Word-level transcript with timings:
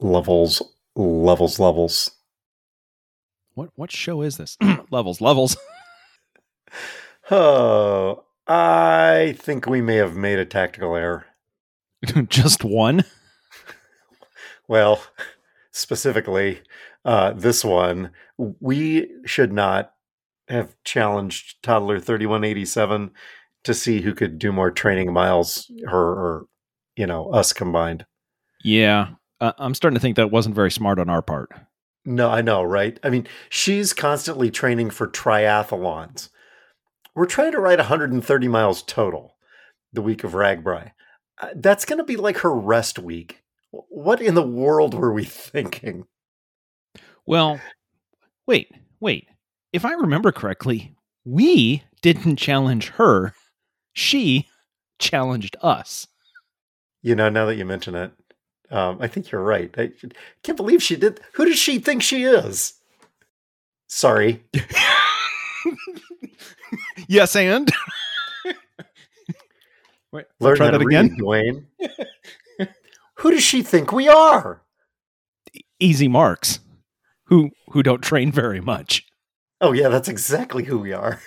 levels, 0.00 0.62
levels, 0.94 1.58
levels. 1.58 2.10
What 3.54 3.70
what 3.74 3.90
show 3.90 4.22
is 4.22 4.36
this? 4.36 4.56
levels, 4.90 5.20
levels. 5.20 5.56
Oh, 7.30 8.24
I 8.46 9.34
think 9.38 9.66
we 9.66 9.82
may 9.82 9.96
have 9.96 10.16
made 10.16 10.38
a 10.38 10.46
tactical 10.46 10.96
error. 10.96 11.26
Just 12.28 12.64
one? 12.64 13.04
Well, 14.66 15.02
specifically, 15.70 16.62
uh, 17.04 17.32
this 17.32 17.64
one, 17.64 18.12
we 18.38 19.10
should 19.26 19.52
not 19.52 19.92
have 20.48 20.74
challenged 20.84 21.62
Toddler 21.62 22.00
3187 22.00 23.10
to 23.64 23.74
see 23.74 24.00
who 24.00 24.14
could 24.14 24.38
do 24.38 24.52
more 24.52 24.70
training 24.70 25.12
miles, 25.12 25.70
her 25.86 25.98
or, 25.98 26.46
you 26.96 27.06
know, 27.06 27.30
us 27.30 27.52
combined. 27.52 28.06
Yeah. 28.64 29.08
Uh, 29.40 29.52
I'm 29.58 29.74
starting 29.74 29.94
to 29.94 30.00
think 30.00 30.16
that 30.16 30.30
wasn't 30.30 30.54
very 30.54 30.70
smart 30.70 30.98
on 30.98 31.08
our 31.08 31.22
part. 31.22 31.50
No, 32.04 32.30
I 32.30 32.40
know, 32.40 32.62
right? 32.62 32.98
I 33.02 33.10
mean, 33.10 33.26
she's 33.48 33.92
constantly 33.92 34.50
training 34.50 34.90
for 34.90 35.06
triathlons. 35.06 36.30
We're 37.14 37.26
trying 37.26 37.52
to 37.52 37.60
ride 37.60 37.78
130 37.78 38.48
miles 38.48 38.82
total 38.82 39.36
the 39.92 40.02
week 40.02 40.24
of 40.24 40.32
RAGBRAI. 40.32 40.92
Uh, 41.40 41.48
that's 41.54 41.84
going 41.84 41.98
to 41.98 42.04
be 42.04 42.16
like 42.16 42.38
her 42.38 42.54
rest 42.54 42.98
week. 42.98 43.42
What 43.70 44.20
in 44.20 44.34
the 44.34 44.42
world 44.42 44.94
were 44.94 45.12
we 45.12 45.24
thinking? 45.26 46.06
Well, 47.26 47.60
wait, 48.46 48.70
wait. 49.00 49.28
If 49.72 49.84
I 49.84 49.92
remember 49.92 50.32
correctly, 50.32 50.94
we 51.24 51.82
didn't 52.00 52.36
challenge 52.36 52.88
her. 52.90 53.34
She 53.92 54.48
challenged 54.98 55.56
us. 55.62 56.06
You 57.02 57.14
know, 57.14 57.28
now 57.28 57.46
that 57.46 57.56
you 57.56 57.64
mention 57.64 57.94
it, 57.94 58.12
um, 58.70 58.98
I 59.00 59.06
think 59.06 59.30
you're 59.30 59.42
right. 59.42 59.72
I 59.78 59.92
can't 60.42 60.56
believe 60.56 60.82
she 60.82 60.96
did. 60.96 61.20
Who 61.32 61.44
does 61.44 61.58
she 61.58 61.78
think 61.78 62.02
she 62.02 62.24
is? 62.24 62.74
Sorry. 63.86 64.42
yes, 67.08 67.34
and 67.34 67.70
Wait, 70.12 70.26
learn 70.40 70.56
try 70.56 70.70
that 70.70 70.80
again, 70.80 71.16
Dwayne. 71.18 71.64
who 73.14 73.30
does 73.30 73.42
she 73.42 73.62
think 73.62 73.92
we 73.92 74.08
are? 74.08 74.62
Easy 75.80 76.08
marks, 76.08 76.60
who 77.24 77.50
who 77.70 77.82
don't 77.82 78.02
train 78.02 78.32
very 78.32 78.60
much. 78.60 79.04
Oh 79.60 79.72
yeah, 79.72 79.88
that's 79.88 80.08
exactly 80.08 80.64
who 80.64 80.78
we 80.78 80.92
are. 80.92 81.20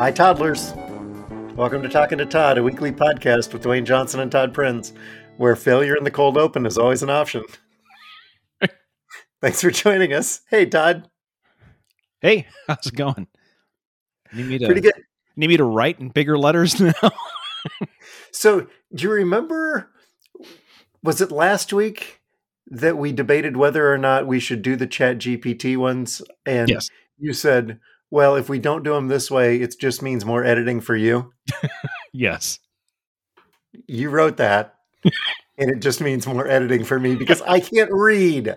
Hi, 0.00 0.10
toddlers. 0.10 0.72
Welcome 1.56 1.82
to 1.82 1.88
Talking 1.90 2.16
to 2.16 2.24
Todd, 2.24 2.56
a 2.56 2.62
weekly 2.62 2.90
podcast 2.90 3.52
with 3.52 3.62
Dwayne 3.62 3.84
Johnson 3.84 4.20
and 4.20 4.32
Todd 4.32 4.54
Prinz, 4.54 4.94
where 5.36 5.54
failure 5.54 5.94
in 5.94 6.04
the 6.04 6.10
cold 6.10 6.38
open 6.38 6.64
is 6.64 6.78
always 6.78 7.02
an 7.02 7.10
option. 7.10 7.44
Thanks 9.42 9.60
for 9.60 9.70
joining 9.70 10.14
us. 10.14 10.40
Hey, 10.48 10.64
Todd. 10.64 11.10
Hey, 12.22 12.46
how's 12.66 12.86
it 12.86 12.96
going? 12.96 13.26
Need 14.32 14.46
me 14.46 14.58
to, 14.60 14.64
Pretty 14.64 14.80
good. 14.80 14.94
Need 15.36 15.48
me 15.48 15.58
to 15.58 15.64
write 15.64 16.00
in 16.00 16.08
bigger 16.08 16.38
letters 16.38 16.80
now? 17.02 17.10
so, 18.32 18.68
do 18.94 19.04
you 19.04 19.12
remember? 19.12 19.90
Was 21.02 21.20
it 21.20 21.30
last 21.30 21.74
week 21.74 22.22
that 22.68 22.96
we 22.96 23.12
debated 23.12 23.58
whether 23.58 23.92
or 23.92 23.98
not 23.98 24.26
we 24.26 24.40
should 24.40 24.62
do 24.62 24.76
the 24.76 24.86
Chat 24.86 25.18
GPT 25.18 25.76
ones? 25.76 26.22
And 26.46 26.70
yes. 26.70 26.88
you 27.18 27.34
said, 27.34 27.78
"Well, 28.10 28.36
if 28.36 28.48
we 28.48 28.58
don't 28.58 28.82
do 28.82 28.94
them 28.94 29.08
this 29.08 29.30
way, 29.30 29.60
it 29.60 29.74
just 29.78 30.02
means 30.02 30.24
more 30.24 30.44
editing 30.44 30.80
for 30.80 30.96
you." 30.96 31.32
yes. 32.12 32.58
You 33.86 34.10
wrote 34.10 34.36
that, 34.38 34.74
and 35.04 35.70
it 35.70 35.80
just 35.80 36.00
means 36.00 36.26
more 36.26 36.46
editing 36.46 36.84
for 36.84 36.98
me 36.98 37.14
because 37.14 37.42
I 37.42 37.60
can't 37.60 37.90
read. 37.92 38.56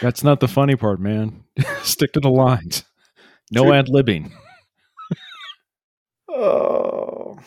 That's 0.00 0.24
not 0.24 0.40
the 0.40 0.48
funny 0.48 0.76
part, 0.76 1.00
man. 1.00 1.44
Stick 1.82 2.12
to 2.12 2.20
the 2.20 2.30
lines. 2.30 2.84
No 3.50 3.72
ad 3.72 3.86
libbing. 3.86 4.32
oh. 6.28 7.38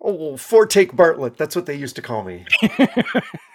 oh, 0.00 0.36
four 0.36 0.66
take 0.66 0.92
Bartlet. 0.92 1.36
That's 1.36 1.56
what 1.56 1.66
they 1.66 1.74
used 1.74 1.96
to 1.96 2.02
call 2.02 2.24
me. 2.24 2.44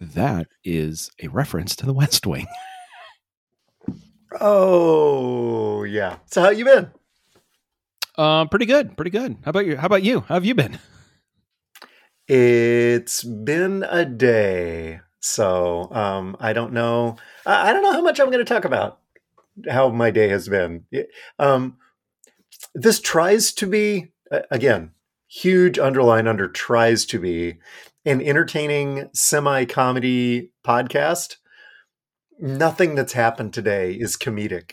that 0.00 0.48
is 0.64 1.10
a 1.22 1.28
reference 1.28 1.76
to 1.76 1.86
the 1.86 1.94
West 1.94 2.26
Wing. 2.26 2.46
Oh 4.40 5.82
yeah. 5.84 6.16
So 6.24 6.40
how 6.40 6.48
you 6.48 6.64
been? 6.64 6.90
Uh, 8.16 8.46
pretty 8.46 8.64
good. 8.66 8.96
Pretty 8.96 9.10
good. 9.10 9.36
How 9.44 9.50
about 9.50 9.66
you? 9.66 9.76
How 9.76 9.86
about 9.86 10.02
you? 10.02 10.20
How 10.20 10.34
have 10.34 10.44
you 10.46 10.54
been? 10.54 10.78
It's 12.28 13.24
been 13.24 13.84
a 13.88 14.04
day. 14.04 15.00
So 15.20 15.92
um, 15.92 16.36
I 16.40 16.52
don't 16.52 16.72
know. 16.72 17.16
I 17.44 17.72
don't 17.72 17.82
know 17.82 17.92
how 17.92 18.00
much 18.00 18.20
I'm 18.20 18.30
going 18.30 18.44
to 18.44 18.54
talk 18.54 18.64
about 18.64 19.00
how 19.68 19.90
my 19.90 20.10
day 20.10 20.28
has 20.28 20.48
been. 20.48 20.84
Um, 21.38 21.76
this 22.74 23.00
tries 23.00 23.52
to 23.54 23.66
be 23.66 24.12
again 24.50 24.92
huge 25.28 25.78
underline 25.78 26.26
under 26.26 26.48
tries 26.48 27.04
to 27.06 27.18
be 27.18 27.58
an 28.04 28.20
entertaining 28.20 29.08
semi 29.12 29.64
comedy 29.64 30.50
podcast. 30.64 31.36
Nothing 32.38 32.94
that's 32.94 33.12
happened 33.12 33.52
today 33.54 33.92
is 33.92 34.16
comedic. 34.16 34.72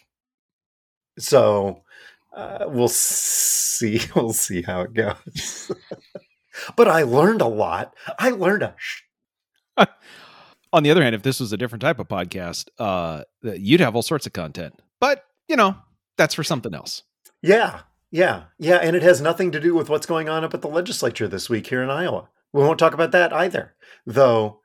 So 1.20 1.84
uh, 2.36 2.66
we'll 2.68 2.88
see. 2.88 4.02
We'll 4.16 4.34
see 4.34 4.62
how 4.62 4.82
it 4.82 4.94
goes. 4.94 5.72
but 6.76 6.90
I 6.90 7.04
learned 7.04 7.40
a 7.40 7.48
lot. 7.48 7.96
I 8.18 8.32
learned 8.32 8.64
a. 8.64 8.76
Sh- 8.78 9.04
on 10.74 10.84
the 10.84 10.92
other 10.92 11.02
hand, 11.02 11.16
if 11.16 11.24
this 11.24 11.40
was 11.40 11.54
a 11.54 11.58
different 11.58 11.82
type 11.82 11.98
of 11.98 12.10
podcast, 12.10 12.68
uh, 12.78 13.24
you'd 13.42 13.80
have 13.80 13.96
all 13.96 14.02
sorts 14.02 14.26
of 14.26 14.34
content. 14.34 14.78
But 15.00 15.24
you 15.48 15.56
know, 15.56 15.78
that's 16.18 16.36
for 16.36 16.44
something 16.44 16.74
else. 16.74 17.04
Yeah, 17.42 17.82
yeah, 18.12 18.44
yeah, 18.58 18.78
and 18.78 18.96
it 18.96 19.04
has 19.04 19.22
nothing 19.22 19.52
to 19.52 19.60
do 19.60 19.74
with 19.74 19.90
what's 19.90 20.06
going 20.06 20.28
on 20.28 20.44
up 20.44 20.54
at 20.54 20.62
the 20.62 20.68
legislature 20.68 21.28
this 21.28 21.50
week 21.50 21.68
here 21.68 21.82
in 21.82 21.90
Iowa. 21.90 22.28
We 22.54 22.64
won't 22.64 22.80
talk 22.80 22.94
about 22.94 23.12
that 23.12 23.34
either, 23.34 23.76
though. 24.06 24.60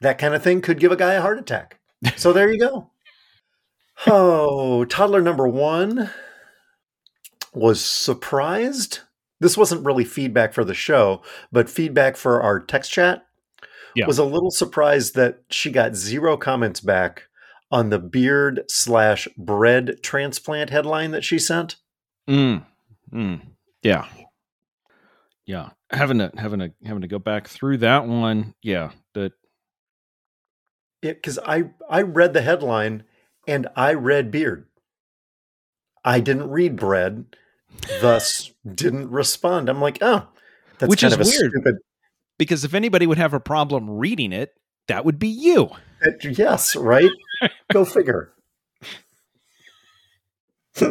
That 0.00 0.18
kind 0.18 0.34
of 0.34 0.42
thing 0.42 0.60
could 0.60 0.80
give 0.80 0.90
a 0.92 0.96
guy 0.96 1.14
a 1.14 1.20
heart 1.20 1.38
attack. 1.38 1.78
So 2.16 2.32
there 2.32 2.52
you 2.52 2.58
go. 2.58 2.90
Oh, 4.06 4.84
toddler 4.84 5.22
number 5.22 5.46
one 5.46 6.10
was 7.54 7.80
surprised. 7.80 9.00
This 9.38 9.56
wasn't 9.56 9.84
really 9.84 10.04
feedback 10.04 10.52
for 10.52 10.64
the 10.64 10.74
show, 10.74 11.22
but 11.52 11.70
feedback 11.70 12.16
for 12.16 12.42
our 12.42 12.58
text 12.58 12.90
chat 12.90 13.26
yeah. 13.94 14.06
was 14.06 14.18
a 14.18 14.24
little 14.24 14.50
surprised 14.50 15.14
that 15.14 15.42
she 15.50 15.70
got 15.70 15.94
zero 15.94 16.36
comments 16.36 16.80
back 16.80 17.28
on 17.70 17.90
the 17.90 17.98
beard 17.98 18.64
slash 18.68 19.28
bread 19.36 19.98
transplant 20.02 20.70
headline 20.70 21.10
that 21.12 21.24
she 21.24 21.38
sent. 21.38 21.76
Mm. 22.28 22.64
Mm. 23.12 23.40
Yeah. 23.82 24.06
Yeah. 25.52 25.68
Having 25.90 26.18
to 26.20 26.32
having 26.38 26.60
to 26.60 26.72
having 26.82 27.02
to 27.02 27.08
go 27.08 27.18
back 27.18 27.46
through 27.46 27.76
that 27.78 28.06
one. 28.06 28.54
Yeah. 28.62 28.92
That 29.12 29.32
yeah, 31.02 31.12
because 31.12 31.38
I 31.38 31.64
I 31.90 32.00
read 32.00 32.32
the 32.32 32.40
headline 32.40 33.02
and 33.46 33.68
I 33.76 33.92
read 33.92 34.30
beard. 34.30 34.64
I 36.02 36.20
didn't 36.20 36.48
read 36.48 36.76
bread, 36.76 37.36
thus 38.00 38.50
didn't 38.66 39.10
respond. 39.10 39.68
I'm 39.68 39.82
like, 39.82 39.98
oh, 40.00 40.26
that's 40.78 40.88
Which 40.88 41.02
kind 41.02 41.12
is 41.12 41.20
of 41.20 41.26
a 41.26 41.28
weird. 41.28 41.52
stupid 41.52 41.76
because 42.38 42.64
if 42.64 42.72
anybody 42.72 43.06
would 43.06 43.18
have 43.18 43.34
a 43.34 43.40
problem 43.40 43.90
reading 43.90 44.32
it, 44.32 44.54
that 44.88 45.04
would 45.04 45.18
be 45.18 45.28
you. 45.28 45.68
yes, 46.22 46.74
right? 46.76 47.10
Go 47.70 47.84
figure. 47.84 48.32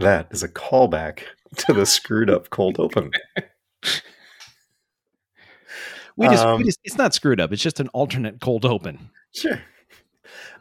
that 0.00 0.28
is 0.30 0.42
a 0.42 0.48
callback 0.48 1.20
to 1.56 1.72
the 1.72 1.86
screwed 1.86 2.30
up 2.30 2.50
cold 2.50 2.78
open. 2.78 3.12
We 6.16 6.26
just, 6.28 6.44
um, 6.44 6.58
we 6.58 6.64
just, 6.64 6.80
it's 6.84 6.98
not 6.98 7.14
screwed 7.14 7.40
up. 7.40 7.52
It's 7.52 7.62
just 7.62 7.80
an 7.80 7.88
alternate 7.88 8.40
cold 8.40 8.64
open. 8.64 9.10
Sure. 9.32 9.60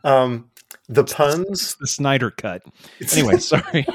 Um, 0.03 0.49
the 0.87 1.03
puns, 1.03 1.75
the 1.79 1.87
Snyder 1.87 2.31
cut. 2.31 2.61
Anyway, 3.11 3.37
sorry. 3.39 3.85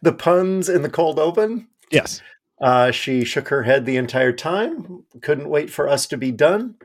the 0.00 0.12
puns 0.12 0.68
in 0.68 0.82
the 0.82 0.88
cold 0.88 1.18
open 1.18 1.68
Yes. 1.92 2.22
Uh, 2.60 2.90
she 2.90 3.24
shook 3.24 3.48
her 3.48 3.62
head 3.64 3.84
the 3.84 3.96
entire 3.96 4.32
time, 4.32 5.04
couldn't 5.20 5.48
wait 5.48 5.70
for 5.70 5.88
us 5.88 6.06
to 6.06 6.16
be 6.16 6.30
done. 6.30 6.76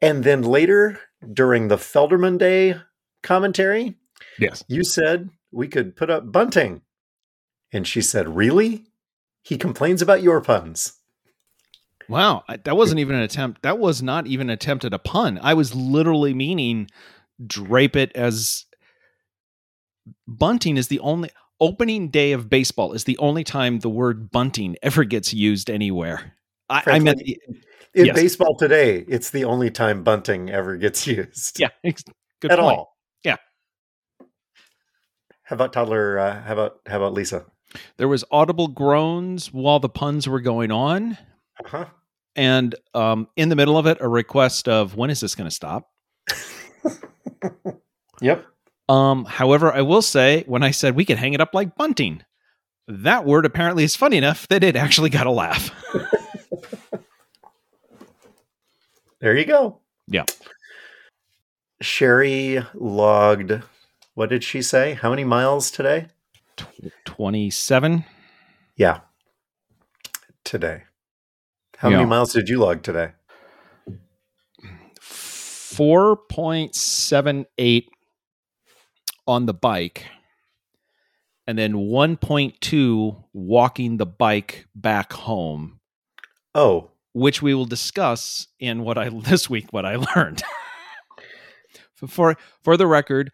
And 0.00 0.22
then 0.22 0.42
later, 0.42 1.00
during 1.32 1.68
the 1.68 1.76
Felderman 1.76 2.38
Day 2.38 2.76
commentary, 3.22 3.96
Yes. 4.38 4.64
you 4.68 4.84
said 4.84 5.30
we 5.52 5.68
could 5.68 5.94
put 5.96 6.10
up 6.10 6.32
bunting. 6.32 6.82
And 7.72 7.86
she 7.86 8.02
said, 8.02 8.36
Really? 8.36 8.86
He 9.42 9.56
complains 9.58 10.02
about 10.02 10.22
your 10.22 10.40
puns. 10.40 10.94
Wow, 12.08 12.44
that 12.64 12.76
wasn't 12.76 13.00
even 13.00 13.16
an 13.16 13.22
attempt. 13.22 13.62
That 13.62 13.78
was 13.78 14.02
not 14.02 14.26
even 14.26 14.48
an 14.50 14.54
attempt 14.54 14.84
at 14.84 14.92
a 14.92 14.98
pun. 14.98 15.38
I 15.42 15.54
was 15.54 15.74
literally 15.74 16.34
meaning 16.34 16.88
drape 17.46 17.96
it 17.96 18.12
as 18.14 18.66
bunting 20.28 20.76
is 20.76 20.88
the 20.88 21.00
only 21.00 21.30
opening 21.60 22.08
day 22.08 22.32
of 22.32 22.50
baseball 22.50 22.92
is 22.92 23.04
the 23.04 23.16
only 23.18 23.44
time 23.44 23.78
the 23.78 23.88
word 23.88 24.30
bunting 24.30 24.76
ever 24.82 25.04
gets 25.04 25.32
used 25.32 25.70
anywhere. 25.70 26.34
I, 26.68 26.82
I 26.86 26.98
meant 26.98 27.18
the, 27.18 27.38
In 27.94 28.06
Yes. 28.06 28.14
baseball 28.16 28.56
today, 28.56 29.04
it's 29.08 29.30
the 29.30 29.44
only 29.44 29.70
time 29.70 30.02
bunting 30.02 30.50
ever 30.50 30.76
gets 30.76 31.06
used. 31.06 31.60
yeah, 31.60 31.68
good 32.40 32.50
at 32.50 32.58
point. 32.58 32.78
all. 32.78 32.91
How 35.52 35.56
about 35.56 35.74
toddler? 35.74 36.18
Uh, 36.18 36.40
how 36.44 36.54
about 36.54 36.80
how 36.86 36.96
about 36.96 37.12
Lisa? 37.12 37.44
There 37.98 38.08
was 38.08 38.24
audible 38.30 38.68
groans 38.68 39.52
while 39.52 39.80
the 39.80 39.88
puns 39.90 40.26
were 40.26 40.40
going 40.40 40.72
on, 40.72 41.18
Uh-huh. 41.62 41.84
and 42.34 42.74
um, 42.94 43.28
in 43.36 43.50
the 43.50 43.54
middle 43.54 43.76
of 43.76 43.86
it, 43.86 43.98
a 44.00 44.08
request 44.08 44.66
of 44.66 44.96
when 44.96 45.10
is 45.10 45.20
this 45.20 45.34
going 45.34 45.50
to 45.50 45.54
stop? 45.54 45.90
Yep. 48.22 48.46
Um, 48.88 49.26
however, 49.26 49.70
I 49.74 49.82
will 49.82 50.00
say 50.00 50.42
when 50.46 50.62
I 50.62 50.70
said 50.70 50.96
we 50.96 51.04
could 51.04 51.18
hang 51.18 51.34
it 51.34 51.40
up 51.42 51.50
like 51.52 51.76
bunting, 51.76 52.22
that 52.88 53.26
word 53.26 53.44
apparently 53.44 53.84
is 53.84 53.94
funny 53.94 54.16
enough 54.16 54.48
that 54.48 54.64
it 54.64 54.74
actually 54.74 55.10
got 55.10 55.26
a 55.26 55.30
laugh. 55.30 55.70
There 59.20 59.36
you 59.36 59.44
go. 59.44 59.80
Yeah. 60.08 60.24
Sherry 61.82 62.64
logged. 62.74 63.62
What 64.14 64.28
did 64.28 64.44
she 64.44 64.60
say? 64.62 64.94
How 64.94 65.10
many 65.10 65.24
miles 65.24 65.70
today? 65.70 66.08
Twenty-seven. 67.04 68.04
Yeah. 68.76 69.00
Today. 70.44 70.82
How 71.78 71.88
Yeah. 71.88 71.96
many 71.98 72.08
miles 72.08 72.32
did 72.32 72.48
you 72.48 72.58
log 72.58 72.82
today? 72.82 73.12
4.78 76.52 77.86
on 79.26 79.46
the 79.46 79.54
bike 79.54 80.04
and 81.46 81.56
then 81.58 81.72
1.2 81.74 83.24
walking 83.32 83.96
the 83.96 84.04
bike 84.06 84.66
back 84.74 85.12
home 85.14 85.80
Oh, 86.54 86.90
which 87.14 87.40
we 87.40 87.54
will 87.54 87.64
discuss 87.64 88.48
in 88.60 88.82
what 88.82 88.98
i 88.98 89.08
this 89.24 89.48
week 89.48 89.72
what 89.72 89.86
i 89.86 89.96
learned 89.96 90.42
for 92.06 92.36
for 92.60 92.76
the 92.76 92.86
record 92.86 93.30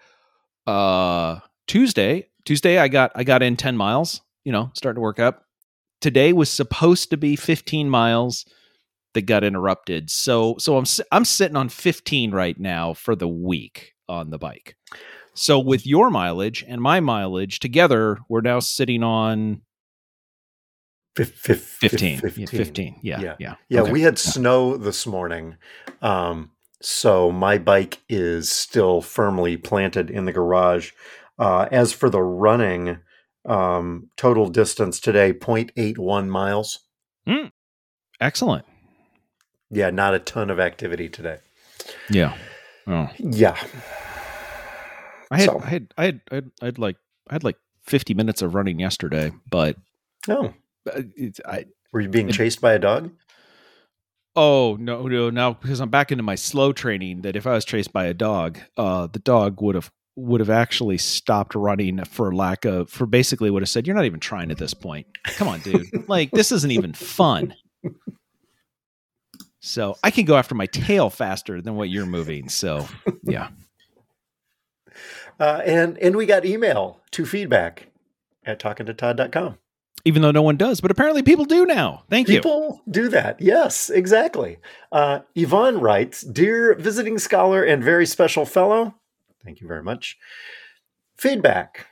uh 0.69 1.41
tuesday 1.67 2.27
tuesday 2.45 2.79
i 2.79 2.89
got 2.89 3.11
i 3.15 3.25
got 3.25 3.43
in 3.43 3.57
10 3.57 3.77
miles 3.77 4.21
you 4.45 4.53
know 4.53 4.71
starting 4.75 4.97
to 4.97 5.01
work 5.03 5.19
up. 5.19 5.45
Today 6.01 6.33
was 6.33 6.49
supposed 6.49 7.11
to 7.11 7.17
be 7.17 7.35
15 7.35 7.91
miles 7.91 8.45
that 9.15 9.23
got 9.23 9.43
interrupted. 9.43 10.11
So 10.11 10.55
so 10.59 10.77
i'm 10.79 10.85
i'm 11.11 11.25
sitting 11.25 11.57
on 11.57 11.69
15 11.69 12.31
right 12.31 12.59
now 12.59 12.95
for 12.95 13.17
the 13.17 13.27
week 13.29 13.95
on 14.09 14.31
the 14.31 14.39
bike. 14.39 14.77
So 15.35 15.59
with 15.59 15.87
your 15.87 16.09
mileage 16.11 16.65
and 16.69 16.81
my 16.81 17.01
mileage 17.01 17.59
together 17.61 18.19
we're 18.29 18.41
now 18.43 18.61
sitting 18.61 19.03
on 19.03 19.63
fif- 21.17 21.35
fif- 21.35 21.63
15 21.81 22.21
yeah, 22.37 22.47
15 22.47 23.01
yeah 23.03 23.21
Yeah. 23.21 23.35
yeah. 23.39 23.55
Yeah, 23.69 23.81
Okay. 23.83 23.93
we 23.93 24.03
had 24.03 24.19
snow 24.19 24.77
this 24.77 25.07
morning. 25.07 25.57
Um, 26.01 26.53
so 26.81 27.31
my 27.33 27.59
bike 27.59 27.99
is 28.09 28.49
still 28.51 29.01
firmly 29.01 29.57
planted 29.57 30.11
in 30.11 30.25
the 30.25 30.33
garage. 30.33 30.93
Uh, 31.39 31.69
as 31.71 31.93
for 31.93 32.11
the 32.11 32.23
running, 32.23 32.99
um, 33.47 34.11
total 34.17 34.49
distance 34.49 34.99
today 35.01 35.33
0.81 35.33 36.29
miles. 36.29 36.81
excellent 38.21 38.65
Yeah, 39.71 39.91
not 39.91 40.15
a 40.15 40.19
ton 40.19 40.51
of 40.51 40.59
activity 40.59 41.09
today. 41.09 41.39
yeah 42.11 42.37
oh 42.87 43.09
Yeah. 43.19 43.57
I 45.31 45.39
had, 45.41 45.45
So- 45.51 45.61
I 45.63 45.67
had, 45.69 45.95
I 45.99 46.05
had, 46.07 46.21
I 46.31 46.35
had, 46.37 46.51
I 46.63 46.65
had 46.67 46.79
like, 46.79 46.97
I 47.29 47.35
had 47.35 47.45
like 47.45 47.57
50 47.85 48.15
minutes 48.15 48.41
of 48.43 48.55
running 48.55 48.79
yesterday, 48.81 49.31
but 49.51 49.77
Oh, 50.29 50.53
uh, 50.93 51.03
it's, 51.17 51.41
I, 51.47 51.67
were 51.93 52.01
you 52.01 52.09
being 52.09 52.29
It- 52.31 52.33
chased 52.35 52.61
by 52.61 52.73
a 52.73 52.79
dog? 52.79 53.11
Oh 54.39 54.77
no, 54.79 55.03
no, 55.09 55.31
now 55.31 55.55
because 55.55 55.81
I'm 55.81 55.91
back 55.91 56.13
into 56.13 56.23
my 56.23 56.37
slow 56.37 56.73
training 56.73 57.23
that 57.23 57.35
if 57.35 57.47
I 57.47 57.53
was 57.53 57.65
chased 57.65 57.93
by 57.93 58.07
a 58.07 58.15
dog, 58.15 58.59
uh, 58.77 59.09
the 59.09 59.19
dog 59.19 59.61
would 59.61 59.75
have, 59.75 59.91
would 60.15 60.39
have 60.41 60.49
actually 60.49 60.97
stopped 60.97 61.57
running 61.57 62.05
for 62.05 62.33
lack 62.33 62.65
of, 62.65 62.89
for 62.89 63.05
basically 63.05 63.51
would 63.51 63.63
have 63.63 63.69
said, 63.69 63.87
you're 63.87 63.97
not 63.97 64.05
even 64.05 64.21
trying 64.21 64.53
at 64.53 64.59
this 64.59 64.75
point. 64.75 65.09
Come 65.25 65.49
on, 65.49 65.59
dude. 65.61 66.09
like 66.09 66.31
this 66.31 66.53
isn't 66.53 66.71
even 66.71 66.93
fun. 66.93 67.55
So 69.61 69.97
I 70.05 70.13
can 70.13 70.25
go 70.25 70.37
after 70.37 70.55
my 70.55 70.67
tail 70.67 71.11
faster 71.11 71.61
than 71.61 71.75
what 71.75 71.91
you're 71.91 72.07
moving. 72.07 72.49
So 72.49 72.87
yeah. 73.25 73.49
Uh, 75.41 75.63
and 75.65 75.99
and 75.99 76.17
we 76.17 76.27
got 76.27 76.45
email 76.45 77.01
to 77.11 77.27
feedback 77.27 77.89
at 78.45 78.61
talkingtotodd.com. 78.61 79.59
Even 80.05 80.23
though 80.23 80.31
no 80.31 80.43
one 80.43 80.57
does, 80.57 80.81
but 80.81 80.91
apparently 80.91 81.23
people 81.23 81.45
do 81.45 81.67
now. 81.67 82.05
Thank 82.09 82.29
you. 82.29 82.37
People 82.37 82.83
do 82.91 83.09
that. 83.09 83.41
Yes, 83.41 83.91
exactly. 83.91 84.59
Uh, 84.93 85.21
Yvonne 85.35 85.81
writes 85.81 86.23
Dear 86.23 86.75
visiting 86.75 87.19
scholar 87.19 87.63
and 87.63 87.83
very 87.83 88.07
special 88.07 88.45
fellow, 88.45 88.95
thank 89.45 89.61
you 89.61 89.69
very 89.69 89.83
much. 89.83 90.17
Feedback. 91.17 91.87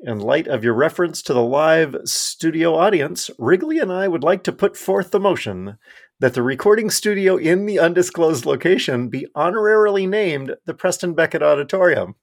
In 0.00 0.20
light 0.20 0.46
of 0.46 0.62
your 0.62 0.74
reference 0.74 1.22
to 1.22 1.34
the 1.34 1.42
live 1.42 1.96
studio 2.04 2.76
audience, 2.76 3.30
Wrigley 3.36 3.80
and 3.80 3.92
I 3.92 4.06
would 4.06 4.22
like 4.22 4.44
to 4.44 4.52
put 4.52 4.76
forth 4.76 5.10
the 5.10 5.18
motion 5.18 5.76
that 6.20 6.34
the 6.34 6.42
recording 6.42 6.88
studio 6.88 7.36
in 7.36 7.66
the 7.66 7.80
undisclosed 7.80 8.46
location 8.46 9.08
be 9.08 9.26
honorarily 9.34 10.08
named 10.08 10.54
the 10.66 10.74
Preston 10.74 11.14
Beckett 11.14 11.42
Auditorium. 11.42 12.14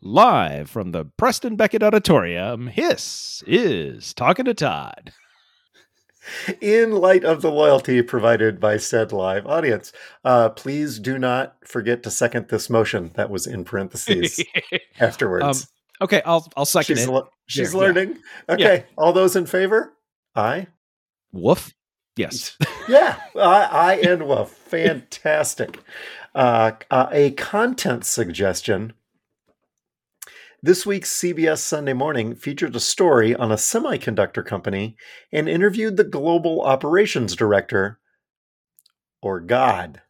Live 0.00 0.70
from 0.70 0.92
the 0.92 1.04
Preston 1.04 1.56
Beckett 1.56 1.82
Auditorium, 1.82 2.70
this 2.76 3.42
is 3.46 4.14
Talking 4.14 4.44
to 4.44 4.54
Todd. 4.54 5.12
in 6.60 6.92
light 6.92 7.24
of 7.24 7.42
the 7.42 7.50
loyalty 7.50 8.00
provided 8.02 8.60
by 8.60 8.76
said 8.76 9.12
live 9.12 9.44
audience. 9.46 9.92
Uh, 10.24 10.50
please 10.50 11.00
do 11.00 11.18
not 11.18 11.56
forget 11.66 12.02
to 12.04 12.10
second 12.12 12.46
this 12.48 12.70
motion 12.70 13.10
that 13.14 13.28
was 13.30 13.46
in 13.46 13.64
parentheses 13.64 14.40
afterwards. 15.00 15.44
Um, 16.00 16.04
okay, 16.04 16.22
I'll 16.24 16.46
I'll 16.56 16.64
second 16.64 16.96
she's 16.96 17.06
it. 17.06 17.10
le- 17.10 17.28
she's 17.46 17.72
There, 17.72 17.80
yeah. 17.80 17.86
learning. 17.88 18.18
Okay, 18.48 18.84
all 18.96 19.12
those 19.12 19.34
in 19.34 19.46
favor? 19.46 19.94
Aye. 20.36 20.68
Woof. 21.32 21.72
Yes. 22.16 22.56
Yeah, 22.88 23.16
I, 23.36 23.64
I 23.70 23.94
and 23.96 24.26
Wolf. 24.26 24.50
Fantastic. 24.68 25.78
Uh, 26.34 26.70
uh, 26.90 27.08
a 27.12 27.32
content 27.32 28.06
suggestion. 28.06 28.94
This 30.60 30.84
week's 30.84 31.10
CBS 31.20 31.58
Sunday 31.58 31.92
Morning 31.92 32.34
featured 32.34 32.74
a 32.74 32.80
story 32.80 33.34
on 33.34 33.52
a 33.52 33.56
semiconductor 33.56 34.44
company 34.44 34.96
and 35.32 35.48
interviewed 35.48 35.96
the 35.96 36.02
global 36.04 36.62
operations 36.62 37.36
director, 37.36 38.00
or 39.22 39.38
God. 39.40 40.02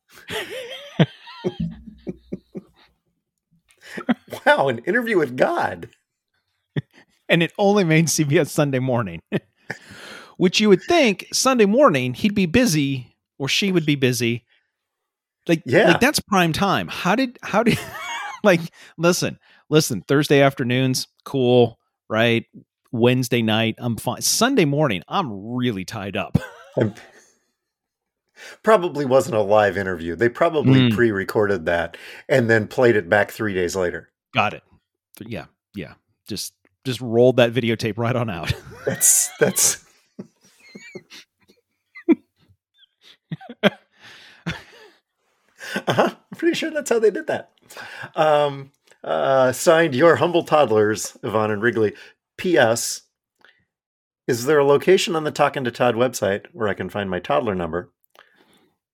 wow, 4.47 4.69
an 4.69 4.79
interview 4.81 5.19
with 5.19 5.37
God. 5.37 5.91
and 7.29 7.43
it 7.43 7.53
only 7.59 7.85
made 7.85 8.07
CBS 8.07 8.49
Sunday 8.49 8.79
morning. 8.79 9.21
Which 10.39 10.61
you 10.61 10.69
would 10.71 10.83
think 10.83 11.27
Sunday 11.33 11.67
morning 11.67 12.15
he'd 12.15 12.35
be 12.35 12.47
busy 12.47 13.17
or 13.39 13.49
she 13.49 13.71
would 13.73 13.85
be 13.85 13.97
busy. 13.97 14.47
Like, 15.47 15.63
Yeah. 15.67 15.89
like 15.93 16.01
that's 16.01 16.21
prime 16.21 16.53
time. 16.55 16.89
How 16.89 17.15
did 17.17 17.39
how 17.43 17.63
did 17.65 17.79
like 18.45 18.61
listen, 18.97 19.39
listen, 19.71 20.03
Thursday 20.07 20.41
afternoons, 20.43 21.07
cool, 21.25 21.79
right? 22.09 22.45
Wednesday 22.93 23.43
night, 23.43 23.75
I'm 23.79 23.97
fine. 23.97 24.23
Sunday 24.23 24.65
morning, 24.65 25.03
I'm 25.09 25.55
really 25.55 25.85
tied 25.85 26.17
up. 26.17 26.39
Probably 28.63 29.05
wasn't 29.05 29.35
a 29.37 29.41
live 29.43 29.77
interview. 29.77 30.15
They 30.15 30.29
probably 30.29 30.89
Mm. 30.89 30.95
pre 30.95 31.11
recorded 31.11 31.67
that 31.67 31.97
and 32.29 32.49
then 32.49 32.69
played 32.69 32.95
it 32.97 33.09
back 33.09 33.33
three 33.33 33.53
days 33.53 33.75
later. 33.75 34.11
Got 34.33 34.55
it. 34.55 34.63
Yeah, 35.21 35.47
yeah. 35.75 35.95
Just 36.29 36.55
just 36.85 37.01
rolled 37.01 37.37
that 37.39 37.53
videotape 37.53 37.99
right 37.99 38.15
on 38.15 38.31
out. 38.31 38.53
That's 38.87 39.29
that's 39.41 39.85
uh-huh. 43.63 43.75
I'm 45.87 46.37
pretty 46.39 46.55
sure 46.55 46.71
that's 46.71 46.91
how 46.91 46.99
they 46.99 47.11
did 47.11 47.27
that. 47.27 47.51
Um, 48.15 48.71
uh, 49.05 49.53
signed 49.53 49.95
your 49.95 50.17
humble 50.17 50.45
toddlers, 50.45 51.17
Yvonne 51.23 51.51
and 51.51 51.63
Wrigley. 51.63 51.95
P.S. 52.37 53.03
Is 54.27 54.45
there 54.45 54.59
a 54.59 54.65
location 54.65 55.17
on 55.17 55.25
the 55.25 55.31
Talking 55.31 55.65
to 55.65 55.71
Todd 55.71 55.95
website 55.95 56.47
where 56.53 56.69
I 56.69 56.75
can 56.75 56.91
find 56.91 57.09
my 57.09 57.19
toddler 57.19 57.55
number? 57.55 57.93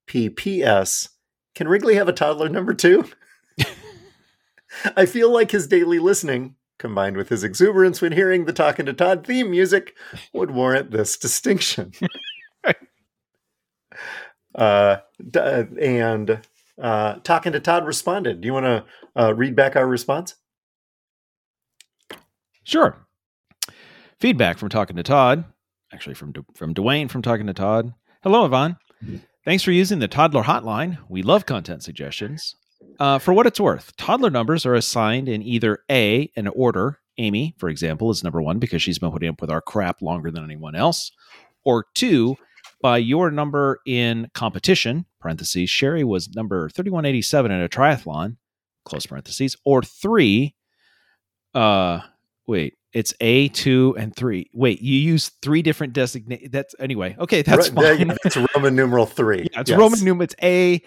PPS. 0.06 1.08
Can 1.54 1.68
Wrigley 1.68 1.94
have 1.96 2.08
a 2.08 2.12
toddler 2.12 2.48
number 2.48 2.74
too? 2.74 3.04
I 4.96 5.06
feel 5.06 5.30
like 5.30 5.50
his 5.50 5.66
daily 5.66 5.98
listening, 5.98 6.56
combined 6.78 7.16
with 7.16 7.28
his 7.28 7.44
exuberance 7.44 8.00
when 8.00 8.12
hearing 8.12 8.44
the 8.44 8.52
Talking 8.52 8.86
to 8.86 8.92
Todd 8.92 9.26
theme 9.26 9.50
music, 9.50 9.94
would 10.32 10.50
warrant 10.50 10.90
this 10.90 11.16
distinction. 11.16 11.92
uh, 14.54 14.98
and 15.34 16.40
uh, 16.80 17.14
Talking 17.24 17.52
to 17.52 17.60
Todd 17.60 17.86
responded. 17.86 18.40
Do 18.40 18.46
you 18.46 18.52
want 18.52 18.66
to 18.66 18.84
uh, 19.20 19.34
read 19.34 19.54
back 19.54 19.76
our 19.76 19.86
response? 19.86 20.34
Sure. 22.64 23.06
Feedback 24.20 24.58
from 24.58 24.70
Talking 24.70 24.96
to 24.96 25.02
Todd, 25.02 25.44
actually 25.92 26.14
from 26.14 26.32
Du- 26.32 26.46
from 26.54 26.74
Dwayne 26.74 27.10
from 27.10 27.22
Talking 27.22 27.46
to 27.46 27.52
Todd. 27.52 27.92
Hello, 28.22 28.44
Yvonne. 28.46 28.76
Thanks 29.44 29.62
for 29.62 29.72
using 29.72 29.98
the 29.98 30.08
Toddler 30.08 30.44
Hotline. 30.44 30.96
We 31.08 31.22
love 31.22 31.44
content 31.44 31.82
suggestions. 31.82 32.56
Uh, 32.98 33.18
for 33.18 33.34
what 33.34 33.46
it's 33.46 33.60
worth, 33.60 33.94
toddler 33.96 34.30
numbers 34.30 34.64
are 34.64 34.74
assigned 34.74 35.28
in 35.28 35.42
either 35.42 35.80
A, 35.90 36.30
an 36.36 36.48
order. 36.48 37.00
Amy, 37.18 37.54
for 37.58 37.68
example, 37.68 38.10
is 38.10 38.24
number 38.24 38.40
one 38.42 38.58
because 38.58 38.82
she's 38.82 38.98
been 38.98 39.10
putting 39.10 39.28
up 39.28 39.40
with 39.40 39.50
our 39.50 39.60
crap 39.60 40.00
longer 40.02 40.30
than 40.30 40.44
anyone 40.44 40.74
else. 40.74 41.12
Or 41.64 41.86
two, 41.94 42.36
by 42.80 42.98
your 42.98 43.30
number 43.30 43.80
in 43.86 44.30
competition, 44.34 45.06
parentheses, 45.24 45.70
Sherry 45.70 46.04
was 46.04 46.28
number 46.36 46.68
3187 46.68 47.50
in 47.50 47.62
a 47.62 47.68
triathlon, 47.68 48.36
close 48.84 49.06
parentheses. 49.06 49.56
Or 49.64 49.82
three, 49.82 50.54
uh, 51.54 52.00
wait, 52.46 52.74
it's 52.92 53.14
A, 53.22 53.48
two, 53.48 53.96
and 53.98 54.14
three. 54.14 54.50
Wait, 54.52 54.82
you 54.82 54.96
use 54.98 55.30
three 55.40 55.62
different 55.62 55.94
designate. 55.94 56.52
That's 56.52 56.74
anyway. 56.78 57.16
Okay, 57.18 57.40
that's 57.40 57.70
Ro- 57.70 57.96
fine. 57.96 58.14
It's 58.24 58.36
Roman 58.54 58.76
numeral 58.76 59.06
three. 59.06 59.48
Yeah, 59.52 59.60
it's 59.60 59.70
Yes. 59.70 59.78
Roman 59.78 60.04
numeral. 60.04 60.24
It's 60.24 60.34
A. 60.42 60.82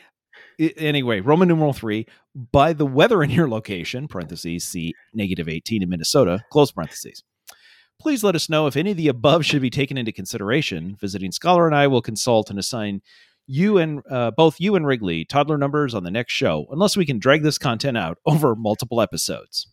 Anyway, 0.78 1.20
Roman 1.20 1.48
numeral 1.48 1.74
three. 1.74 2.06
By 2.52 2.74
the 2.74 2.86
weather 2.86 3.24
in 3.24 3.32
your 3.32 3.50
location, 3.50 4.08
parentheses, 4.08 4.64
see 4.64 4.94
negative 5.14 5.50
18 5.50 5.82
in 5.82 5.90
Minnesota, 5.90 6.44
close 6.52 6.72
parentheses. 6.72 7.24
Please 8.00 8.24
let 8.24 8.36
us 8.36 8.48
know 8.48 8.68
if 8.68 8.78
any 8.78 8.92
of 8.92 8.98
the 8.98 9.08
above 9.08 9.44
should 9.44 9.62
be 9.62 9.72
taken 9.72 9.98
into 9.98 10.12
consideration. 10.12 10.96
Visiting 11.02 11.32
Scholar 11.32 11.66
and 11.66 11.76
I 11.76 11.88
will 11.88 12.04
consult 12.04 12.52
and 12.52 12.60
assign 12.60 13.02
you 13.48 13.78
and 13.78 14.02
uh, 14.12 14.32
both 14.32 14.60
you 14.60 14.76
and 14.76 14.86
Wrigley 14.86 15.26
toddler 15.26 15.58
numbers 15.58 15.96
on 15.96 16.04
the 16.04 16.12
next 16.12 16.34
show, 16.34 16.68
unless 16.70 16.98
we 16.98 17.06
can 17.06 17.18
drag 17.18 17.44
this 17.44 17.58
content 17.58 17.98
out 17.98 18.18
over 18.26 18.56
multiple 18.56 19.02
episodes. 19.02 19.68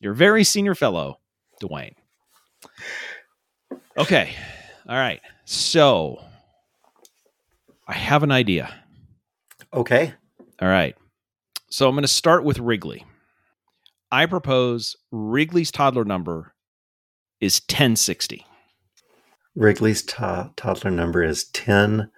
Your 0.00 0.14
very 0.14 0.44
senior 0.44 0.74
fellow, 0.74 1.18
Dwayne. 1.62 1.94
Okay. 3.98 4.34
All 4.88 4.96
right. 4.96 5.20
So 5.44 6.22
I 7.86 7.94
have 7.94 8.22
an 8.22 8.32
idea. 8.32 8.72
Okay. 9.74 10.14
All 10.60 10.68
right. 10.68 10.94
So 11.68 11.88
I'm 11.88 11.94
going 11.94 12.02
to 12.02 12.08
start 12.08 12.44
with 12.44 12.58
Wrigley. 12.58 13.04
I 14.10 14.26
propose 14.26 14.96
Wrigley's 15.12 15.70
toddler 15.70 16.04
number 16.04 16.54
is 17.40 17.60
1060. 17.68 18.44
Wrigley's 19.54 20.02
to- 20.02 20.50
toddler 20.56 20.90
number 20.90 21.22
is 21.22 21.44
1060. 21.54 22.10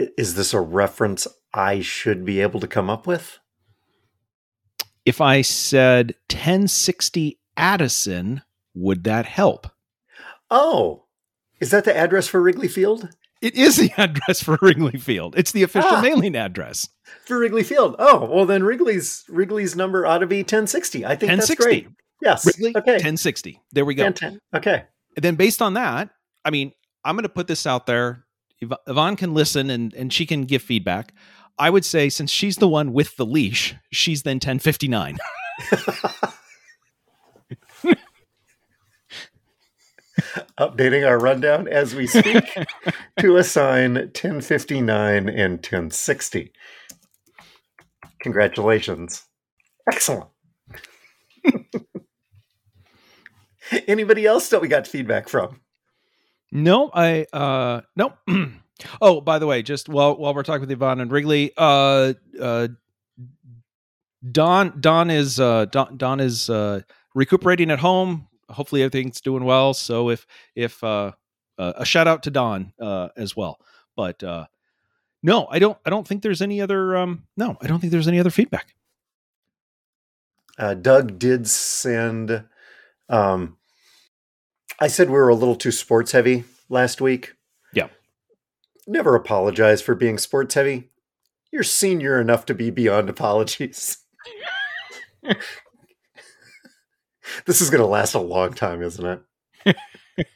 I- 0.00 0.08
Is 0.18 0.34
this 0.34 0.52
a 0.52 0.60
reference 0.60 1.26
I 1.54 1.80
should 1.80 2.24
be 2.24 2.40
able 2.40 2.60
to 2.60 2.66
come 2.66 2.90
up 2.90 3.06
with? 3.06 3.38
If 5.04 5.20
I 5.20 5.42
said 5.42 6.14
1060 6.28 7.38
Addison, 7.56 8.42
would 8.74 9.04
that 9.04 9.24
help? 9.26 9.68
Oh, 10.50 11.06
is 11.60 11.70
that 11.70 11.84
the 11.84 11.96
address 11.96 12.28
for 12.28 12.42
Wrigley 12.42 12.68
Field? 12.68 13.08
It 13.40 13.54
is 13.54 13.76
the 13.76 13.92
address 13.96 14.42
for 14.42 14.58
Wrigley 14.60 14.98
Field. 14.98 15.34
It's 15.38 15.52
the 15.52 15.62
official 15.62 15.90
Ah. 15.94 16.00
mailing 16.02 16.36
address. 16.36 16.88
For 17.24 17.38
Wrigley 17.38 17.62
Field. 17.62 17.94
Oh, 17.98 18.28
well 18.30 18.46
then 18.46 18.64
Wrigley's 18.64 19.24
Wrigley's 19.28 19.76
number 19.76 20.04
ought 20.06 20.18
to 20.18 20.26
be 20.26 20.38
1060. 20.38 21.06
I 21.06 21.16
think 21.16 21.30
that's 21.32 21.54
great. 21.54 21.88
Yes. 22.20 22.44
Wrigley 22.44 22.70
okay. 22.76 22.92
1060. 22.94 23.60
There 23.72 23.84
we 23.84 23.94
go. 23.94 24.04
1010. 24.04 24.40
Okay. 24.54 24.84
And 25.16 25.24
then 25.24 25.36
based 25.36 25.62
on 25.62 25.74
that, 25.74 26.10
I 26.44 26.50
mean, 26.50 26.72
I'm 27.06 27.14
going 27.14 27.22
to 27.22 27.28
put 27.28 27.46
this 27.46 27.66
out 27.66 27.86
there. 27.86 28.24
Yv- 28.62 28.76
Yvonne 28.86 29.16
can 29.16 29.32
listen 29.32 29.70
and, 29.70 29.94
and 29.94 30.12
she 30.12 30.26
can 30.26 30.42
give 30.42 30.60
feedback. 30.60 31.14
I 31.58 31.70
would 31.70 31.84
say 31.84 32.08
since 32.08 32.30
she's 32.30 32.56
the 32.56 32.68
one 32.68 32.92
with 32.92 33.16
the 33.16 33.24
leash, 33.24 33.74
she's 33.92 34.24
then 34.24 34.36
1059. 34.36 35.16
Updating 40.58 41.06
our 41.06 41.18
rundown 41.18 41.68
as 41.68 41.94
we 41.94 42.06
speak 42.06 42.44
to 43.20 43.36
assign 43.36 43.94
1059 43.94 45.28
and 45.28 45.52
1060. 45.52 46.52
Congratulations. 48.20 49.22
Excellent. 49.90 50.28
Anybody 53.86 54.26
else 54.26 54.48
that 54.48 54.60
we 54.60 54.68
got 54.68 54.86
feedback 54.88 55.28
from? 55.28 55.60
No, 56.52 56.90
I 56.92 57.26
uh 57.32 57.82
no. 57.96 58.12
oh, 59.00 59.20
by 59.20 59.38
the 59.38 59.46
way, 59.46 59.62
just 59.62 59.88
while 59.88 60.16
while 60.16 60.34
we're 60.34 60.42
talking 60.42 60.60
with 60.60 60.70
Yvonne 60.70 61.00
and 61.00 61.10
Wrigley, 61.10 61.52
uh 61.56 62.14
uh 62.40 62.68
Don 64.30 64.80
Don 64.80 65.10
is 65.10 65.40
uh 65.40 65.66
Don, 65.66 65.96
Don 65.96 66.20
is 66.20 66.48
uh 66.48 66.80
recuperating 67.14 67.70
at 67.70 67.78
home. 67.78 68.28
Hopefully 68.48 68.82
everything's 68.82 69.20
doing 69.20 69.44
well. 69.44 69.74
So 69.74 70.10
if 70.10 70.26
if 70.54 70.82
uh, 70.84 71.12
uh 71.58 71.72
a 71.76 71.84
shout 71.84 72.06
out 72.06 72.22
to 72.24 72.30
Don 72.30 72.72
uh 72.80 73.08
as 73.16 73.36
well. 73.36 73.58
But 73.96 74.22
uh 74.22 74.46
no, 75.22 75.48
I 75.50 75.58
don't 75.58 75.78
I 75.84 75.90
don't 75.90 76.06
think 76.06 76.22
there's 76.22 76.42
any 76.42 76.60
other 76.60 76.96
um 76.96 77.24
no, 77.36 77.56
I 77.60 77.66
don't 77.66 77.80
think 77.80 77.90
there's 77.90 78.08
any 78.08 78.20
other 78.20 78.30
feedback. 78.30 78.74
Uh, 80.58 80.74
Doug 80.74 81.18
did 81.18 81.46
send. 81.46 82.44
Um, 83.08 83.56
I 84.80 84.88
said 84.88 85.08
we 85.08 85.14
were 85.14 85.28
a 85.28 85.34
little 85.34 85.56
too 85.56 85.72
sports 85.72 86.12
heavy 86.12 86.44
last 86.68 87.00
week. 87.00 87.34
Yeah. 87.72 87.88
Never 88.86 89.14
apologize 89.14 89.80
for 89.82 89.94
being 89.94 90.18
sports 90.18 90.54
heavy. 90.54 90.90
You're 91.50 91.62
senior 91.62 92.20
enough 92.20 92.44
to 92.46 92.54
be 92.54 92.70
beyond 92.70 93.08
apologies. 93.08 93.98
this 97.46 97.60
is 97.60 97.70
going 97.70 97.80
to 97.80 97.86
last 97.86 98.14
a 98.14 98.20
long 98.20 98.52
time, 98.52 98.82
isn't 98.82 99.22
it? 99.64 99.76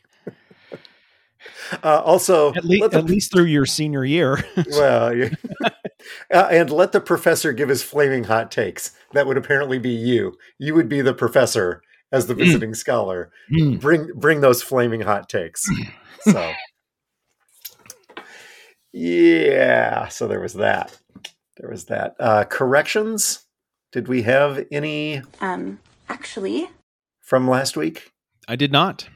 uh, 1.82 2.00
also, 2.04 2.54
At 2.54 2.64
least 2.64 2.82
let 2.82 2.90
the- 2.92 2.98
at 2.98 3.04
least 3.04 3.32
through 3.32 3.44
your 3.44 3.66
senior 3.66 4.04
year. 4.04 4.42
well, 4.70 5.14
yeah. 5.14 5.34
uh, 6.32 6.48
and 6.50 6.70
let 6.70 6.92
the 6.92 7.00
professor 7.00 7.52
give 7.52 7.68
his 7.68 7.82
flaming 7.82 8.24
hot 8.24 8.50
takes. 8.50 8.92
That 9.12 9.26
would 9.26 9.36
apparently 9.36 9.78
be 9.78 9.90
you. 9.90 10.38
You 10.58 10.74
would 10.74 10.88
be 10.88 11.02
the 11.02 11.14
professor 11.14 11.82
as 12.12 12.26
the 12.26 12.34
visiting 12.34 12.74
scholar. 12.74 13.30
Hmm. 13.48 13.76
Bring 13.76 14.10
bring 14.14 14.40
those 14.40 14.62
flaming 14.62 15.00
hot 15.02 15.28
takes. 15.28 15.64
So, 16.22 16.52
yeah. 18.92 20.08
So 20.08 20.26
there 20.28 20.40
was 20.40 20.54
that. 20.54 20.96
There 21.56 21.70
was 21.70 21.86
that. 21.86 22.14
Uh, 22.18 22.44
corrections. 22.44 23.46
Did 23.92 24.08
we 24.08 24.22
have 24.22 24.64
any 24.70 25.22
Um, 25.40 25.80
actually, 26.08 26.68
from 27.20 27.48
last 27.48 27.76
week? 27.76 28.12
I 28.48 28.56
did 28.56 28.70
not. 28.72 29.08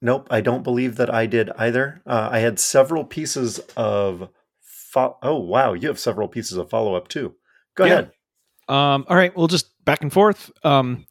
Nope, 0.00 0.26
I 0.30 0.40
don't 0.40 0.64
believe 0.64 0.96
that 0.96 1.12
I 1.12 1.26
did 1.26 1.50
either. 1.50 2.02
Uh, 2.06 2.28
I 2.32 2.40
had 2.40 2.58
several 2.58 3.04
pieces 3.04 3.58
of. 3.76 4.28
Fo- 4.62 5.16
oh 5.22 5.38
wow, 5.38 5.72
you 5.72 5.88
have 5.88 5.98
several 5.98 6.28
pieces 6.28 6.56
of 6.58 6.68
follow 6.68 6.94
up 6.94 7.08
too. 7.08 7.34
Go 7.76 7.84
Yeah. 7.84 7.92
ahead. 7.92 8.12
Um, 8.68 9.04
all 9.08 9.16
right, 9.16 9.34
we'll 9.36 9.46
just 9.48 9.66
back 9.84 10.02
and 10.02 10.12
forth. 10.12 10.50
Um, 10.64 11.06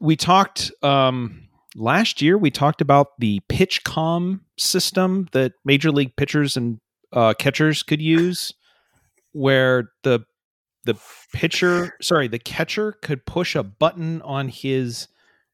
we 0.00 0.16
talked 0.16 0.72
um, 0.82 1.48
last 1.76 2.20
year. 2.22 2.36
We 2.38 2.50
talked 2.50 2.80
about 2.80 3.18
the 3.18 3.40
PitchCom 3.48 4.40
system 4.58 5.28
that 5.32 5.52
major 5.64 5.90
league 5.90 6.16
pitchers 6.16 6.56
and 6.56 6.78
uh, 7.12 7.34
catchers 7.38 7.82
could 7.82 8.00
use, 8.02 8.52
where 9.32 9.90
the 10.02 10.20
the 10.84 10.96
pitcher, 11.34 11.92
sorry, 12.00 12.26
the 12.26 12.38
catcher 12.38 12.92
could 13.02 13.26
push 13.26 13.54
a 13.54 13.62
button 13.62 14.22
on 14.22 14.48
his 14.48 15.08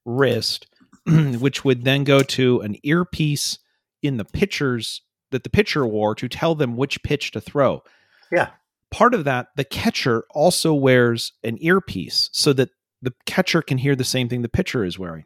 wrist, 0.04 0.68
which 1.06 1.64
would 1.64 1.84
then 1.84 2.04
go 2.04 2.20
to 2.22 2.60
an 2.60 2.76
earpiece 2.84 3.58
in 4.02 4.18
the 4.18 4.24
pitcher's 4.24 5.02
that 5.32 5.42
the 5.42 5.50
pitcher 5.50 5.84
wore 5.84 6.14
to 6.14 6.28
tell 6.28 6.54
them 6.54 6.76
which 6.76 7.02
pitch 7.02 7.32
to 7.32 7.40
throw 7.40 7.82
Yeah. 8.30 8.50
part 8.92 9.12
of 9.14 9.24
that, 9.24 9.48
the 9.56 9.64
catcher 9.64 10.22
also 10.30 10.72
wears 10.72 11.32
an 11.42 11.58
earpiece 11.60 12.30
so 12.32 12.52
that 12.52 12.70
the 13.02 13.12
catcher 13.26 13.62
can 13.62 13.78
hear 13.78 13.96
the 13.96 14.04
same 14.04 14.28
thing 14.28 14.42
the 14.42 14.48
pitcher 14.48 14.84
is 14.84 14.98
wearing. 14.98 15.24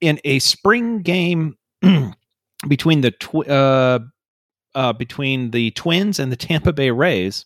In 0.00 0.20
a 0.24 0.38
spring 0.38 1.02
game 1.02 1.56
between 2.68 3.00
the 3.00 3.12
tw- 3.12 3.48
uh, 3.48 4.00
uh, 4.74 4.92
between 4.92 5.50
the 5.50 5.70
Twins 5.72 6.18
and 6.18 6.32
the 6.32 6.36
Tampa 6.36 6.72
Bay 6.72 6.90
Rays, 6.90 7.44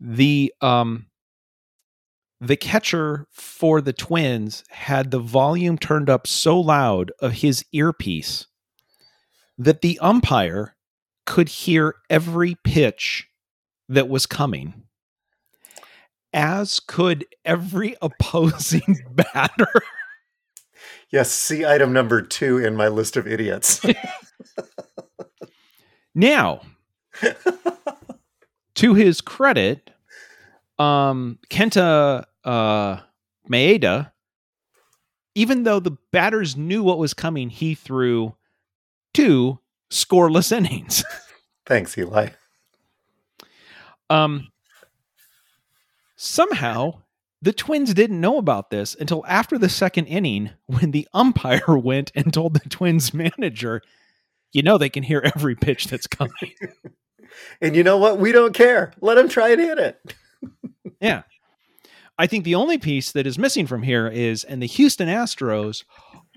the 0.00 0.52
um, 0.60 1.06
the 2.40 2.56
catcher 2.56 3.26
for 3.32 3.80
the 3.80 3.92
Twins 3.92 4.64
had 4.68 5.10
the 5.10 5.18
volume 5.18 5.78
turned 5.78 6.10
up 6.10 6.26
so 6.26 6.60
loud 6.60 7.10
of 7.20 7.32
his 7.32 7.64
earpiece 7.72 8.46
that 9.56 9.80
the 9.80 9.98
umpire 10.00 10.76
could 11.26 11.48
hear 11.48 11.94
every 12.10 12.56
pitch 12.64 13.28
that 13.88 14.08
was 14.08 14.26
coming, 14.26 14.82
as 16.34 16.80
could 16.80 17.24
every 17.44 17.96
opposing 18.02 18.98
batter. 19.10 19.72
Yes, 21.10 21.30
see 21.30 21.64
item 21.64 21.92
number 21.92 22.20
two 22.20 22.58
in 22.58 22.76
my 22.76 22.88
list 22.88 23.16
of 23.16 23.26
idiots. 23.26 23.80
now, 26.14 26.60
to 28.74 28.94
his 28.94 29.20
credit, 29.20 29.92
um, 30.78 31.38
Kenta 31.48 32.24
uh, 32.44 32.96
Maeda, 33.48 34.10
even 35.36 35.62
though 35.62 35.78
the 35.78 35.96
batters 36.12 36.56
knew 36.56 36.82
what 36.82 36.98
was 36.98 37.14
coming, 37.14 37.48
he 37.48 37.76
threw 37.76 38.34
two 39.12 39.60
scoreless 39.90 40.50
innings. 40.56 41.04
Thanks, 41.64 41.96
Eli. 41.96 42.30
Um, 44.10 44.48
somehow 46.24 47.02
the 47.42 47.52
Twins 47.52 47.92
didn't 47.92 48.20
know 48.20 48.38
about 48.38 48.70
this 48.70 48.96
until 48.98 49.24
after 49.28 49.58
the 49.58 49.68
second 49.68 50.06
inning 50.06 50.50
when 50.66 50.92
the 50.92 51.06
umpire 51.12 51.76
went 51.78 52.10
and 52.14 52.32
told 52.32 52.54
the 52.54 52.68
Twins 52.68 53.12
manager, 53.12 53.82
you 54.52 54.62
know, 54.62 54.78
they 54.78 54.88
can 54.88 55.02
hear 55.02 55.20
every 55.34 55.54
pitch 55.54 55.86
that's 55.88 56.06
coming. 56.06 56.54
and 57.60 57.76
you 57.76 57.82
know 57.82 57.98
what? 57.98 58.18
We 58.18 58.32
don't 58.32 58.54
care. 58.54 58.92
Let 59.00 59.16
them 59.16 59.28
try 59.28 59.50
and 59.50 59.60
hit 59.60 59.78
it. 59.78 60.14
yeah. 61.00 61.22
I 62.16 62.26
think 62.26 62.44
the 62.44 62.54
only 62.54 62.78
piece 62.78 63.12
that 63.12 63.26
is 63.26 63.38
missing 63.38 63.66
from 63.66 63.82
here 63.82 64.06
is, 64.06 64.44
and 64.44 64.62
the 64.62 64.66
Houston 64.66 65.08
Astros 65.08 65.84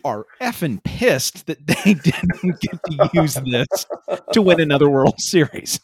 are 0.03 0.25
effing 0.41 0.83
pissed 0.83 1.45
that 1.45 1.65
they 1.67 1.93
didn't 1.93 2.59
get 2.59 2.79
to 2.83 3.09
use 3.13 3.35
this 3.35 3.85
to 4.33 4.41
win 4.41 4.59
another 4.59 4.89
World 4.89 5.19
Series. 5.19 5.79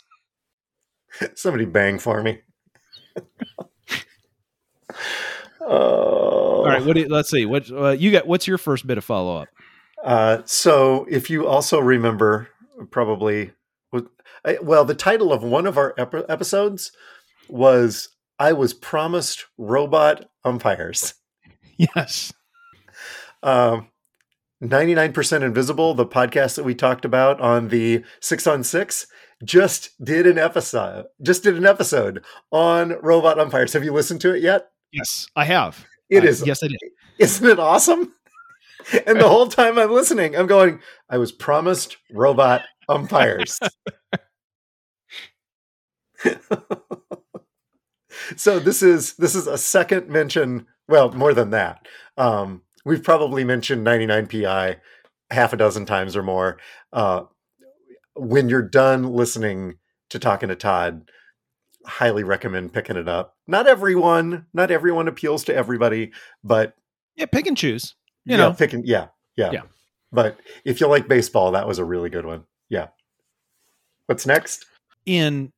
Somebody 1.35 1.65
bang 1.65 1.99
for 1.99 2.23
me. 2.23 2.41
Oh. 5.61 5.67
All 5.67 6.65
right. 6.65 6.83
What? 6.83 6.95
Do 6.95 7.01
you, 7.01 7.07
let's 7.07 7.29
see. 7.29 7.45
What 7.45 7.69
uh, 7.71 7.89
you 7.89 8.11
got? 8.11 8.27
What's 8.27 8.47
your 8.47 8.57
first 8.57 8.87
bit 8.87 8.97
of 8.97 9.03
follow 9.03 9.37
up? 9.37 9.49
Uh, 10.03 10.41
so, 10.45 11.05
if 11.09 11.29
you 11.29 11.47
also 11.47 11.79
remember, 11.79 12.49
probably, 12.91 13.51
well, 14.61 14.83
the 14.83 14.95
title 14.95 15.31
of 15.31 15.43
one 15.43 15.65
of 15.65 15.77
our 15.77 15.93
ep- 15.97 16.29
episodes 16.29 16.91
was 17.47 18.09
"I 18.39 18.53
was 18.53 18.73
promised 18.73 19.45
robot 19.57 20.25
umpires." 20.43 21.15
Yes. 21.75 22.31
Um, 23.41 23.87
99% 24.63 25.41
Invisible, 25.41 25.93
the 25.93 26.05
podcast 26.05 26.55
that 26.55 26.63
we 26.63 26.73
talked 26.73 27.03
about 27.03 27.41
on 27.41 27.67
the 27.67 28.03
six 28.21 28.47
on 28.47 28.63
six, 28.63 29.07
just 29.43 29.91
did 30.03 30.25
an 30.25 30.37
episode, 30.37 31.05
just 31.21 31.43
did 31.43 31.57
an 31.57 31.65
episode 31.65 32.23
on 32.51 32.95
robot 33.01 33.37
umpires. 33.37 33.73
Have 33.73 33.83
you 33.83 33.91
listened 33.91 34.21
to 34.21 34.33
it 34.33 34.41
yet? 34.41 34.69
Yes, 34.93 35.27
I 35.35 35.45
have. 35.45 35.85
It 36.09 36.23
uh, 36.23 36.27
is. 36.27 36.45
Yes, 36.45 36.63
I 36.63 36.67
did. 36.67 36.79
Isn't 37.19 37.49
it 37.49 37.59
awesome? 37.59 38.13
And 39.07 39.17
the 39.17 39.29
whole 39.29 39.47
time 39.47 39.79
I'm 39.79 39.91
listening, 39.91 40.35
I'm 40.35 40.45
going, 40.45 40.81
I 41.09 41.17
was 41.17 41.31
promised 41.31 41.95
robot 42.11 42.63
umpires. 42.89 43.57
so 48.35 48.59
this 48.59 48.83
is 48.83 49.13
this 49.13 49.35
is 49.35 49.47
a 49.47 49.57
second 49.57 50.09
mention, 50.09 50.67
well, 50.89 51.13
more 51.13 51.33
than 51.33 51.51
that. 51.51 51.87
Um, 52.17 52.63
we've 52.83 53.01
probably 53.01 53.45
mentioned 53.45 53.87
99pi 53.87 54.81
half 55.31 55.53
a 55.53 55.57
dozen 55.57 55.85
times 55.85 56.17
or 56.17 56.23
more. 56.23 56.57
Uh, 56.91 57.23
when 58.15 58.49
you're 58.49 58.67
done 58.67 59.13
listening 59.13 59.75
to 60.09 60.19
talking 60.19 60.49
to 60.49 60.57
Todd, 60.57 61.09
highly 61.85 62.23
recommend 62.23 62.73
picking 62.73 62.97
it 62.97 63.07
up. 63.07 63.35
Not 63.47 63.67
everyone, 63.67 64.45
not 64.53 64.71
everyone 64.71 65.07
appeals 65.07 65.43
to 65.45 65.55
everybody, 65.55 66.11
but 66.43 66.75
yeah, 67.15 67.25
pick 67.25 67.47
and 67.47 67.57
choose. 67.57 67.95
You 68.25 68.31
yeah, 68.31 68.37
know, 68.37 68.53
picking 68.53 68.83
yeah, 68.85 69.07
yeah, 69.35 69.51
Yeah. 69.51 69.61
But 70.11 70.39
if 70.63 70.79
you 70.79 70.87
like 70.87 71.07
baseball, 71.07 71.51
that 71.51 71.67
was 71.67 71.79
a 71.79 71.85
really 71.85 72.09
good 72.09 72.25
one. 72.25 72.43
Yeah. 72.69 72.87
What's 74.05 74.25
next? 74.25 74.65
in 75.05 75.51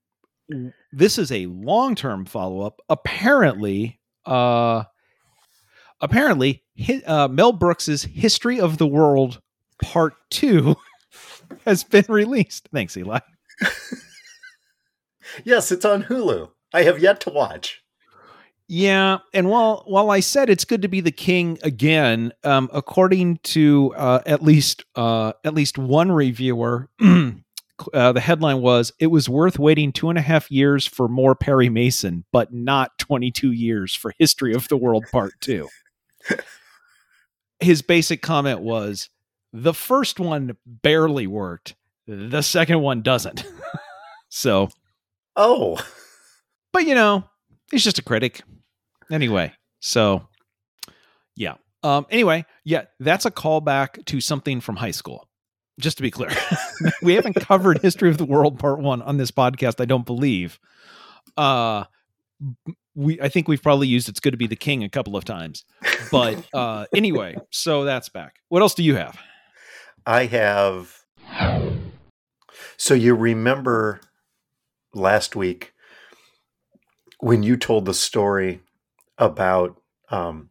this 0.92 1.18
is 1.18 1.32
a 1.32 1.46
long-term 1.48 2.26
follow-up 2.26 2.80
apparently 2.90 4.00
uh 4.26 4.84
apparently 6.02 6.64
uh, 7.08 7.28
mel 7.28 7.52
brooks's 7.52 8.04
history 8.04 8.60
of 8.60 8.78
the 8.78 8.88
world 8.88 9.42
part 9.82 10.14
2 10.32 10.76
has 11.66 11.84
been 11.84 12.06
released 12.10 12.70
thanks 12.74 12.96
eli 12.98 13.20
Yes, 15.44 15.72
it's 15.72 15.86
on 15.86 16.04
Hulu. 16.04 16.50
I 16.74 16.84
have 16.84 17.00
yet 17.00 17.20
to 17.22 17.30
watch. 17.30 17.82
yeah 18.68 19.20
and 19.32 19.48
while 19.48 19.84
while 19.86 20.10
i 20.10 20.20
said 20.20 20.50
it's 20.50 20.66
good 20.66 20.82
to 20.82 20.88
be 20.88 21.00
the 21.00 21.12
king 21.12 21.60
again 21.62 22.34
um 22.44 22.68
according 22.74 23.38
to 23.44 23.94
uh 23.96 24.22
at 24.26 24.42
least 24.42 24.84
uh 24.96 25.32
at 25.44 25.54
least 25.54 25.78
one 25.78 26.12
reviewer 26.12 26.90
uh, 27.94 28.12
the 28.12 28.20
headline 28.20 28.62
was 28.62 28.92
it 29.00 29.08
was 29.08 29.30
worth 29.30 29.60
waiting 29.60 29.92
two 29.92 30.10
and 30.10 30.18
a 30.18 30.22
half 30.22 30.50
years 30.50 30.88
for 30.88 31.08
more 31.08 31.36
perry 31.36 31.70
mason 31.70 32.26
but 32.32 32.52
not 32.52 32.98
22 32.98 33.52
years 33.52 33.94
for 33.94 34.12
history 34.18 34.56
of 34.56 34.68
the 34.70 34.78
world 34.78 35.06
part 35.12 35.34
two 35.42 35.70
his 37.60 37.84
basic 37.84 38.24
comment 38.24 38.62
was 38.62 39.10
the 39.54 39.76
first 39.76 40.20
one 40.20 40.58
barely 40.66 41.28
worked 41.28 41.76
the 42.08 42.42
second 42.42 42.82
one 42.82 43.04
doesn't 43.04 43.46
so 44.30 44.70
Oh, 45.36 45.78
but 46.74 46.86
you 46.86 46.96
know 46.96 47.24
he's 47.72 47.84
just 47.84 48.00
a 48.00 48.04
critic. 48.04 48.42
Anyway 49.12 49.54
so 49.80 50.28
yeah. 51.36 51.56
Um 51.84 52.06
anyway 52.10 52.46
yeah 52.64 52.86
that's 53.00 53.26
a 53.26 53.32
callback 53.32 54.04
to 54.06 54.20
something 54.22 54.62
from 54.62 54.76
high 54.78 54.92
school 54.92 55.28
just 55.80 55.98
to 55.98 56.04
be 56.04 56.12
clear. 56.12 56.32
We 57.02 57.14
haven't 57.14 57.36
covered 57.36 57.80
history 57.80 58.10
of 58.10 58.18
the 58.18 58.26
world 58.26 58.60
part 58.60 58.80
one 58.80 59.02
on 59.02 59.18
this 59.18 59.32
podcast 59.32 59.80
i 59.82 59.86
don't 59.86 60.06
believe. 60.06 60.60
Uh 61.38 61.86
we 62.96 63.20
i 63.22 63.30
think 63.30 63.48
we've 63.48 63.64
probably 63.64 63.88
used 63.88 64.10
it's 64.10 64.20
good 64.20 64.32
to 64.32 64.38
be 64.38 64.48
the 64.48 64.56
king 64.56 64.84
a 64.84 64.90
couple 64.90 65.16
of 65.16 65.24
times 65.24 65.64
but 66.12 66.44
uh 66.54 66.86
anyway 66.96 67.36
so 67.52 67.84
that's 67.84 68.10
back. 68.10 68.36
What 68.50 68.62
else 68.62 68.74
do 68.74 68.84
you 68.84 68.96
have? 68.96 69.18
I 70.06 70.26
have. 70.26 70.96
So 72.78 72.94
you 72.94 73.16
remember 73.16 74.02
last 74.96 75.36
week 75.36 75.74
when 77.20 77.44
you 77.44 77.58
told 77.58 77.86
the 77.86 77.94
story 77.94 78.62
about 79.18 79.82
um, 80.10 80.50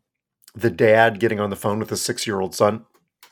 the 0.54 0.70
dad 0.70 1.20
getting 1.20 1.40
on 1.40 1.50
the 1.50 1.57
phone 1.57 1.78
with 1.78 1.90
his 1.90 2.02
six-year-old 2.02 2.54
son? 2.54 2.85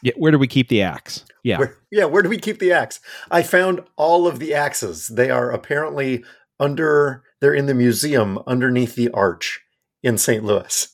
yeah 0.03 0.13
where 0.17 0.33
do 0.33 0.39
we 0.39 0.49
keep 0.49 0.69
the 0.69 0.83
axe 0.83 1.25
yeah 1.43 1.59
Where, 1.59 1.77
yeah, 1.91 2.05
where 2.05 2.23
do 2.23 2.29
we 2.29 2.39
keep 2.39 2.59
the 2.59 2.73
axe? 2.73 3.01
I 3.31 3.43
found 3.43 3.83
all 3.97 4.27
of 4.27 4.39
the 4.39 4.55
axes. 4.55 5.09
They 5.09 5.31
are 5.31 5.51
apparently 5.51 6.25
under, 6.59 7.23
they're 7.41 7.55
in 7.55 7.67
the 7.67 7.75
museum 7.75 8.39
underneath 8.47 8.95
the 8.95 9.11
arch 9.11 9.61
in 10.03 10.19
St. 10.19 10.43
Louis. 10.43 10.89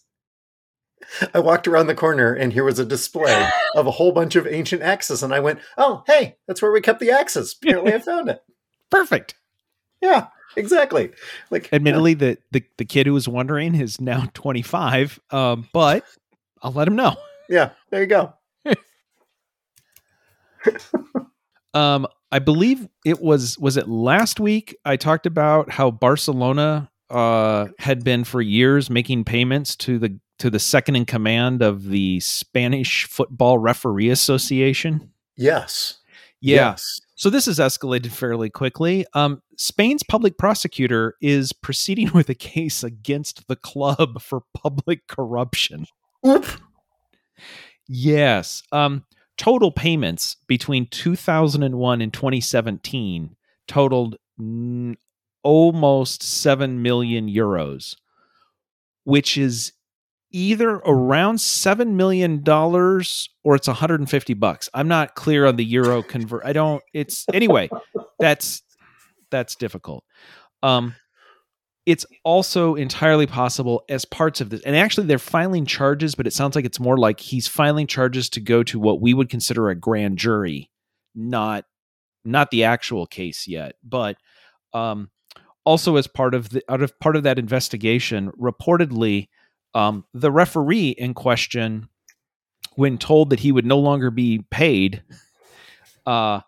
I 1.33 1.38
walked 1.38 1.68
around 1.68 1.87
the 1.87 1.94
corner 1.94 2.33
and 2.33 2.52
here 2.52 2.64
was 2.64 2.78
a 2.78 2.85
display 2.85 3.48
of 3.74 3.87
a 3.87 3.92
whole 3.92 4.12
bunch 4.12 4.37
of 4.37 4.46
ancient 4.46 4.83
axes. 4.83 5.22
And 5.22 5.33
I 5.33 5.40
went, 5.40 5.61
oh, 5.76 6.02
hey, 6.07 6.37
that's 6.46 6.61
where 6.61 6.72
we 6.72 6.81
kept 6.81 7.00
the 7.00 7.11
axes. 7.11 7.57
Apparently 7.62 7.94
I 7.94 7.98
found 7.98 8.28
it. 8.28 8.42
perfect 8.90 9.35
Yeah, 10.00 10.28
exactly. 10.56 11.11
Like, 11.50 11.68
admittedly 11.72 12.14
the, 12.14 12.38
the 12.50 12.62
the 12.76 12.84
kid 12.84 13.06
who 13.06 13.12
was 13.14 13.28
wondering 13.28 13.74
is 13.74 14.00
now 14.00 14.24
25 14.34 15.20
um 15.30 15.68
but 15.72 16.04
i'll 16.62 16.72
let 16.72 16.88
him 16.88 16.96
know 16.96 17.16
yeah, 17.48 17.70
there 17.90 18.02
you 18.02 18.06
go. 18.06 18.34
Um, 21.74 22.06
I 22.32 22.38
believe 22.38 22.88
it 23.04 23.20
was 23.20 23.58
was 23.58 23.76
it 23.76 23.88
last 23.88 24.40
week 24.40 24.74
I 24.87 24.96
talked 24.96 25.26
about 25.26 25.70
how 25.70 25.90
Barcelona 25.90 26.90
uh 27.11 27.66
had 27.78 28.02
been 28.02 28.24
for 28.24 28.40
years 28.40 28.88
making 28.88 29.24
payments 29.24 29.76
to 29.76 29.98
the 29.98 30.18
to 30.38 30.48
the 30.48 30.58
second 30.58 30.96
in 30.96 31.04
command 31.04 31.62
of 31.62 31.84
the 31.84 32.20
Spanish 32.20 33.04
Football 33.04 33.58
Referee 33.58 34.08
Association. 34.08 35.12
Yes. 35.37 35.98
Yeah. 36.40 36.70
Yes. 36.70 37.00
So 37.18 37.31
this 37.31 37.46
has 37.46 37.59
escalated 37.59 38.12
fairly 38.12 38.48
quickly. 38.48 39.04
Um, 39.12 39.42
Spain's 39.57 40.04
public 40.04 40.38
prosecutor 40.38 41.16
is 41.20 41.52
proceeding 41.52 42.11
with 42.14 42.28
a 42.28 42.35
case 42.35 42.85
against 42.85 43.48
the 43.48 43.57
club 43.57 44.22
for 44.22 44.42
public 44.54 45.09
corruption. 45.09 45.87
Oop. 46.24 46.46
Yes. 47.88 48.62
Um, 48.70 49.04
total 49.37 49.72
payments 49.72 50.37
between 50.46 50.87
2001 50.87 52.00
and 52.00 52.12
2017 52.12 53.37
totaled 53.66 54.16
mm, 54.40 54.94
almost 55.42 56.22
7 56.22 56.81
million 56.83 57.28
euros, 57.28 57.96
which 59.02 59.37
is 59.37 59.72
either 60.31 60.71
around 60.71 61.41
seven 61.41 61.97
million 61.97 62.43
dollars 62.43 63.31
or 63.45 63.55
it's 63.55 63.69
150 63.69 64.35
bucks. 64.35 64.69
I'm 64.75 64.88
not 64.88 65.14
clear 65.14 65.47
on 65.47 65.57
the 65.57 65.64
euro 65.64 66.03
convert. 66.03 66.45
I 66.45 66.53
don't. 66.53 66.83
It's 66.93 67.25
anyway. 67.33 67.71
That's 68.19 68.62
that's 69.31 69.55
difficult. 69.55 70.05
Um, 70.62 70.95
it's 71.87 72.05
also 72.23 72.75
entirely 72.75 73.27
possible 73.27 73.83
as 73.88 74.05
parts 74.05 74.43
of 74.43 74.51
this, 74.51 74.61
and 74.62 74.77
actually 74.77 75.07
they're 75.07 75.19
filing 75.19 75.64
charges, 75.64 76.14
but 76.14 76.27
it 76.27 76.35
sounds 76.35 76.55
like 76.55 76.67
it's 76.67 76.81
more 76.81 76.99
like 76.99 77.19
he's 77.21 77.49
filing 77.49 77.87
charges 77.87 78.29
to 78.31 78.41
go 78.41 78.62
to 78.64 78.79
what 78.79 79.01
we 79.01 79.14
would 79.14 79.31
consider 79.31 79.71
a 79.71 79.75
grand 79.75 80.19
jury, 80.19 80.71
not 81.14 81.64
not 82.25 82.51
the 82.51 82.64
actual 82.64 83.07
case 83.07 83.49
yet, 83.49 83.77
but 83.83 84.19
um, 84.75 85.11
also 85.64 85.97
as 85.97 86.07
part 86.07 86.35
of 86.35 86.51
the 86.51 86.62
out 86.69 86.83
of 86.83 86.99
part 87.01 87.17
of 87.17 87.23
that 87.23 87.38
investigation, 87.38 88.33
reportedly 88.33 89.29
um, 89.74 90.04
the 90.14 90.31
referee 90.31 90.90
in 90.90 91.14
question, 91.14 91.88
when 92.74 92.98
told 92.98 93.31
that 93.31 93.40
he 93.40 93.52
would 93.52 93.66
no 93.66 93.78
longer 93.78 94.11
be 94.11 94.44
paid, 94.50 95.02
uh, 96.07 96.40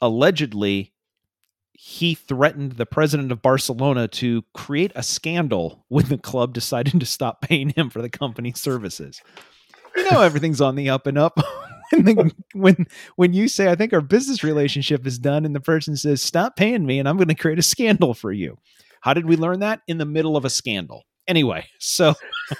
allegedly 0.00 0.92
he 1.72 2.14
threatened 2.14 2.72
the 2.72 2.86
president 2.86 3.30
of 3.30 3.42
Barcelona 3.42 4.08
to 4.08 4.42
create 4.54 4.92
a 4.94 5.02
scandal 5.02 5.84
when 5.88 6.06
the 6.06 6.18
club 6.18 6.54
decided 6.54 6.98
to 6.98 7.06
stop 7.06 7.42
paying 7.42 7.70
him 7.70 7.90
for 7.90 8.00
the 8.00 8.08
company's 8.08 8.60
services. 8.60 9.20
You 9.94 10.10
know 10.10 10.22
everything's 10.22 10.60
on 10.60 10.74
the 10.74 10.90
up 10.90 11.06
and 11.06 11.18
up. 11.18 11.38
when, 11.92 12.32
when 12.54 12.86
when 13.16 13.32
you 13.32 13.46
say 13.46 13.70
I 13.70 13.76
think 13.76 13.92
our 13.92 14.00
business 14.00 14.42
relationship 14.42 15.06
is 15.06 15.18
done 15.18 15.44
and 15.44 15.54
the 15.54 15.60
person 15.60 15.96
says 15.96 16.20
stop 16.20 16.56
paying 16.56 16.84
me 16.84 16.98
and 16.98 17.08
I'm 17.08 17.16
going 17.16 17.28
to 17.28 17.34
create 17.34 17.58
a 17.58 17.62
scandal 17.62 18.14
for 18.14 18.32
you. 18.32 18.58
How 19.00 19.14
did 19.14 19.26
we 19.26 19.36
learn 19.36 19.60
that? 19.60 19.82
In 19.86 19.98
the 19.98 20.04
middle 20.04 20.36
of 20.36 20.44
a 20.44 20.50
scandal. 20.50 21.04
Anyway, 21.28 21.66
so 21.78 22.14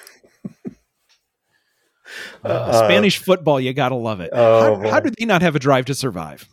uh, 2.44 2.48
uh, 2.48 2.84
Spanish 2.84 3.18
football, 3.18 3.60
you 3.60 3.72
gotta 3.72 3.94
love 3.94 4.20
it. 4.20 4.30
Oh, 4.32 4.80
how, 4.80 4.90
how 4.90 5.00
did 5.00 5.14
they 5.18 5.24
not 5.24 5.42
have 5.42 5.54
a 5.54 5.60
drive 5.60 5.84
to 5.86 5.94
survive? 5.94 6.48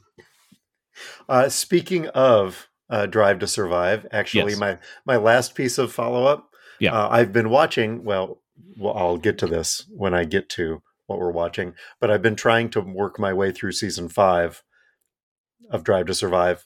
Uh, 1.28 1.50
speaking 1.50 2.08
of 2.10 2.68
uh, 2.90 3.06
Drive 3.06 3.40
to 3.40 3.48
Survive, 3.48 4.06
actually, 4.12 4.52
yes. 4.52 4.60
my 4.60 4.78
my 5.06 5.16
last 5.16 5.56
piece 5.56 5.78
of 5.78 5.92
follow 5.92 6.26
up. 6.26 6.50
Yeah, 6.80 6.94
uh, 6.94 7.10
I've 7.10 7.34
been 7.34 7.50
watching. 7.50 8.04
Well, 8.04 8.42
well, 8.78 8.96
I'll 8.96 9.18
get 9.18 9.38
to 9.40 9.48
this 9.48 9.86
when 9.90 10.14
I 10.14 10.26
get 10.26 10.50
to 10.50 10.82
what 11.08 11.20
we're 11.20 11.32
watching. 11.32 11.74
But 12.00 12.12
I've 12.12 12.22
been 12.22 12.36
trying 12.36 12.70
to 12.72 12.82
work 12.82 13.20
my 13.20 13.34
way 13.34 13.52
through 13.52 13.72
season 13.72 14.10
five 14.10 14.64
of 15.72 15.84
Drive 15.84 16.08
to 16.08 16.14
Survive, 16.14 16.66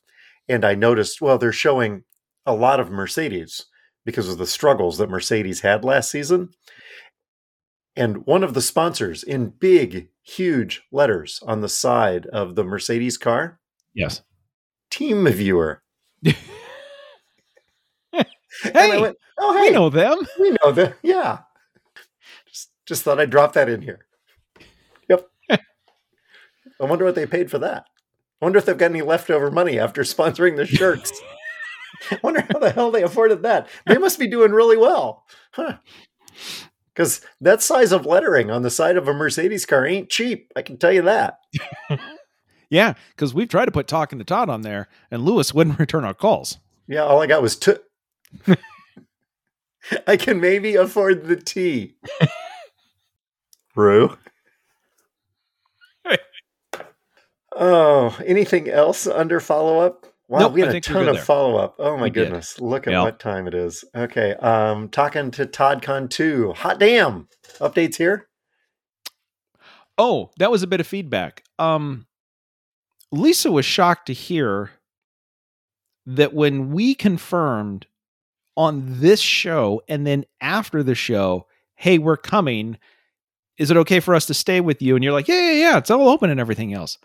and 0.50 0.66
I 0.66 0.76
noticed. 0.76 1.22
Well, 1.22 1.38
they're 1.38 1.52
showing 1.52 2.04
a 2.46 2.54
lot 2.54 2.80
of 2.80 2.90
Mercedes 2.90 3.66
because 4.08 4.30
of 4.30 4.38
the 4.38 4.48
struggles 4.48 4.98
that 4.98 5.10
Mercedes 5.10 5.60
had 5.60 5.84
last 5.84 6.10
season. 6.10 6.50
And 7.94 8.26
one 8.26 8.42
of 8.42 8.54
the 8.54 8.62
sponsors 8.62 9.22
in 9.22 9.50
big, 9.50 10.08
huge 10.24 10.84
letters 10.94 11.42
on 11.46 11.60
the 11.60 11.68
side 11.68 12.26
of 12.28 12.56
the 12.56 12.64
Mercedes 12.64 13.18
car. 13.18 13.60
Yes. 13.94 14.22
TeamViewer. 14.92 15.80
hey, 16.24 16.36
went, 19.02 19.18
oh, 19.40 19.58
hey, 19.58 19.64
we 19.64 19.72
know 19.72 19.90
them. 19.90 20.20
We 20.40 20.56
know 20.64 20.72
them. 20.72 20.94
Yeah. 21.04 21.40
Just, 22.48 22.70
just 22.86 23.04
thought 23.04 23.20
I'd 23.20 23.30
drop 23.30 23.52
that 23.54 23.68
in 23.68 23.82
here. 23.82 24.06
Yep. 25.10 25.28
I 25.50 25.60
wonder 26.80 27.04
what 27.04 27.16
they 27.16 27.26
paid 27.26 27.52
for 27.52 27.60
that. 27.60 27.84
I 28.42 28.46
wonder 28.46 28.58
if 28.58 28.66
they've 28.66 28.78
got 28.78 28.92
any 28.92 29.02
leftover 29.02 29.52
money 29.52 29.78
after 29.78 30.04
sponsoring 30.04 30.56
the 30.56 30.66
shirts. 30.66 31.12
I 32.12 32.20
wonder 32.24 32.42
how 32.42 32.60
the 32.60 32.72
hell 32.72 32.92
they 32.92 33.04
afforded 33.04 33.44
that. 33.44 33.68
They 33.86 33.98
must 33.98 34.20
be 34.20 34.28
doing 34.28 34.52
really 34.52 34.78
well. 34.78 35.26
Huh. 35.52 35.78
Because 36.94 37.22
that 37.42 37.62
size 37.62 37.92
of 37.92 38.06
lettering 38.06 38.50
on 38.50 38.64
the 38.64 38.70
side 38.70 38.98
of 38.98 39.08
a 39.08 39.14
Mercedes 39.14 39.66
car 39.66 39.86
ain't 39.86 40.10
cheap. 40.10 40.52
I 40.56 40.62
can 40.62 40.78
tell 40.78 40.92
you 40.92 41.04
that. 41.04 41.38
yeah, 42.70 42.94
because 43.16 43.34
we've 43.34 43.50
tried 43.50 43.66
to 43.66 43.72
put 43.72 43.88
talking 43.88 44.18
to 44.20 44.26
Todd 44.26 44.50
on 44.50 44.62
there, 44.62 44.88
and 45.12 45.24
Lewis 45.24 45.54
wouldn't 45.54 45.80
return 45.80 46.06
our 46.06 46.14
calls. 46.14 46.58
Yeah, 46.88 47.04
all 47.04 47.22
I 47.22 47.28
got 47.28 47.42
was 47.42 47.56
two. 47.56 47.78
I 50.08 50.18
can 50.18 50.42
maybe 50.42 50.76
afford 50.76 51.26
the 51.28 51.36
T. 51.36 51.96
Rue. 53.76 54.18
oh, 57.56 58.18
anything 58.26 58.70
else 58.70 59.06
under 59.06 59.40
follow 59.40 59.80
up? 59.80 60.08
Wow, 60.30 60.40
nope, 60.40 60.54
we 60.54 60.62
had 60.62 60.76
a 60.76 60.82
ton 60.82 61.08
of 61.08 61.24
follow 61.24 61.56
up. 61.56 61.76
Oh 61.80 61.96
my 61.96 62.04
we 62.04 62.10
goodness. 62.10 62.56
Did. 62.56 62.64
Look 62.66 62.86
at 62.86 62.92
yep. 62.92 63.04
what 63.04 63.20
time 63.20 63.48
it 63.48 63.54
is. 63.54 63.86
Okay. 63.96 64.34
Um, 64.34 64.90
talking 64.90 65.32
to 65.32 65.46
ToddCon 65.46 66.10
2. 66.10 66.54
Hot 66.54 66.80
damn. 66.80 67.30
Updates 67.60 67.96
here. 67.96 68.28
Oh, 69.98 70.32
that 70.38 70.52
was 70.52 70.64
a 70.64 70.68
bit 70.68 70.82
of 70.82 70.88
feedback. 70.88 71.44
Um, 71.58 72.08
Lisa 73.12 73.52
was 73.52 73.66
shocked 73.66 74.08
to 74.08 74.14
hear 74.14 74.72
that 76.06 76.34
when 76.34 76.72
we 76.72 76.94
confirmed 76.94 77.88
on 78.58 79.00
this 79.00 79.22
show 79.22 79.82
and 79.88 80.06
then 80.06 80.26
after 80.42 80.84
the 80.84 80.96
show, 80.96 81.48
hey, 81.76 82.00
we're 82.00 82.18
coming. 82.18 82.78
Is 83.58 83.72
it 83.72 83.78
okay 83.78 84.02
for 84.02 84.14
us 84.14 84.26
to 84.26 84.34
stay 84.34 84.60
with 84.60 84.82
you? 84.82 84.96
And 84.96 85.04
you're 85.06 85.14
like, 85.14 85.30
yeah, 85.30 85.52
yeah, 85.52 85.52
yeah, 85.52 85.78
it's 85.78 85.90
all 85.90 86.10
open 86.10 86.30
and 86.30 86.40
everything 86.40 86.74
else 86.74 86.98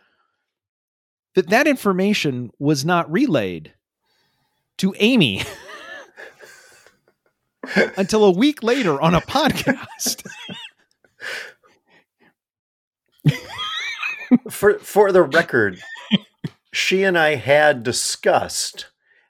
that 1.34 1.48
that 1.50 1.66
information 1.66 2.50
was 2.58 2.84
not 2.84 3.10
relayed 3.10 3.72
to 4.78 4.94
Amy 4.98 5.42
until 7.96 8.24
a 8.24 8.30
week 8.30 8.62
later 8.62 9.00
on 9.00 9.14
a 9.14 9.20
podcast. 9.20 10.26
for 14.50 14.78
for 14.78 15.12
the 15.12 15.22
record, 15.22 15.80
she 16.72 17.02
and 17.02 17.18
I 17.18 17.36
had 17.36 17.82
discussed 17.82 18.86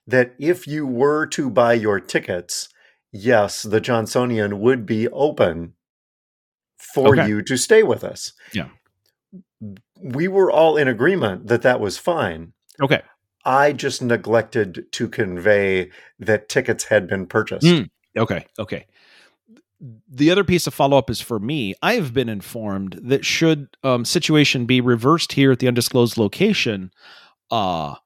that 0.07 0.35
if 0.39 0.67
you 0.67 0.87
were 0.87 1.27
to 1.27 1.51
buy 1.51 1.75
your 1.75 2.01
tickets, 2.01 2.69
yes, 3.13 3.63
the 3.63 3.81
Johnsonian 3.81 4.59
would 4.59 4.85
be 4.87 5.09
open 5.09 5.75
for 6.77 7.17
okay. 7.17 7.29
you 7.29 7.43
to 7.43 7.57
stay 7.57 7.85
with 7.85 8.03
us. 8.03 8.33
Yeah 8.53 8.69
we 10.01 10.29
were 10.29 10.51
all 10.51 10.77
in 10.77 10.89
agreement 10.89 11.49
that 11.49 11.63
that 11.63 11.81
was 11.81 11.99
fine. 11.99 12.53
Okay. 12.83 13.03
I 13.45 13.73
just 13.73 14.03
neglected 14.03 14.87
to 14.93 15.09
convey 15.09 15.91
that 16.19 16.49
tickets 16.49 16.85
had 16.85 17.09
been 17.09 17.27
purchased. 17.27 17.67
Mm, 17.67 17.91
okay. 18.17 18.47
Okay. 18.59 18.87
The 20.09 20.31
other 20.31 20.45
piece 20.45 20.69
of 20.69 20.75
follow 20.75 20.97
up 20.97 21.11
is 21.11 21.21
for 21.21 21.41
me. 21.41 21.75
I 21.83 21.95
have 21.95 22.15
been 22.15 22.29
informed 22.29 23.01
that 23.03 23.25
should 23.25 23.67
um, 23.83 24.05
situation 24.05 24.65
be 24.65 24.81
reversed 24.81 25.33
here 25.33 25.51
at 25.51 25.59
the 25.59 25.67
undisclosed 25.67 26.17
location, 26.17 26.93
uh, 27.51 27.97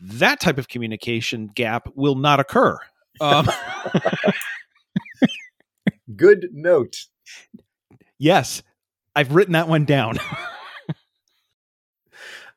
that 0.00 0.40
type 0.40 0.58
of 0.58 0.66
communication 0.66 1.48
gap 1.54 1.88
will 1.94 2.16
not 2.16 2.40
occur. 2.40 2.76
Um, 3.20 3.48
Good 6.16 6.48
note. 6.52 6.96
Yes, 8.18 8.62
I've 9.16 9.34
written 9.34 9.54
that 9.54 9.66
one 9.66 9.84
down. 9.84 10.16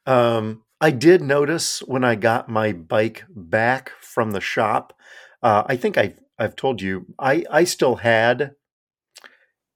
Um, 0.05 0.63
I 0.79 0.91
did 0.91 1.21
notice 1.21 1.79
when 1.79 2.03
I 2.03 2.15
got 2.15 2.49
my 2.49 2.71
bike 2.71 3.25
back 3.29 3.91
from 4.01 4.31
the 4.31 4.41
shop. 4.41 4.93
Uh, 5.41 5.63
I 5.67 5.75
think 5.75 5.97
I 5.97 6.15
I've 6.37 6.55
told 6.55 6.81
you 6.81 7.07
I 7.19 7.45
I 7.49 7.63
still 7.63 7.97
had. 7.97 8.55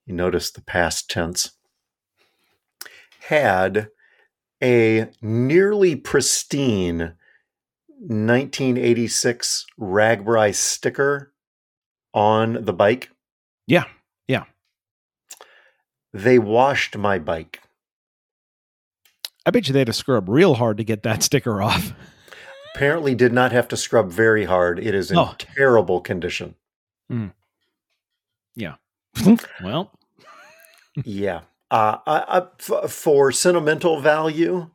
You 0.05 0.15
notice 0.15 0.51
the 0.51 0.61
past 0.61 1.09
tense. 1.09 1.51
Had 3.27 3.89
a 4.61 5.09
nearly 5.21 5.95
pristine 5.95 7.13
1986 7.99 9.65
RAGBRAI 9.79 10.55
sticker 10.55 11.33
on 12.13 12.65
the 12.65 12.73
bike. 12.73 13.09
Yeah, 13.67 13.85
yeah. 14.27 14.45
They 16.13 16.39
washed 16.39 16.97
my 16.97 17.19
bike. 17.19 17.61
I 19.45 19.51
bet 19.51 19.67
you 19.67 19.73
they 19.73 19.79
had 19.79 19.87
to 19.87 19.93
scrub 19.93 20.29
real 20.29 20.55
hard 20.55 20.77
to 20.77 20.83
get 20.83 21.03
that 21.03 21.23
sticker 21.23 21.61
off. 21.61 21.93
Apparently, 22.75 23.15
did 23.15 23.33
not 23.33 23.51
have 23.51 23.67
to 23.69 23.77
scrub 23.77 24.11
very 24.11 24.45
hard. 24.45 24.79
It 24.79 24.93
is 24.93 25.11
in 25.11 25.17
oh. 25.17 25.35
terrible 25.37 26.01
condition. 26.01 26.55
Mm. 27.11 27.33
Yeah. 28.55 28.75
well. 29.63 29.91
yeah. 31.03 31.41
Uh, 31.71 31.97
I, 32.05 32.39
I, 32.39 32.47
f- 32.59 32.91
for 32.91 33.31
sentimental 33.31 34.01
value, 34.01 34.69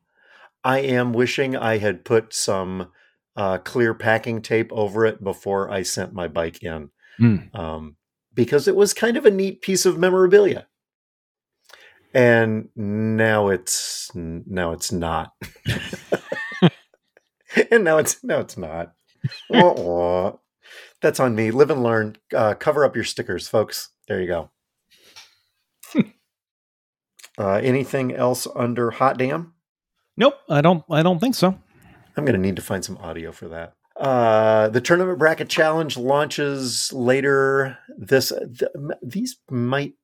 I 0.62 0.80
am 0.80 1.12
wishing 1.12 1.56
I 1.56 1.78
had 1.78 2.04
put 2.04 2.32
some 2.32 2.90
uh, 3.36 3.58
clear 3.58 3.94
packing 3.94 4.42
tape 4.42 4.72
over 4.72 5.04
it 5.04 5.22
before 5.22 5.70
I 5.70 5.82
sent 5.82 6.12
my 6.12 6.28
bike 6.28 6.62
in, 6.62 6.90
mm. 7.20 7.54
um, 7.54 7.96
because 8.32 8.68
it 8.68 8.76
was 8.76 8.94
kind 8.94 9.16
of 9.16 9.26
a 9.26 9.30
neat 9.30 9.60
piece 9.60 9.86
of 9.86 9.98
memorabilia 9.98 10.66
and 12.14 12.68
now 12.76 13.48
it's 13.48 14.10
now 14.14 14.72
it's 14.72 14.92
not 14.92 15.32
and 17.70 17.84
now 17.84 17.98
it's 17.98 18.22
now 18.24 18.40
it's 18.40 18.56
not 18.56 18.92
that's 21.02 21.20
on 21.20 21.34
me 21.34 21.50
live 21.50 21.70
and 21.70 21.82
learn 21.82 22.16
uh, 22.34 22.54
cover 22.54 22.84
up 22.84 22.94
your 22.94 23.04
stickers 23.04 23.48
folks 23.48 23.90
there 24.08 24.20
you 24.20 24.28
go 24.28 24.50
uh, 27.38 27.60
anything 27.62 28.14
else 28.14 28.46
under 28.54 28.90
hot 28.90 29.18
damn? 29.18 29.54
Nope, 30.16 30.34
I 30.48 30.60
don't. 30.60 30.84
I 30.90 31.02
don't 31.02 31.18
think 31.18 31.34
so. 31.34 31.58
I'm 32.16 32.24
going 32.24 32.34
to 32.34 32.40
need 32.40 32.56
to 32.56 32.62
find 32.62 32.84
some 32.84 32.96
audio 32.98 33.32
for 33.32 33.48
that. 33.48 33.74
Uh, 33.98 34.68
the 34.68 34.80
tournament 34.80 35.18
bracket 35.18 35.48
challenge 35.48 35.96
launches 35.96 36.92
later. 36.92 37.78
This 37.96 38.30
th- 38.30 38.70
these 39.02 39.36
might 39.50 39.94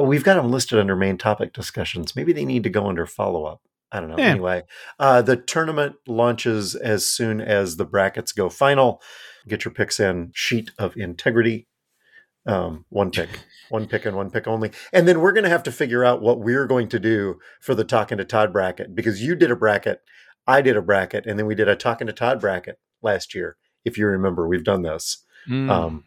we've 0.00 0.24
got 0.24 0.34
them 0.34 0.50
listed 0.50 0.78
under 0.78 0.96
main 0.96 1.18
topic 1.18 1.52
discussions. 1.52 2.16
Maybe 2.16 2.32
they 2.32 2.44
need 2.44 2.62
to 2.64 2.70
go 2.70 2.86
under 2.86 3.06
follow 3.06 3.44
up. 3.44 3.62
I 3.90 4.00
don't 4.00 4.10
know. 4.10 4.16
Yeah. 4.18 4.26
Anyway, 4.26 4.62
uh, 4.98 5.22
the 5.22 5.36
tournament 5.36 5.96
launches 6.06 6.74
as 6.74 7.08
soon 7.08 7.40
as 7.40 7.76
the 7.76 7.86
brackets 7.86 8.32
go 8.32 8.48
final. 8.50 9.00
Get 9.46 9.64
your 9.64 9.72
picks 9.72 9.98
in. 9.98 10.30
Sheet 10.34 10.70
of 10.78 10.96
integrity. 10.96 11.68
Um, 12.46 12.84
one 12.88 13.10
pick, 13.10 13.28
one 13.68 13.86
pick, 13.86 14.06
and 14.06 14.16
one 14.16 14.30
pick 14.30 14.46
only. 14.46 14.70
And 14.92 15.06
then 15.06 15.20
we're 15.20 15.32
going 15.32 15.44
to 15.44 15.50
have 15.50 15.62
to 15.64 15.72
figure 15.72 16.04
out 16.04 16.22
what 16.22 16.40
we're 16.40 16.66
going 16.66 16.88
to 16.88 16.98
do 16.98 17.38
for 17.60 17.74
the 17.74 17.84
talking 17.84 18.16
to 18.18 18.24
Todd 18.24 18.52
bracket 18.52 18.94
because 18.94 19.22
you 19.22 19.34
did 19.34 19.50
a 19.50 19.56
bracket, 19.56 20.00
I 20.46 20.62
did 20.62 20.76
a 20.76 20.82
bracket, 20.82 21.26
and 21.26 21.38
then 21.38 21.44
we 21.46 21.54
did 21.54 21.68
a 21.68 21.76
talking 21.76 22.06
to 22.06 22.12
Todd 22.12 22.40
bracket 22.40 22.78
last 23.02 23.34
year. 23.34 23.56
If 23.84 23.98
you 23.98 24.06
remember, 24.06 24.48
we've 24.48 24.64
done 24.64 24.82
this. 24.82 25.24
Mm, 25.48 25.70
Um, 25.70 26.04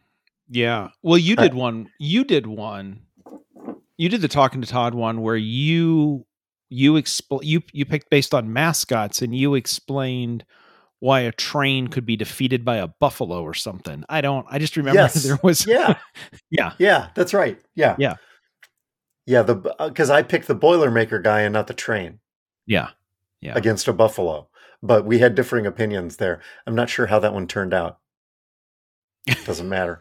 yeah. 0.49 0.89
Well, 1.03 1.17
you 1.19 1.35
did 1.35 1.53
one. 1.53 1.89
You 1.99 2.23
did 2.23 2.47
one. 2.47 3.01
You 4.01 4.09
did 4.09 4.21
the 4.21 4.27
talking 4.27 4.61
to 4.61 4.67
Todd 4.67 4.95
one 4.95 5.21
where 5.21 5.35
you 5.35 6.25
you 6.69 6.93
expl- 6.93 7.43
you 7.43 7.61
you 7.71 7.85
picked 7.85 8.09
based 8.09 8.33
on 8.33 8.51
mascots 8.51 9.21
and 9.21 9.35
you 9.35 9.53
explained 9.53 10.43
why 10.97 11.19
a 11.19 11.31
train 11.31 11.87
could 11.87 12.03
be 12.03 12.15
defeated 12.15 12.65
by 12.65 12.77
a 12.77 12.87
buffalo 12.87 13.43
or 13.43 13.53
something. 13.53 14.03
I 14.09 14.21
don't. 14.21 14.47
I 14.49 14.57
just 14.57 14.75
remember 14.75 15.01
Yes. 15.01 15.21
there 15.27 15.37
was. 15.43 15.67
yeah, 15.67 15.99
Yeah. 16.49 16.73
yeah, 16.79 17.09
that's 17.13 17.31
right. 17.35 17.61
Yeah, 17.75 17.95
Yeah. 17.99 18.15
yeah. 19.27 19.43
The 19.43 19.75
uh, 19.77 19.89
because 19.89 20.09
I 20.09 20.23
picked 20.23 20.47
the 20.47 20.55
Boilermaker 20.55 21.21
guy 21.23 21.41
and 21.41 21.53
not 21.53 21.67
the 21.67 21.75
train. 21.75 22.17
Yeah. 22.65 22.89
Yeah. 23.39 23.53
against 23.55 23.87
a 23.87 23.93
buffalo. 23.93 24.47
But 24.81 25.05
we 25.05 25.19
had 25.19 25.35
differing 25.35 25.67
opinions 25.67 26.17
there. 26.17 26.41
I'm 26.65 26.73
not 26.73 26.89
sure 26.89 27.05
how 27.05 27.19
that 27.19 27.35
one 27.35 27.45
turned 27.45 27.73
out. 27.75 27.99
Doesn't 29.45 29.69
matter. 29.69 29.99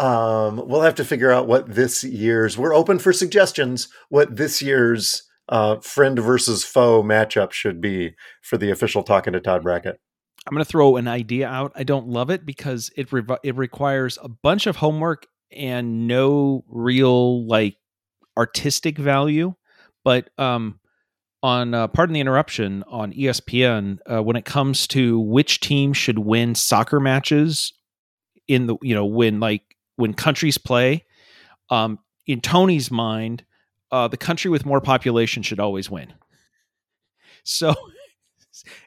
Um, 0.00 0.66
we'll 0.66 0.80
have 0.80 0.94
to 0.94 1.04
figure 1.04 1.30
out 1.30 1.46
what 1.46 1.74
this 1.74 2.02
year's. 2.02 2.56
We're 2.56 2.74
open 2.74 2.98
for 2.98 3.12
suggestions. 3.12 3.88
What 4.08 4.34
this 4.34 4.62
year's 4.62 5.24
uh, 5.50 5.76
friend 5.80 6.18
versus 6.18 6.64
foe 6.64 7.02
matchup 7.02 7.52
should 7.52 7.82
be 7.82 8.14
for 8.40 8.56
the 8.56 8.70
official 8.70 9.02
talking 9.02 9.34
to 9.34 9.40
Todd 9.40 9.62
bracket. 9.62 10.00
I'm 10.46 10.54
going 10.54 10.64
to 10.64 10.70
throw 10.70 10.96
an 10.96 11.06
idea 11.06 11.46
out. 11.46 11.72
I 11.74 11.82
don't 11.82 12.08
love 12.08 12.30
it 12.30 12.46
because 12.46 12.90
it 12.96 13.12
rev- 13.12 13.38
it 13.42 13.56
requires 13.56 14.16
a 14.22 14.28
bunch 14.28 14.66
of 14.66 14.76
homework 14.76 15.26
and 15.52 16.06
no 16.08 16.64
real 16.66 17.46
like 17.46 17.76
artistic 18.38 18.96
value. 18.96 19.54
But 20.02 20.30
um, 20.38 20.80
on 21.42 21.74
uh, 21.74 21.88
pardon 21.88 22.14
the 22.14 22.20
interruption 22.20 22.84
on 22.88 23.12
ESPN, 23.12 23.98
uh, 24.10 24.22
when 24.22 24.36
it 24.36 24.46
comes 24.46 24.86
to 24.88 25.20
which 25.20 25.60
team 25.60 25.92
should 25.92 26.20
win 26.20 26.54
soccer 26.54 27.00
matches 27.00 27.74
in 28.48 28.66
the 28.66 28.76
you 28.80 28.94
know 28.94 29.04
when 29.04 29.40
like 29.40 29.62
when 30.00 30.14
countries 30.14 30.58
play, 30.58 31.04
um, 31.70 31.98
in 32.26 32.40
Tony's 32.40 32.90
mind, 32.90 33.44
uh, 33.92 34.08
the 34.08 34.16
country 34.16 34.50
with 34.50 34.66
more 34.66 34.80
population 34.80 35.42
should 35.42 35.60
always 35.60 35.90
win. 35.90 36.12
So. 37.44 37.74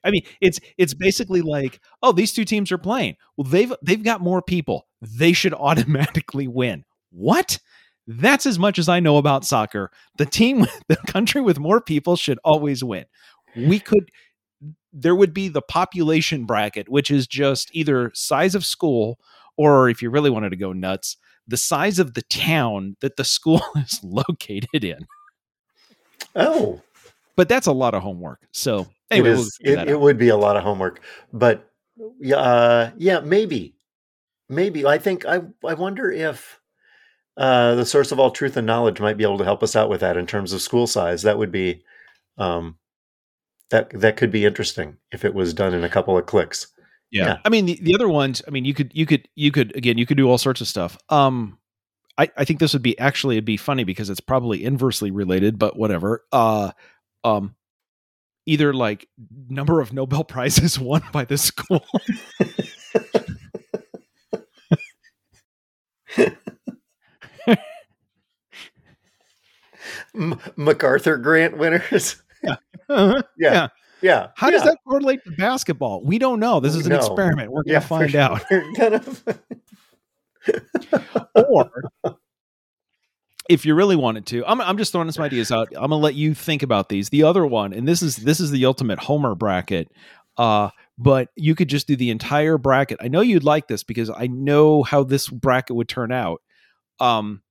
I 0.03 0.11
mean, 0.11 0.23
it's 0.39 0.59
it's 0.77 0.93
basically 0.93 1.41
like, 1.41 1.79
oh, 2.03 2.11
these 2.11 2.31
two 2.31 2.45
teams 2.45 2.71
are 2.71 2.77
playing. 2.77 3.15
Well, 3.37 3.45
they've 3.45 3.73
they've 3.81 4.03
got 4.03 4.21
more 4.21 4.41
people. 4.41 4.87
They 5.01 5.33
should 5.33 5.53
automatically 5.57 6.47
win. 6.47 6.83
What? 7.09 7.59
That's 8.05 8.45
as 8.45 8.59
much 8.59 8.77
as 8.77 8.89
I 8.89 8.99
know 8.99 9.17
about 9.17 9.45
soccer. 9.45 9.89
The 10.17 10.25
team, 10.25 10.67
the 10.89 10.97
country 11.07 11.41
with 11.41 11.57
more 11.57 11.81
people 11.81 12.17
should 12.17 12.39
always 12.43 12.83
win. 12.83 13.05
We 13.55 13.79
could 13.79 14.09
there 14.91 15.15
would 15.15 15.33
be 15.33 15.47
the 15.47 15.61
population 15.61 16.45
bracket, 16.45 16.87
which 16.87 17.09
is 17.09 17.25
just 17.25 17.69
either 17.73 18.11
size 18.13 18.53
of 18.53 18.65
school 18.65 19.19
or 19.57 19.89
if 19.89 20.01
you 20.01 20.09
really 20.09 20.29
wanted 20.29 20.49
to 20.49 20.55
go 20.55 20.73
nuts, 20.73 21.17
the 21.47 21.57
size 21.57 21.99
of 21.99 22.13
the 22.13 22.21
town 22.23 22.95
that 23.01 23.17
the 23.17 23.25
school 23.25 23.61
is 23.75 23.99
located 24.03 24.83
in. 24.83 25.07
Oh, 26.35 26.81
But 27.35 27.49
that's 27.49 27.67
a 27.67 27.71
lot 27.73 27.93
of 27.93 28.01
homework. 28.01 28.41
So 28.51 28.87
anyway, 29.11 29.31
it, 29.31 29.33
we'll 29.33 29.47
it, 29.61 29.89
it 29.89 29.99
would 29.99 30.17
be 30.17 30.29
a 30.29 30.37
lot 30.37 30.57
of 30.57 30.63
homework. 30.63 31.01
But 31.31 31.69
yeah, 32.19 32.37
uh, 32.37 32.91
yeah, 32.97 33.19
maybe, 33.19 33.75
maybe. 34.49 34.85
I 34.85 34.97
think 34.97 35.25
I 35.25 35.41
I 35.65 35.73
wonder 35.75 36.11
if 36.11 36.59
uh, 37.37 37.75
the 37.75 37.85
source 37.85 38.11
of 38.11 38.19
all 38.19 38.31
truth 38.31 38.57
and 38.57 38.67
knowledge 38.67 38.99
might 38.99 39.17
be 39.17 39.23
able 39.23 39.37
to 39.39 39.43
help 39.43 39.63
us 39.63 39.75
out 39.75 39.89
with 39.89 40.01
that 40.01 40.17
in 40.17 40.25
terms 40.27 40.53
of 40.53 40.61
school 40.61 40.87
size. 40.87 41.23
That 41.23 41.37
would 41.37 41.51
be 41.51 41.83
um, 42.37 42.77
that 43.69 43.89
that 43.91 44.17
could 44.17 44.31
be 44.31 44.45
interesting 44.45 44.97
if 45.11 45.25
it 45.25 45.33
was 45.33 45.53
done 45.53 45.73
in 45.73 45.83
a 45.83 45.89
couple 45.89 46.17
of 46.17 46.25
clicks. 46.25 46.67
Yeah. 47.13 47.25
Yeah. 47.27 47.37
I 47.45 47.49
mean 47.49 47.67
the, 47.67 47.79
the 47.81 47.95
other 47.95 48.09
ones, 48.09 48.41
I 48.47 48.51
mean 48.51 48.65
you 48.65 48.73
could 48.75 48.91
you 48.95 49.05
could 49.05 49.27
you 49.35 49.51
could 49.51 49.75
again 49.77 49.97
you 49.99 50.05
could 50.07 50.17
do 50.17 50.29
all 50.29 50.39
sorts 50.39 50.61
of 50.61 50.67
stuff. 50.67 50.97
Um 51.09 51.59
I, 52.17 52.29
I 52.37 52.45
think 52.45 52.59
this 52.59 52.73
would 52.73 52.83
be 52.83 52.97
actually 52.99 53.35
it'd 53.37 53.45
be 53.45 53.57
funny 53.57 53.83
because 53.85 54.09
it's 54.09 54.21
probably 54.21 54.63
inversely 54.63 55.11
related, 55.11 55.59
but 55.59 55.77
whatever. 55.77 56.23
Uh 56.33 56.71
um 57.23 57.55
either 58.47 58.73
like 58.73 59.07
number 59.49 59.81
of 59.81 59.93
Nobel 59.93 60.23
prizes 60.25 60.79
won 60.79 61.03
by 61.13 61.25
the 61.25 61.37
school. 61.37 61.85
M- 70.15 70.39
MacArthur 70.55 71.17
Grant 71.17 71.57
winners. 71.57 72.21
Yeah. 72.43 72.55
yeah, 72.89 73.21
Yeah. 73.37 73.67
Yeah. 74.03 74.27
How 74.35 74.51
does 74.51 74.63
that 74.63 74.77
correlate 74.87 75.23
to 75.23 75.31
basketball? 75.31 76.03
We 76.03 76.19
don't 76.19 76.39
know. 76.39 76.59
This 76.59 76.75
is 76.75 76.85
an 76.85 76.91
No. 76.91 76.97
experiment. 76.99 77.51
We're 77.51 77.63
gonna 77.63 77.81
for 77.81 77.87
find 77.87 78.11
sure. 78.11 78.21
out. 78.21 78.43
Or 81.35 81.71
if 83.49 83.65
you 83.65 83.75
really 83.75 83.95
wanted 83.95 84.25
to 84.27 84.45
I'm, 84.45 84.61
I'm 84.61 84.77
just 84.77 84.91
throwing 84.91 85.11
some 85.11 85.23
ideas 85.23 85.51
out 85.51 85.67
i'm 85.75 85.83
gonna 85.89 85.97
let 85.97 86.15
you 86.15 86.33
think 86.33 86.63
about 86.63 86.89
these 86.89 87.09
the 87.09 87.23
other 87.23 87.45
one 87.45 87.73
and 87.73 87.87
this 87.87 88.01
is 88.01 88.17
this 88.17 88.39
is 88.39 88.51
the 88.51 88.65
ultimate 88.65 88.99
homer 88.99 89.35
bracket 89.35 89.91
uh 90.37 90.69
but 90.97 91.29
you 91.35 91.55
could 91.55 91.67
just 91.69 91.87
do 91.87 91.95
the 91.95 92.09
entire 92.09 92.57
bracket 92.57 92.97
i 93.01 93.07
know 93.07 93.21
you'd 93.21 93.43
like 93.43 93.67
this 93.67 93.83
because 93.83 94.09
i 94.09 94.27
know 94.27 94.83
how 94.83 95.03
this 95.03 95.27
bracket 95.29 95.75
would 95.75 95.89
turn 95.89 96.11
out 96.11 96.41
um 96.99 97.41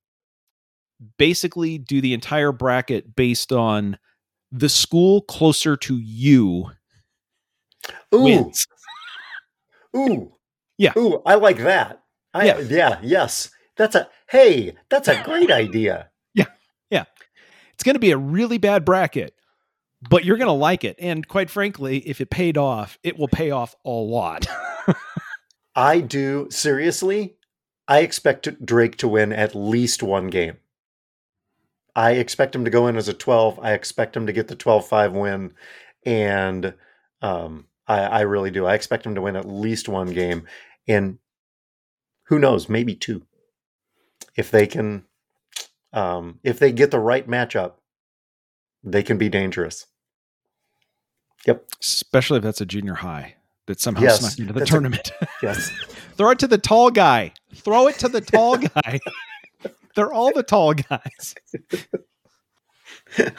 basically 1.19 1.77
do 1.79 2.01
the 2.01 2.15
entire 2.15 2.53
bracket 2.53 3.15
based 3.15 3.53
on 3.53 3.99
the 4.53 4.69
school 4.69 5.23
closer 5.23 5.77
to 5.77 5.97
you 5.99 6.71
Ooh, 8.15 8.23
wins 8.23 8.67
ooh, 9.97 10.33
Yeah. 10.79 10.93
ooh. 10.97 11.23
I 11.27 11.35
like 11.37 11.59
that. 11.59 12.03
I, 12.35 12.47
Yeah. 12.47 12.59
yeah, 12.61 12.99
yes. 13.03 13.51
That's 13.77 13.95
a 13.95 14.09
hey. 14.29 14.75
That's 14.91 15.09
a 15.09 15.23
great 15.25 15.51
idea. 15.51 16.11
Yeah. 16.35 16.47
Yeah. 16.91 17.05
It's 17.75 17.83
going 17.83 17.95
to 17.95 18.01
be 18.01 18.11
a 18.13 18.19
really 18.19 18.59
bad 18.59 18.85
bracket, 18.85 19.35
but 20.09 20.25
you're 20.25 20.37
going 20.37 20.47
to 20.49 20.53
like 20.53 20.85
it. 20.85 20.97
And 20.99 21.27
quite 21.27 21.51
frankly, 21.51 21.99
if 22.09 22.21
it 22.21 22.31
paid 22.31 22.57
off, 22.59 22.99
it 23.03 23.19
will 23.19 23.29
pay 23.29 23.51
off 23.51 23.75
a 23.85 23.91
lot. 23.91 24.47
I 25.75 26.01
do 26.01 26.49
seriously. 26.51 27.37
I 27.89 28.01
expect 28.01 28.65
Drake 28.65 28.97
to 28.99 29.09
win 29.09 29.33
at 29.33 29.55
least 29.55 30.03
one 30.03 30.29
game. 30.29 30.59
I 31.95 32.13
expect 32.13 32.55
him 32.55 32.65
to 32.65 32.71
go 32.71 32.87
in 32.87 32.97
as 32.97 33.09
a 33.09 33.13
12. 33.15 33.59
I 33.61 33.73
expect 33.73 34.17
him 34.17 34.27
to 34.27 34.33
get 34.33 34.49
the 34.49 34.57
12-5 34.57 35.13
win, 35.13 35.53
and 36.07 36.75
um, 37.21 37.67
I, 37.87 38.01
I 38.01 38.21
really 38.23 38.51
do. 38.51 38.65
I 38.67 38.75
expect 38.75 39.05
him 39.07 39.15
to 39.15 39.21
win 39.21 39.37
at 39.37 39.47
least 39.49 39.89
one 39.89 40.09
game, 40.13 40.47
and 40.89 41.19
who 42.25 42.39
knows, 42.39 42.69
maybe 42.69 42.95
two, 42.95 43.23
if 44.37 44.51
they 44.51 44.67
can. 44.67 45.05
Um, 45.93 46.39
if 46.43 46.59
they 46.59 46.73
get 46.73 46.91
the 46.91 46.99
right 46.99 47.29
matchup, 47.29 47.73
they 48.83 49.03
can 49.03 49.19
be 49.19 49.29
dangerous. 49.29 49.87
Yep. 51.47 51.67
Especially 51.83 52.39
if 52.39 52.43
that's 52.43 52.63
a 52.63 52.67
junior 52.67 52.95
high 52.95 53.35
that 53.67 53.79
somehow 53.81 54.03
Yes, 54.05 54.21
snuck 54.21 54.39
into 54.39 54.53
the 54.55 54.61
that's 54.61 54.71
a- 54.71 54.73
tournament. 54.73 55.13
Yes. 55.43 55.71
Throw 56.17 56.31
it 56.31 56.39
to 56.39 56.47
the 56.47 56.57
tall 56.57 56.91
guy. 56.91 57.33
Throw 57.55 57.89
it 57.89 57.97
to 57.99 58.09
the 58.09 58.21
tall 58.23 58.57
guy. 58.75 59.01
They're 59.95 60.13
all 60.13 60.33
the 60.33 60.43
tall 60.43 60.75
guys. 60.75 61.35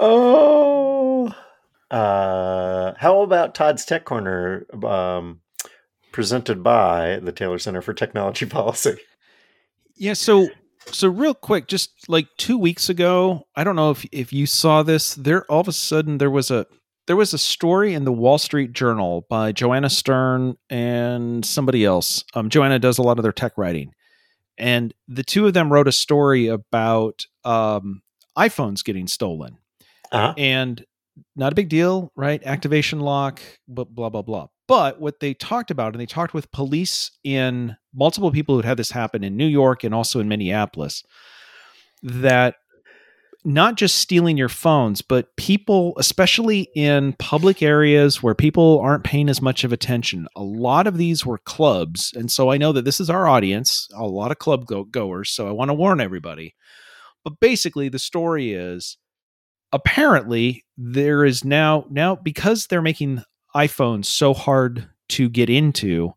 Oh. 0.00 1.32
Uh, 1.90 2.92
how 2.98 3.22
about 3.22 3.54
Todd's 3.54 3.84
Tech 3.84 4.04
Corner, 4.04 4.66
um, 4.84 5.40
presented 6.12 6.62
by 6.62 7.18
the 7.22 7.32
Taylor 7.32 7.58
Center 7.58 7.80
for 7.82 7.94
Technology 7.94 8.46
Policy? 8.46 8.96
Yeah, 9.96 10.12
so 10.14 10.48
so 10.86 11.08
real 11.08 11.34
quick, 11.34 11.66
just 11.66 12.08
like 12.08 12.28
two 12.36 12.56
weeks 12.56 12.88
ago, 12.88 13.46
I 13.56 13.64
don't 13.64 13.76
know 13.76 13.90
if 13.90 14.06
if 14.12 14.32
you 14.32 14.46
saw 14.46 14.82
this. 14.82 15.14
There 15.14 15.44
all 15.50 15.60
of 15.60 15.68
a 15.68 15.72
sudden 15.72 16.18
there 16.18 16.30
was 16.30 16.50
a 16.50 16.66
there 17.08 17.16
was 17.16 17.34
a 17.34 17.38
story 17.38 17.94
in 17.94 18.04
the 18.04 18.12
Wall 18.12 18.38
Street 18.38 18.72
Journal 18.72 19.26
by 19.28 19.50
Joanna 19.50 19.90
Stern 19.90 20.56
and 20.70 21.44
somebody 21.44 21.84
else. 21.84 22.22
Um, 22.34 22.50
Joanna 22.50 22.78
does 22.78 22.98
a 22.98 23.02
lot 23.02 23.18
of 23.18 23.22
their 23.22 23.32
tech 23.32 23.56
writing, 23.56 23.92
and 24.58 24.94
the 25.08 25.24
two 25.24 25.46
of 25.46 25.54
them 25.54 25.72
wrote 25.72 25.88
a 25.88 25.92
story 25.92 26.46
about 26.48 27.24
um, 27.44 28.02
iPhones 28.36 28.84
getting 28.84 29.08
stolen, 29.08 29.56
Uh-huh. 30.12 30.34
and 30.36 30.84
not 31.34 31.52
a 31.52 31.56
big 31.56 31.68
deal, 31.70 32.12
right? 32.14 32.42
Activation 32.44 33.00
lock, 33.00 33.40
but 33.66 33.92
blah 33.94 34.10
blah 34.10 34.22
blah. 34.22 34.46
But 34.68 35.00
what 35.00 35.20
they 35.20 35.32
talked 35.32 35.70
about, 35.70 35.94
and 35.94 36.00
they 36.00 36.06
talked 36.06 36.34
with 36.34 36.52
police 36.52 37.10
in 37.24 37.74
multiple 37.94 38.30
people 38.30 38.54
who 38.54 38.68
had 38.68 38.76
this 38.76 38.90
happen 38.90 39.24
in 39.24 39.34
New 39.34 39.46
York 39.46 39.82
and 39.82 39.94
also 39.94 40.20
in 40.20 40.28
Minneapolis, 40.28 41.02
that 42.02 42.56
not 43.48 43.76
just 43.76 43.96
stealing 43.96 44.36
your 44.36 44.50
phones, 44.50 45.00
but 45.00 45.34
people, 45.36 45.94
especially 45.96 46.68
in 46.74 47.14
public 47.14 47.62
areas 47.62 48.22
where 48.22 48.34
people 48.34 48.78
aren't 48.80 49.04
paying 49.04 49.30
as 49.30 49.40
much 49.40 49.64
of 49.64 49.72
attention. 49.72 50.28
A 50.36 50.42
lot 50.42 50.86
of 50.86 50.98
these 50.98 51.24
were 51.24 51.38
clubs. 51.38 52.12
And 52.14 52.30
so 52.30 52.50
I 52.50 52.58
know 52.58 52.72
that 52.72 52.84
this 52.84 53.00
is 53.00 53.08
our 53.08 53.26
audience, 53.26 53.88
a 53.94 54.06
lot 54.06 54.30
of 54.30 54.38
club 54.38 54.66
go- 54.66 54.84
goers. 54.84 55.30
So 55.30 55.48
I 55.48 55.52
want 55.52 55.70
to 55.70 55.74
warn 55.74 55.98
everybody. 55.98 56.54
But 57.24 57.40
basically, 57.40 57.88
the 57.88 57.98
story 57.98 58.52
is 58.52 58.98
apparently 59.72 60.64
there 60.76 61.24
is 61.24 61.42
now, 61.42 61.86
now 61.88 62.16
because 62.16 62.66
they're 62.66 62.82
making 62.82 63.22
iPhones 63.56 64.04
so 64.04 64.34
hard 64.34 64.88
to 65.10 65.30
get 65.30 65.48
into, 65.48 66.12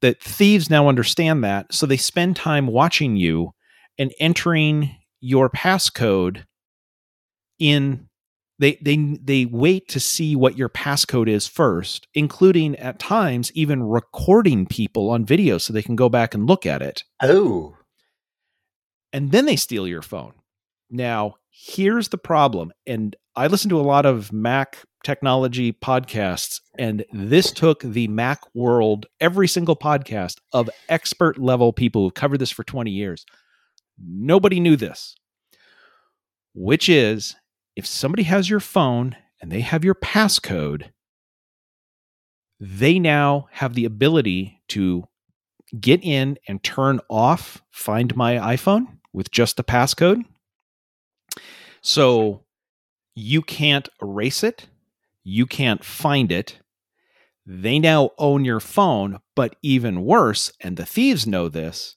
that 0.00 0.22
thieves 0.22 0.70
now 0.70 0.88
understand 0.88 1.44
that. 1.44 1.72
So 1.74 1.84
they 1.84 1.98
spend 1.98 2.36
time 2.36 2.66
watching 2.68 3.16
you 3.16 3.52
and 3.98 4.12
entering 4.18 4.96
your 5.20 5.50
passcode 5.50 6.44
in 7.58 8.08
they 8.58 8.78
they 8.82 8.96
they 9.22 9.44
wait 9.46 9.88
to 9.88 10.00
see 10.00 10.36
what 10.36 10.56
your 10.56 10.68
passcode 10.68 11.28
is 11.28 11.46
first 11.46 12.06
including 12.14 12.76
at 12.76 12.98
times 12.98 13.50
even 13.54 13.82
recording 13.82 14.66
people 14.66 15.10
on 15.10 15.24
video 15.24 15.58
so 15.58 15.72
they 15.72 15.82
can 15.82 15.96
go 15.96 16.08
back 16.08 16.34
and 16.34 16.46
look 16.46 16.66
at 16.66 16.82
it. 16.82 17.04
Oh. 17.22 17.76
and 19.12 19.32
then 19.32 19.46
they 19.46 19.56
steal 19.56 19.86
your 19.88 20.02
phone. 20.02 20.34
Now 20.90 21.36
here's 21.50 22.08
the 22.08 22.18
problem 22.18 22.72
and 22.86 23.14
i 23.36 23.46
listen 23.46 23.70
to 23.70 23.78
a 23.78 23.82
lot 23.82 24.04
of 24.04 24.32
mac 24.32 24.78
technology 25.04 25.72
podcasts 25.72 26.60
and 26.78 27.04
this 27.12 27.52
took 27.52 27.80
the 27.82 28.08
mac 28.08 28.40
world 28.54 29.06
every 29.20 29.46
single 29.46 29.76
podcast 29.76 30.38
of 30.52 30.68
expert 30.88 31.38
level 31.38 31.72
people 31.72 32.02
who've 32.02 32.14
covered 32.14 32.38
this 32.38 32.50
for 32.50 32.64
20 32.64 32.90
years. 32.90 33.24
Nobody 33.98 34.60
knew 34.60 34.76
this 34.76 35.14
which 36.54 36.88
is 36.88 37.34
if 37.76 37.86
somebody 37.86 38.24
has 38.24 38.48
your 38.48 38.60
phone 38.60 39.16
and 39.40 39.50
they 39.50 39.60
have 39.60 39.84
your 39.84 39.94
passcode, 39.94 40.90
they 42.60 42.98
now 42.98 43.48
have 43.52 43.74
the 43.74 43.84
ability 43.84 44.62
to 44.68 45.04
get 45.80 46.02
in 46.02 46.38
and 46.46 46.62
turn 46.62 47.00
off 47.10 47.62
Find 47.70 48.14
My 48.16 48.34
iPhone 48.34 48.98
with 49.12 49.30
just 49.30 49.56
the 49.56 49.64
passcode. 49.64 50.24
So 51.80 52.44
you 53.14 53.42
can't 53.42 53.88
erase 54.00 54.42
it, 54.42 54.68
you 55.22 55.46
can't 55.46 55.84
find 55.84 56.30
it. 56.32 56.58
They 57.46 57.78
now 57.78 58.10
own 58.16 58.44
your 58.44 58.60
phone, 58.60 59.18
but 59.36 59.56
even 59.62 60.04
worse, 60.04 60.50
and 60.60 60.76
the 60.76 60.86
thieves 60.86 61.26
know 61.26 61.48
this, 61.48 61.96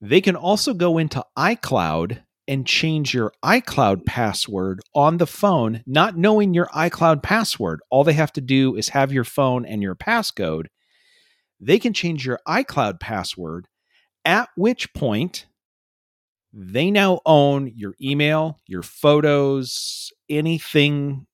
they 0.00 0.20
can 0.20 0.34
also 0.34 0.74
go 0.74 0.98
into 0.98 1.24
iCloud 1.38 2.22
and 2.48 2.66
change 2.66 3.12
your 3.12 3.32
iCloud 3.44 4.06
password 4.06 4.80
on 4.94 5.18
the 5.18 5.26
phone, 5.26 5.82
not 5.86 6.16
knowing 6.16 6.54
your 6.54 6.66
iCloud 6.68 7.22
password. 7.22 7.80
All 7.90 8.04
they 8.04 8.12
have 8.12 8.32
to 8.34 8.40
do 8.40 8.76
is 8.76 8.90
have 8.90 9.12
your 9.12 9.24
phone 9.24 9.64
and 9.64 9.82
your 9.82 9.94
passcode. 9.94 10.66
They 11.60 11.78
can 11.78 11.92
change 11.92 12.24
your 12.24 12.40
iCloud 12.46 13.00
password, 13.00 13.68
at 14.24 14.48
which 14.56 14.92
point 14.94 15.46
they 16.52 16.90
now 16.90 17.20
own 17.26 17.72
your 17.74 17.94
email, 18.00 18.58
your 18.66 18.82
photos, 18.82 20.12
anything. 20.28 21.26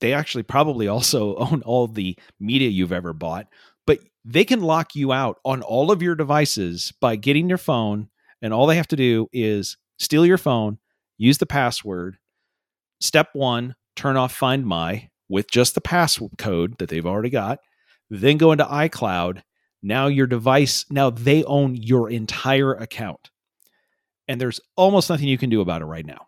They 0.00 0.12
actually 0.12 0.44
probably 0.44 0.88
also 0.88 1.36
own 1.36 1.62
all 1.62 1.88
the 1.88 2.16
media 2.38 2.68
you've 2.68 2.92
ever 2.92 3.12
bought, 3.12 3.48
but 3.86 3.98
they 4.24 4.44
can 4.44 4.60
lock 4.60 4.94
you 4.94 5.12
out 5.12 5.38
on 5.44 5.62
all 5.62 5.90
of 5.90 6.02
your 6.02 6.14
devices 6.14 6.92
by 7.00 7.16
getting 7.16 7.48
your 7.48 7.58
phone. 7.58 8.08
And 8.40 8.52
all 8.52 8.66
they 8.66 8.76
have 8.76 8.88
to 8.88 8.96
do 8.96 9.28
is 9.32 9.76
steal 10.02 10.26
your 10.26 10.38
phone, 10.38 10.78
use 11.16 11.38
the 11.38 11.46
password. 11.46 12.18
Step 13.00 13.28
one, 13.32 13.74
turn 13.96 14.16
off 14.16 14.34
Find 14.34 14.66
My 14.66 15.10
with 15.28 15.50
just 15.50 15.74
the 15.74 15.80
passcode 15.80 16.78
that 16.78 16.88
they've 16.88 17.06
already 17.06 17.30
got. 17.30 17.60
Then 18.10 18.36
go 18.36 18.52
into 18.52 18.64
iCloud. 18.64 19.42
Now 19.82 20.06
your 20.06 20.26
device, 20.26 20.84
now 20.90 21.10
they 21.10 21.44
own 21.44 21.74
your 21.74 22.10
entire 22.10 22.74
account. 22.74 23.30
And 24.28 24.40
there's 24.40 24.60
almost 24.76 25.08
nothing 25.08 25.28
you 25.28 25.38
can 25.38 25.50
do 25.50 25.60
about 25.60 25.82
it 25.82 25.86
right 25.86 26.06
now. 26.06 26.26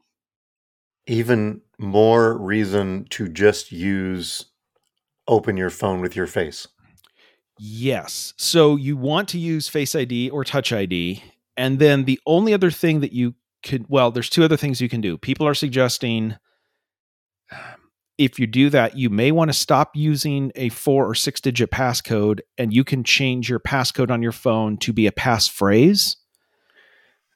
Even 1.06 1.60
more 1.78 2.38
reason 2.38 3.06
to 3.10 3.28
just 3.28 3.70
use 3.70 4.46
open 5.28 5.56
your 5.56 5.70
phone 5.70 6.00
with 6.00 6.16
your 6.16 6.26
face. 6.26 6.66
Yes. 7.58 8.34
So 8.36 8.76
you 8.76 8.96
want 8.96 9.28
to 9.30 9.38
use 9.38 9.68
Face 9.68 9.94
ID 9.94 10.30
or 10.30 10.44
Touch 10.44 10.72
ID. 10.72 11.22
And 11.56 11.78
then 11.78 12.04
the 12.04 12.20
only 12.26 12.52
other 12.52 12.70
thing 12.70 13.00
that 13.00 13.12
you 13.12 13.34
could, 13.64 13.86
well, 13.88 14.10
there's 14.10 14.30
two 14.30 14.44
other 14.44 14.56
things 14.56 14.80
you 14.80 14.88
can 14.88 15.00
do. 15.00 15.18
People 15.18 15.46
are 15.46 15.54
suggesting 15.54 16.36
um, 17.50 17.58
if 18.16 18.38
you 18.38 18.46
do 18.46 18.70
that, 18.70 18.96
you 18.96 19.10
may 19.10 19.32
want 19.32 19.48
to 19.48 19.52
stop 19.52 19.96
using 19.96 20.52
a 20.54 20.68
four 20.68 21.08
or 21.08 21.14
six 21.14 21.40
digit 21.40 21.70
passcode 21.70 22.40
and 22.56 22.72
you 22.72 22.84
can 22.84 23.02
change 23.02 23.48
your 23.48 23.58
passcode 23.58 24.10
on 24.10 24.22
your 24.22 24.32
phone 24.32 24.76
to 24.78 24.92
be 24.92 25.06
a 25.06 25.12
passphrase. 25.12 26.16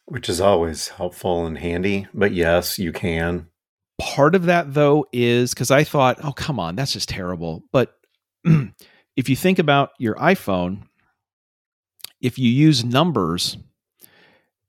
Which 0.05 0.29
is 0.29 0.41
always 0.41 0.89
helpful 0.89 1.47
and 1.47 1.59
handy. 1.59 2.07
But 2.15 2.33
yes, 2.33 2.79
you 2.79 2.93
can. 2.93 3.49
Part 4.01 4.37
of 4.37 4.45
that, 4.45 4.73
though, 4.73 5.07
is 5.13 5.53
because 5.53 5.73
I 5.73 5.83
thought, 5.83 6.19
oh, 6.23 6.33
come 6.33 6.61
on, 6.61 6.77
that's 6.77 6.93
just 6.93 7.09
terrible. 7.09 7.65
But 7.73 7.95
if 9.17 9.29
you 9.29 9.35
think 9.35 9.59
about 9.59 9.91
your 9.99 10.15
iPhone, 10.15 10.83
if 12.21 12.39
you 12.39 12.49
use 12.49 12.85
numbers, 12.85 13.59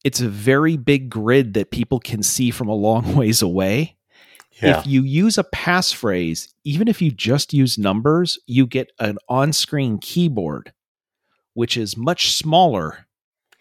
it's 0.03 0.21
a 0.21 0.29
very 0.29 0.77
big 0.77 1.09
grid 1.09 1.53
that 1.55 1.71
people 1.71 1.99
can 1.99 2.23
see 2.23 2.51
from 2.51 2.67
a 2.67 2.73
long 2.75 3.15
ways 3.17 3.41
away. 3.41 3.95
Yeah. 4.61 4.79
If 4.79 4.87
you 4.87 5.03
use 5.03 5.37
a 5.37 5.43
passphrase, 5.43 6.49
even 6.65 6.87
if 6.87 7.01
you 7.01 7.11
just 7.11 7.53
use 7.53 7.77
numbers, 7.77 8.37
you 8.45 8.67
get 8.67 8.91
an 8.99 9.17
on 9.29 9.53
screen 9.53 9.99
keyboard, 9.99 10.73
which 11.53 11.77
is 11.77 11.95
much 11.95 12.33
smaller 12.33 13.05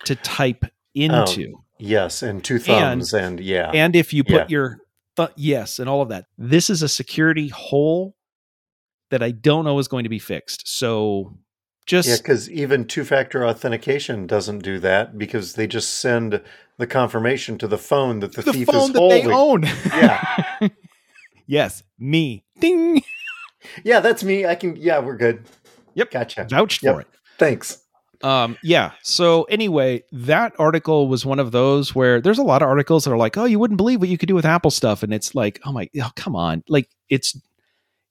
to 0.05 0.17
type 0.17 0.65
oh, 0.65 0.69
into. 0.93 1.63
yes. 1.79 2.23
And 2.23 2.43
two 2.43 2.59
thumbs. 2.59 3.15
And, 3.15 3.39
yeah. 3.39 3.71
And 3.73 3.95
if 3.95 4.13
you 4.13 4.25
put 4.25 4.33
Yeah. 4.33 4.47
your 4.49 4.79
th- 5.17 5.31
yes 5.37 5.79
and 5.79 5.89
all 5.89 6.03
of 6.03 6.09
that, 6.09 6.27
this 6.37 6.69
is 6.69 6.83
a 6.83 6.89
security 6.89 7.49
hole 7.49 8.17
that 9.11 9.23
I 9.23 9.31
don't 9.31 9.65
know 9.65 9.79
is 9.79 9.89
going 9.89 10.03
to 10.05 10.11
be 10.11 10.19
fixed. 10.19 10.67
So 10.69 11.39
just 11.89 12.09
Yeah, 12.09 12.17
because 12.19 12.49
even 12.51 12.85
two 12.85 13.05
factor 13.05 13.45
authentication 13.45 14.27
doesn't 14.27 14.61
do 14.61 14.79
that 14.81 15.19
because 15.19 15.55
they 15.55 15.67
just 15.67 15.97
send 15.97 16.41
the 16.77 16.87
confirmation 16.87 17.59
to 17.59 17.67
the 17.67 17.79
phone 17.79 18.21
that 18.21 18.35
the, 18.35 18.43
the 18.43 18.53
thief 18.53 18.69
phone 18.69 18.83
is 18.83 18.93
that 18.93 18.99
holding. 18.99 19.27
they 19.27 19.35
own. 19.35 19.63
Yeah. 19.87 20.69
yes, 21.47 21.83
me. 21.99 22.45
Ding. 22.61 23.03
Yeah, 23.83 24.01
that's 24.01 24.23
me. 24.23 24.47
I 24.47 24.55
can. 24.55 24.77
Yeah, 24.77 25.01
we're 25.01 25.17
good. 25.17 25.45
Yep. 25.95 26.11
Gotcha. 26.11 26.47
Vouch 26.49 26.79
for 26.79 27.01
it. 27.01 27.09
Thanks. 27.39 27.83
Um, 28.23 28.57
yeah. 28.63 28.93
So 29.03 29.45
anyway, 29.45 30.05
that 30.13 30.53
article 30.59 31.09
was 31.09 31.25
one 31.25 31.39
of 31.39 31.53
those 31.53 31.95
where 31.95 32.21
there's 32.21 32.39
a 32.39 32.45
lot 32.45 32.63
of 32.63 32.69
articles 32.69 33.05
that 33.05 33.13
are 33.13 33.17
like, 33.17 33.37
oh, 33.37 33.45
you 33.45 33.59
wouldn't 33.59 33.79
believe 33.79 34.01
what 34.01 34.09
you 34.09 34.19
could 34.19 34.29
do 34.29 34.35
with 34.35 34.45
Apple 34.45 34.71
stuff, 34.71 35.03
and 35.03 35.15
it's 35.15 35.35
like, 35.35 35.61
oh 35.65 35.73
my, 35.73 35.89
oh, 36.01 36.11
come 36.17 36.37
on, 36.37 36.63
like 36.69 36.89
it's 37.09 37.41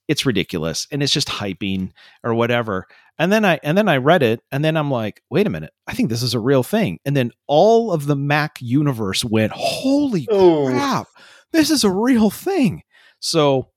it's 0.08 0.26
ridiculous, 0.26 0.88
and 0.92 1.04
it's 1.04 1.14
just 1.14 1.28
hyping 1.28 1.92
or 2.24 2.34
whatever. 2.34 2.88
And 3.20 3.32
then 3.32 3.46
I 3.46 3.60
and 3.64 3.78
then 3.78 3.90
I 3.90 3.98
read 3.98 4.22
it, 4.22 4.42
and 4.52 4.64
then 4.64 4.78
I'm 4.78 4.92
like, 4.92 5.22
wait 5.30 5.48
a 5.48 5.50
minute, 5.50 5.74
I 5.88 5.94
think 5.94 6.10
this 6.10 6.22
is 6.22 6.34
a 6.34 6.40
real 6.40 6.64
thing. 6.64 7.00
And 7.06 7.18
then 7.18 7.32
all 7.48 7.92
of 7.92 8.06
the 8.06 8.16
Mac 8.16 8.58
universe 8.62 9.26
went, 9.26 9.54
holy 9.54 10.28
Oh, 10.30 10.68
crap, 10.68 11.08
this 11.52 11.72
is 11.72 11.84
a 11.84 11.92
real 11.92 12.30
thing. 12.30 12.84
So 13.20 13.70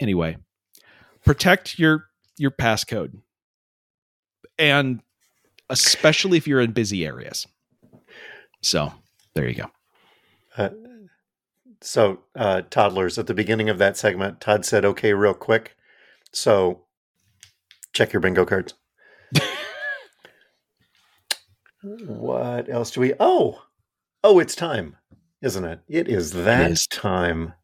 anyway, 0.00 0.36
protect 1.24 1.78
your 1.78 2.06
your 2.36 2.50
passcode. 2.50 3.20
And 4.58 5.00
especially 5.70 6.38
if 6.38 6.46
you're 6.46 6.60
in 6.60 6.72
busy 6.72 7.04
areas. 7.06 7.46
So, 8.62 8.92
there 9.34 9.48
you 9.48 9.54
go. 9.54 9.70
Uh, 10.56 10.70
so, 11.80 12.20
uh, 12.34 12.62
toddlers, 12.70 13.18
at 13.18 13.26
the 13.26 13.34
beginning 13.34 13.68
of 13.68 13.78
that 13.78 13.96
segment, 13.96 14.40
Todd 14.40 14.64
said, 14.64 14.84
okay, 14.84 15.12
real 15.12 15.34
quick. 15.34 15.76
So, 16.32 16.83
Check 17.94 18.12
your 18.12 18.20
bingo 18.20 18.44
cards. 18.44 18.74
what 21.82 22.68
else 22.68 22.90
do 22.90 23.00
we? 23.00 23.14
Oh, 23.20 23.62
oh, 24.24 24.40
it's 24.40 24.56
time, 24.56 24.96
isn't 25.40 25.64
it? 25.64 25.78
It 25.88 26.08
is 26.08 26.32
that 26.32 26.70
it 26.70 26.72
is. 26.72 26.86
time. 26.88 27.54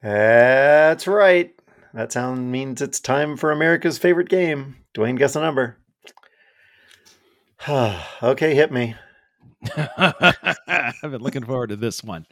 That's 0.00 1.06
right. 1.06 1.54
That 1.94 2.10
sound 2.12 2.50
means 2.50 2.80
it's 2.80 3.00
time 3.00 3.36
for 3.36 3.50
America's 3.52 3.98
favorite 3.98 4.28
game. 4.28 4.76
Dwayne, 4.94 5.18
guess 5.18 5.36
a 5.36 5.40
number. 5.40 5.76
okay, 7.68 8.54
hit 8.54 8.72
me. 8.72 8.94
I've 9.76 11.00
been 11.02 11.20
looking 11.20 11.44
forward 11.44 11.68
to 11.68 11.76
this 11.76 12.02
one. 12.02 12.26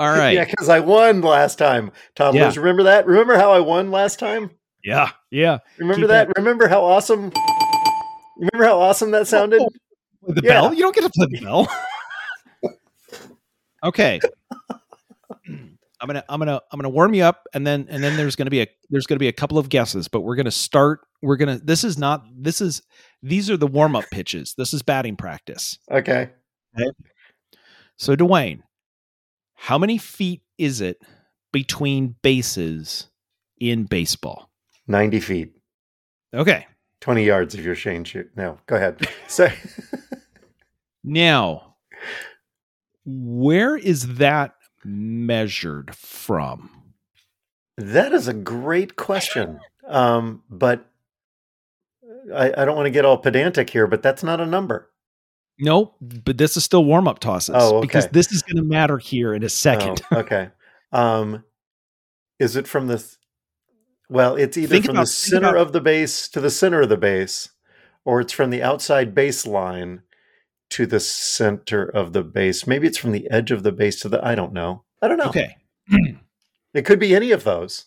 All 0.00 0.08
right. 0.08 0.32
Yeah, 0.32 0.44
because 0.44 0.68
I 0.68 0.80
won 0.80 1.20
last 1.20 1.56
time. 1.58 1.92
Tom, 2.14 2.34
Yeah. 2.34 2.52
remember 2.56 2.82
that? 2.84 3.06
Remember 3.06 3.36
how 3.36 3.52
I 3.52 3.60
won 3.60 3.90
last 3.90 4.18
time? 4.18 4.50
Yeah. 4.82 5.10
Yeah. 5.30 5.58
Remember 5.78 6.02
Keep 6.02 6.08
that? 6.08 6.28
Remember 6.36 6.66
how 6.66 6.82
awesome? 6.82 7.32
Remember 8.36 8.64
how 8.64 8.80
awesome 8.80 9.12
that 9.12 9.28
sounded? 9.28 9.58
Play 9.58 10.34
the 10.34 10.42
Yeah. 10.42 10.60
bell? 10.60 10.74
You 10.74 10.80
don't 10.80 10.94
get 10.94 11.04
to 11.04 11.10
play 11.10 11.26
the 11.30 11.40
bell. 11.40 11.68
okay. 13.84 14.20
I'm 16.02 16.08
gonna 16.08 16.24
I'm 16.28 16.40
gonna 16.40 16.60
I'm 16.72 16.78
gonna 16.78 16.88
warm 16.88 17.14
you 17.14 17.22
up 17.22 17.46
and 17.54 17.64
then 17.64 17.86
and 17.88 18.02
then 18.02 18.16
there's 18.16 18.34
gonna 18.34 18.50
be 18.50 18.60
a 18.60 18.66
there's 18.90 19.06
gonna 19.06 19.20
be 19.20 19.28
a 19.28 19.32
couple 19.32 19.56
of 19.56 19.68
guesses, 19.68 20.08
but 20.08 20.22
we're 20.22 20.34
gonna 20.34 20.50
start 20.50 21.00
we're 21.22 21.36
gonna 21.36 21.60
this 21.62 21.84
is 21.84 21.96
not 21.96 22.24
this 22.36 22.60
is 22.60 22.82
these 23.22 23.48
are 23.48 23.56
the 23.56 23.68
warm 23.68 23.94
up 23.94 24.04
pitches. 24.10 24.54
This 24.58 24.74
is 24.74 24.82
batting 24.82 25.16
practice. 25.16 25.78
Okay. 25.90 26.30
So 27.96 28.16
Dwayne, 28.16 28.62
how 29.54 29.78
many 29.78 29.96
feet 29.96 30.42
is 30.58 30.80
it 30.80 31.00
between 31.52 32.16
bases 32.22 33.08
in 33.60 33.84
baseball? 33.84 34.50
90 34.88 35.20
feet. 35.20 35.52
Okay. 36.34 36.66
20 37.00 37.24
yards 37.24 37.54
if 37.54 37.64
you're 37.64 37.76
Shane 37.76 38.02
shoot. 38.02 38.28
No, 38.36 38.58
go 38.66 38.76
ahead. 38.76 39.06
So 39.28 39.48
Now, 41.04 41.74
where 43.04 43.76
is 43.76 44.16
that 44.16 44.54
measured 44.84 45.94
from? 45.94 46.70
that 47.78 48.12
is 48.12 48.28
a 48.28 48.34
great 48.34 48.96
question. 48.96 49.58
Um, 49.88 50.42
but 50.50 50.86
I, 52.32 52.52
I 52.56 52.64
don't 52.64 52.76
want 52.76 52.86
to 52.86 52.90
get 52.90 53.04
all 53.04 53.16
pedantic 53.18 53.70
here, 53.70 53.86
but 53.86 54.02
that's 54.02 54.22
not 54.22 54.40
a 54.40 54.46
number. 54.46 54.90
No, 55.58 55.94
but 56.00 56.36
this 56.38 56.56
is 56.56 56.64
still 56.64 56.84
warm 56.84 57.08
up 57.08 57.18
tosses 57.18 57.54
Oh, 57.58 57.76
okay. 57.78 57.86
because 57.86 58.08
this 58.08 58.30
is 58.30 58.42
going 58.42 58.56
to 58.56 58.62
matter 58.62 58.98
here 58.98 59.34
in 59.34 59.42
a 59.42 59.48
second. 59.48 60.02
Oh, 60.12 60.18
okay. 60.18 60.50
Um, 60.92 61.44
is 62.38 62.56
it 62.56 62.66
from 62.68 62.86
the? 62.88 62.98
Th- 62.98 63.16
well, 64.08 64.36
it's 64.36 64.56
either 64.58 64.68
Think 64.68 64.84
from 64.86 64.96
about- 64.96 65.02
the 65.02 65.12
center 65.12 65.48
about- 65.48 65.56
of 65.68 65.72
the 65.72 65.80
base 65.80 66.28
to 66.28 66.40
the 66.40 66.50
center 66.50 66.82
of 66.82 66.88
the 66.90 66.96
base, 66.98 67.50
or 68.04 68.20
it's 68.20 68.32
from 68.32 68.50
the 68.50 68.62
outside 68.62 69.14
baseline 69.14 70.02
to 70.72 70.86
the 70.86 71.00
center 71.00 71.84
of 71.84 72.12
the 72.12 72.22
base. 72.22 72.66
Maybe 72.66 72.86
it's 72.86 72.98
from 72.98 73.12
the 73.12 73.30
edge 73.30 73.50
of 73.50 73.62
the 73.62 73.72
base 73.72 74.00
to 74.00 74.08
the. 74.08 74.24
I 74.24 74.34
don't 74.34 74.52
know. 74.52 74.84
I 75.00 75.08
don't 75.08 75.18
know. 75.18 75.26
Okay. 75.28 75.56
It 76.74 76.86
could 76.86 76.98
be 76.98 77.14
any 77.14 77.32
of 77.32 77.44
those. 77.44 77.84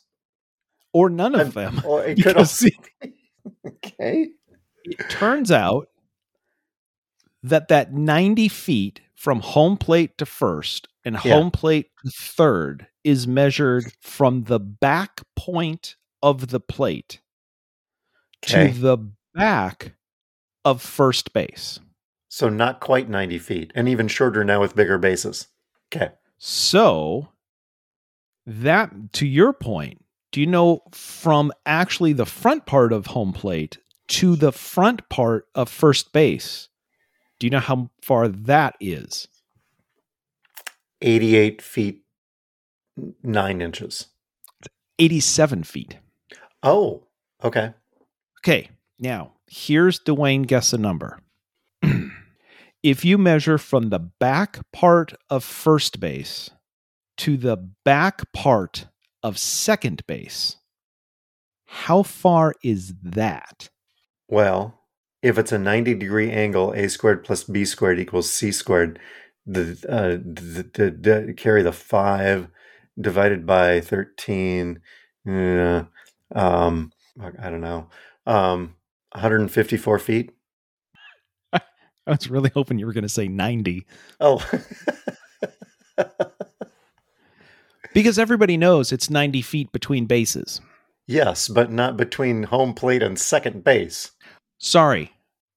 Or 0.94 1.10
none 1.10 1.34
of 1.34 1.56
them. 1.56 1.82
Or 1.86 2.04
it 2.06 2.16
could 2.24 2.38
also. 2.38 2.68
okay. 3.68 4.30
it 4.84 5.10
turns 5.10 5.52
out 5.52 5.88
that 7.42 7.68
that 7.70 7.94
90 7.94 8.48
feet 8.48 9.02
from 9.16 9.40
home 9.40 9.76
plate 9.78 10.20
to 10.20 10.26
first 10.28 10.88
and 11.04 11.16
Yeah. 11.16 11.34
home 11.34 11.50
plate 11.50 11.90
to 12.04 12.12
third 12.12 12.86
is 13.04 13.26
measured 13.28 13.86
from 14.02 14.44
the 14.44 14.60
back 14.60 15.22
point 15.36 15.96
of 16.22 16.50
the 16.50 16.60
plate 16.60 17.22
Okay. 18.46 18.72
to 18.72 18.80
the 18.80 18.98
back 19.34 19.94
of 20.64 20.80
first 20.80 21.34
base. 21.34 21.80
So 22.36 22.50
not 22.50 22.82
quite 22.82 23.08
ninety 23.08 23.40
feet, 23.40 23.72
and 23.76 23.88
even 23.88 24.10
shorter 24.10 24.44
now 24.44 24.60
with 24.60 24.76
bigger 24.76 24.98
bases. 24.98 25.48
Okay. 25.88 26.12
So 26.38 27.30
that 28.46 28.92
to 29.14 29.26
your 29.26 29.54
point, 29.54 30.04
do 30.34 30.42
you 30.42 30.46
know 30.46 30.82
from 30.92 31.54
actually 31.66 32.12
the 32.12 32.26
front 32.26 32.66
part 32.66 32.92
of 32.92 33.06
home 33.06 33.32
plate 33.32 33.78
to 34.10 34.36
the 34.36 34.52
front 34.52 35.08
part 35.08 35.48
of 35.56 35.70
first 35.70 36.12
base? 36.12 36.68
Do 37.40 37.48
you 37.48 37.52
know 37.52 37.62
how 37.62 37.90
far 38.02 38.28
that 38.28 38.76
is? 38.82 39.30
Eighty-eight 41.02 41.62
feet, 41.62 42.04
nine 43.24 43.62
inches. 43.62 44.08
87 45.00 45.64
feet. 45.64 46.00
Oh. 46.62 47.08
Okay. 47.42 47.74
Okay, 48.42 48.72
now 49.00 49.36
here's 49.48 50.02
Dwayne 50.02 50.46
guess 50.46 50.74
a 50.74 50.78
number. 50.78 51.22
if 52.86 53.04
you 53.04 53.18
measure 53.18 53.58
from 53.58 53.90
the 53.90 53.98
back 53.98 54.60
part 54.72 55.12
of 55.28 55.44
first 55.44 56.00
base 56.00 56.52
to 57.18 57.36
the 57.36 57.58
back 57.84 58.32
part 58.32 58.86
of 59.24 59.40
second 59.40 60.06
base, 60.06 60.58
how 61.66 62.04
far 62.04 62.54
is 62.62 62.94
that? 63.02 63.70
Well, 64.28 64.82
if 65.24 65.40
it's 65.40 65.52
a 65.52 65.58
90 65.58 65.96
degree 65.96 66.30
angle, 66.30 66.74
a 66.74 66.88
squared 66.88 67.24
plus 67.24 67.44
b 67.44 67.66
squared 67.66 68.00
equals 68.00 68.32
c 68.32 68.52
squared, 68.52 69.00
the, 69.48 69.72
uh, 69.90 70.22
the, 70.24 70.70
the, 70.72 71.26
the 71.26 71.34
carry 71.34 71.64
the 71.64 71.72
5 71.72 72.50
divided 73.02 73.48
by 73.48 73.82
13, 73.82 74.80
uh, 75.28 75.84
um, 76.36 76.92
I 77.20 77.50
don't 77.50 77.62
know, 77.62 77.88
um, 78.28 78.76
154 79.14 79.98
feet. 79.98 80.36
I 82.08 82.12
was 82.12 82.30
really 82.30 82.52
hoping 82.54 82.78
you 82.80 82.86
were 82.86 82.94
going 82.94 83.02
to 83.04 83.10
say 83.10 83.28
90 83.28 83.86
Oh, 84.20 84.44
because 87.94 88.20
everybody 88.20 88.58
knows 88.58 88.92
it's 88.92 89.10
90 89.10 89.42
feet 89.42 89.72
between 89.72 90.06
bases. 90.06 90.62
yes, 91.08 91.48
but 91.48 91.72
not 91.72 91.98
between 91.98 92.44
home 92.44 92.74
plate 92.74 93.02
and 93.04 93.18
second 93.20 93.64
base. 93.64 94.12
Sorry, 94.58 95.14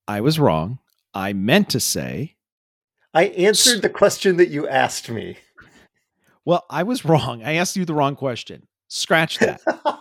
I 0.07 0.21
was 0.21 0.39
wrong. 0.39 0.79
I 1.15 1.33
meant 1.33 1.69
to 1.71 1.81
say, 1.81 2.37
I 3.15 3.25
answered 3.27 3.83
the 3.83 3.89
question 3.89 4.37
that 4.37 4.49
you 4.51 4.69
asked 4.69 5.09
me. 5.11 5.39
well, 6.45 6.65
I 6.71 6.83
was 6.83 7.05
wrong. 7.05 7.43
I 7.43 7.55
asked 7.55 7.77
you 7.77 7.85
the 7.85 7.95
wrong 7.95 8.15
question. 8.17 8.67
Scratch 8.89 9.39
that. 9.39 9.61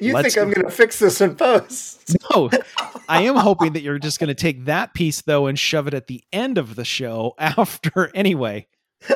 you 0.00 0.12
Let's- 0.14 0.34
think 0.34 0.46
I'm 0.46 0.52
going 0.52 0.66
to 0.66 0.70
fix 0.70 0.98
this 0.98 1.20
in 1.20 1.34
post? 1.36 2.16
No, 2.34 2.50
I 3.08 3.22
am 3.22 3.34
hoping 3.36 3.72
that 3.72 3.82
you're 3.82 3.98
just 3.98 4.20
going 4.20 4.28
to 4.28 4.34
take 4.34 4.66
that 4.66 4.94
piece 4.94 5.22
though 5.22 5.46
and 5.46 5.58
shove 5.58 5.86
it 5.88 5.94
at 5.94 6.06
the 6.06 6.22
end 6.32 6.56
of 6.58 6.74
the 6.76 6.84
show 6.84 7.34
after. 7.38 8.10
Anyway, 8.14 8.68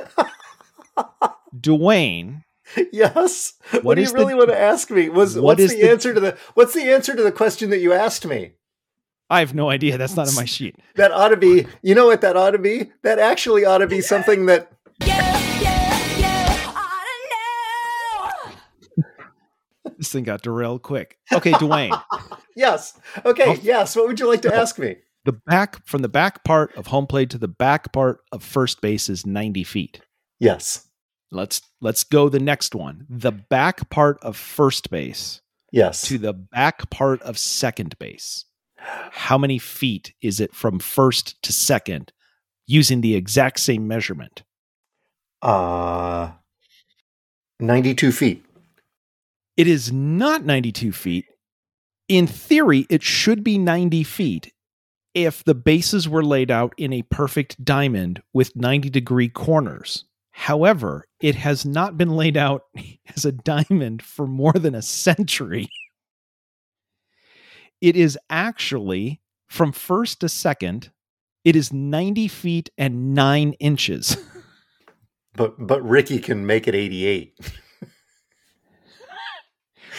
Dwayne, 1.57 2.45
yes. 2.93 3.55
What, 3.71 3.85
What 3.85 3.95
do 3.97 4.03
is 4.03 4.09
you 4.11 4.13
the- 4.19 4.25
really 4.25 4.35
want 4.35 4.51
to 4.51 4.59
ask 4.59 4.91
me? 4.91 5.09
Was 5.09 5.35
what 5.37 5.43
what's 5.45 5.61
is 5.63 5.71
the, 5.73 5.83
the- 5.83 5.91
answer 5.91 6.15
to 6.15 6.21
the 6.21 6.37
what's 6.55 6.75
the 6.75 6.83
answer 6.93 7.15
to 7.15 7.23
the 7.23 7.33
question 7.33 7.71
that 7.71 7.79
you 7.81 7.93
asked 7.93 8.27
me? 8.27 8.53
I 9.29 9.39
have 9.41 9.55
no 9.55 9.71
idea. 9.71 9.97
That's 9.97 10.17
not 10.17 10.27
on 10.29 10.35
my 10.35 10.45
sheet. 10.45 10.77
That 10.97 11.13
ought 11.13 11.29
to 11.29 11.37
be. 11.37 11.67
You 11.83 11.95
know 11.95 12.07
what 12.07 12.21
that 12.23 12.37
ought 12.37 12.51
to 12.51 12.59
be? 12.59 12.91
That 13.03 13.19
actually 13.21 13.65
ought 13.65 13.79
to 13.79 13.87
be 13.87 14.01
something 14.01 14.47
that. 14.47 14.73
This 20.01 20.11
thing 20.11 20.25
got 20.25 20.41
derailed 20.41 20.81
quick. 20.81 21.19
Okay, 21.31 21.53
Dwayne, 21.53 22.03
Yes. 22.57 22.99
Okay. 23.23 23.59
Yes. 23.63 23.95
What 23.95 24.09
would 24.09 24.19
you 24.19 24.27
like 24.27 24.41
to 24.43 24.55
ask 24.55 24.79
me? 24.79 24.97
the 25.27 25.33
back 25.33 25.87
from 25.87 26.01
the 26.01 26.09
back 26.09 26.43
part 26.45 26.75
of 26.77 26.87
home 26.87 27.07
plate 27.07 27.29
to 27.29 27.37
the 27.37 27.47
back 27.47 27.93
part 27.93 28.21
of 28.33 28.43
first 28.43 28.81
base 28.81 29.11
is 29.11 29.27
90 29.27 29.63
feet. 29.65 30.01
Yes. 30.39 30.89
Let's 31.31 31.61
let's 31.83 32.03
go 32.03 32.31
the 32.31 32.41
next 32.41 32.75
one. 32.75 33.05
The 33.11 33.31
back 33.31 33.91
part 33.91 34.19
of 34.23 34.39
first 34.39 34.91
base 34.91 35.43
Yes. 35.71 36.01
to 36.09 36.17
the 36.17 36.33
back 36.33 36.89
part 36.89 37.21
of 37.21 37.37
second 37.37 37.99
base. 37.99 38.47
How 38.79 39.37
many 39.37 39.59
feet 39.59 40.15
is 40.23 40.41
it 40.41 40.55
from 40.55 40.79
first 40.79 41.41
to 41.43 41.53
second 41.53 42.11
using 42.67 43.03
the 43.03 43.15
exact 43.17 43.61
same 43.61 43.87
measurement? 43.87 44.43
Uh, 45.43 46.31
ninety-two 47.61 48.13
feet. 48.13 48.43
It 49.61 49.69
is 49.69 49.93
not 49.93 50.43
92 50.47 50.91
feet. 50.91 51.27
In 52.09 52.27
theory, 52.27 52.87
it 52.89 53.03
should 53.03 53.45
be 53.45 53.59
90 53.59 54.05
feet 54.05 54.55
if 55.13 55.45
the 55.45 55.55
bases 55.55 56.09
were 56.09 56.25
laid 56.25 56.51
out 56.51 56.73
in 56.79 56.95
a 56.95 57.03
perfect 57.03 57.63
diamond 57.63 58.23
with 58.33 58.57
90 58.57 58.89
degree 58.89 59.29
corners. 59.29 60.07
However, 60.31 61.05
it 61.21 61.35
has 61.35 61.67
not 61.67 61.99
been 61.99 62.17
laid 62.17 62.39
out 62.39 62.63
as 63.15 63.27
a 63.27 63.33
diamond 63.33 64.01
for 64.01 64.27
more 64.27 64.55
than 64.55 64.75
a 64.75 64.81
century. 64.81 65.69
It 67.83 67.97
is 67.97 68.19
actually 68.31 69.21
from 69.47 69.73
first 69.73 70.21
to 70.21 70.31
second, 70.31 70.91
it 71.45 71.55
is 71.55 71.71
90 71.71 72.29
feet 72.29 72.71
and 72.79 73.15
nine 73.15 73.53
inches. 73.61 74.17
But 75.35 75.65
but 75.65 75.81
Ricky 75.89 76.19
can 76.19 76.45
make 76.45 76.67
it 76.67 76.75
eighty-eight. 76.75 77.39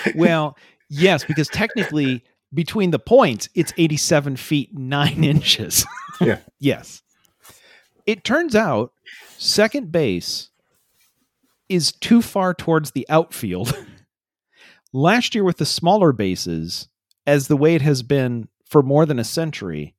well, 0.16 0.58
yes, 0.90 1.24
because 1.24 1.48
technically 1.48 2.24
between 2.54 2.92
the 2.92 3.00
points, 3.00 3.50
it's 3.56 3.74
87 3.78 4.36
feet 4.36 4.78
9 4.78 5.24
inches. 5.24 5.86
Yeah. 6.20 6.40
yes. 6.60 7.02
It 8.06 8.24
turns 8.24 8.56
out 8.56 8.94
second 9.38 9.92
base 9.92 10.50
is 11.70 11.92
too 11.92 12.22
far 12.22 12.54
towards 12.54 12.92
the 12.92 13.06
outfield 13.10 13.74
last 14.94 15.36
year 15.36 15.44
with 15.44 15.58
the 15.58 15.66
smaller 15.66 16.12
bases, 16.12 16.88
as 17.26 17.48
the 17.48 17.58
way 17.58 17.76
it 17.76 17.82
has 17.82 18.04
been 18.04 18.48
for 18.66 18.82
more 18.82 19.06
than 19.06 19.20
a 19.20 19.24
century, 19.24 19.96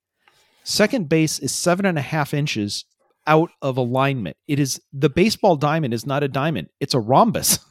second 0.65 1.09
base 1.09 1.39
is 1.39 1.55
seven 1.55 1.87
and 1.87 1.99
a 1.99 2.03
half 2.03 2.35
inches 2.35 2.85
out 3.27 3.51
of 3.61 3.77
alignment. 3.77 4.37
It 4.49 4.59
is 4.59 4.81
the 4.93 5.11
baseball 5.11 5.57
diamond 5.57 5.95
is 5.95 6.07
not 6.07 6.23
a 6.23 6.29
diamond; 6.29 6.69
it's 6.81 6.95
a 6.95 7.01
rhombus. 7.01 7.59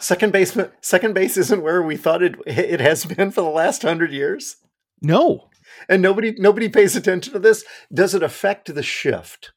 Second 0.00 0.32
base, 0.32 0.58
second 0.80 1.14
base 1.14 1.36
isn't 1.36 1.62
where 1.62 1.80
we 1.80 1.96
thought 1.96 2.22
it 2.22 2.34
it 2.46 2.80
has 2.80 3.04
been 3.06 3.30
for 3.30 3.40
the 3.40 3.48
last 3.48 3.82
hundred 3.82 4.12
years. 4.12 4.56
No, 5.00 5.48
and 5.88 6.02
nobody 6.02 6.34
nobody 6.36 6.68
pays 6.68 6.96
attention 6.96 7.32
to 7.32 7.38
this. 7.38 7.64
Does 7.92 8.14
it 8.14 8.22
affect 8.22 8.74
the 8.74 8.82
shift? 8.82 9.52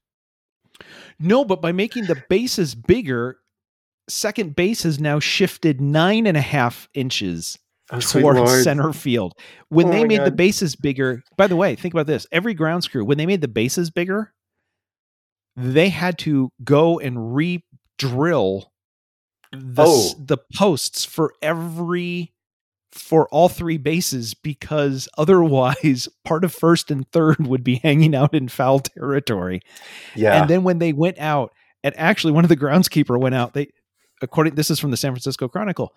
No, 1.19 1.43
but 1.43 1.61
by 1.61 1.71
making 1.71 2.05
the 2.05 2.21
bases 2.29 2.75
bigger, 2.75 3.39
second 4.07 4.55
base 4.55 4.83
has 4.83 4.99
now 4.99 5.19
shifted 5.19 5.81
nine 5.81 6.27
and 6.27 6.37
a 6.37 6.41
half 6.41 6.87
inches 6.93 7.57
oh, 7.91 7.99
toward 7.99 8.47
center 8.47 8.93
field. 8.93 9.33
When 9.69 9.87
oh 9.87 9.91
they 9.91 10.05
made 10.05 10.17
God. 10.17 10.27
the 10.27 10.31
bases 10.31 10.75
bigger, 10.75 11.23
by 11.37 11.47
the 11.47 11.55
way, 11.55 11.75
think 11.75 11.93
about 11.93 12.07
this: 12.07 12.27
every 12.31 12.53
ground 12.53 12.83
screw 12.83 13.03
when 13.03 13.17
they 13.17 13.25
made 13.25 13.41
the 13.41 13.47
bases 13.47 13.89
bigger, 13.89 14.33
they 15.57 15.89
had 15.89 16.19
to 16.19 16.51
go 16.63 16.99
and 16.99 17.35
re-drill 17.35 18.71
the, 19.51 19.83
oh. 19.85 20.13
the 20.19 20.37
posts 20.55 21.03
for 21.03 21.33
every 21.41 22.33
for 22.91 23.27
all 23.29 23.49
three 23.49 23.77
bases 23.77 24.33
because 24.33 25.09
otherwise 25.17 26.07
part 26.23 26.43
of 26.43 26.53
first 26.53 26.89
and 26.89 27.09
third 27.11 27.45
would 27.45 27.63
be 27.63 27.75
hanging 27.75 28.15
out 28.15 28.33
in 28.33 28.47
foul 28.47 28.79
territory. 28.79 29.61
Yeah. 30.15 30.39
And 30.39 30.49
then 30.49 30.63
when 30.63 30.79
they 30.79 30.93
went 30.93 31.17
out, 31.19 31.51
and 31.83 31.93
actually 31.97 32.33
one 32.33 32.45
of 32.45 32.49
the 32.49 32.57
groundskeeper 32.57 33.19
went 33.19 33.35
out, 33.35 33.53
they 33.53 33.69
according 34.21 34.55
this 34.55 34.69
is 34.71 34.79
from 34.79 34.91
the 34.91 34.97
San 34.97 35.11
Francisco 35.11 35.47
Chronicle, 35.47 35.93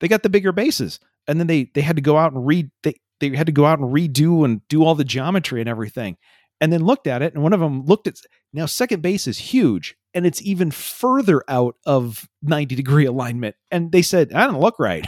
they 0.00 0.08
got 0.08 0.22
the 0.22 0.30
bigger 0.30 0.52
bases. 0.52 1.00
And 1.26 1.38
then 1.38 1.46
they 1.46 1.70
they 1.74 1.82
had 1.82 1.96
to 1.96 2.02
go 2.02 2.16
out 2.16 2.32
and 2.32 2.46
read 2.46 2.70
they 2.82 2.94
they 3.20 3.36
had 3.36 3.46
to 3.46 3.52
go 3.52 3.66
out 3.66 3.78
and 3.78 3.94
redo 3.94 4.44
and 4.44 4.66
do 4.68 4.84
all 4.84 4.94
the 4.94 5.04
geometry 5.04 5.60
and 5.60 5.68
everything. 5.68 6.16
And 6.60 6.72
then 6.72 6.84
looked 6.84 7.06
at 7.06 7.22
it, 7.22 7.32
and 7.32 7.42
one 7.42 7.54
of 7.54 7.60
them 7.60 7.86
looked 7.86 8.06
at 8.06 8.16
now 8.52 8.66
second 8.66 9.00
base 9.00 9.26
is 9.26 9.38
huge 9.38 9.96
and 10.14 10.26
it's 10.26 10.42
even 10.42 10.70
further 10.70 11.42
out 11.48 11.76
of 11.86 12.28
90 12.42 12.74
degree 12.74 13.04
alignment. 13.06 13.56
And 13.70 13.92
they 13.92 14.02
said, 14.02 14.32
I 14.32 14.46
don't 14.46 14.60
look 14.60 14.78
right. 14.78 15.06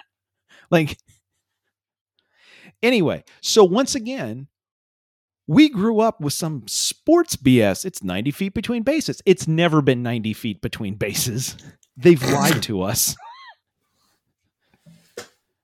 like, 0.70 0.98
anyway, 2.82 3.24
so 3.40 3.64
once 3.64 3.94
again, 3.94 4.48
we 5.46 5.68
grew 5.68 6.00
up 6.00 6.20
with 6.20 6.32
some 6.32 6.66
sports 6.66 7.36
BS. 7.36 7.84
It's 7.84 8.02
90 8.02 8.30
feet 8.30 8.54
between 8.54 8.82
bases. 8.82 9.20
It's 9.26 9.46
never 9.46 9.82
been 9.82 10.02
90 10.02 10.32
feet 10.32 10.62
between 10.62 10.94
bases. 10.94 11.56
They've 11.96 12.22
lied 12.22 12.62
to 12.64 12.82
us. 12.82 13.14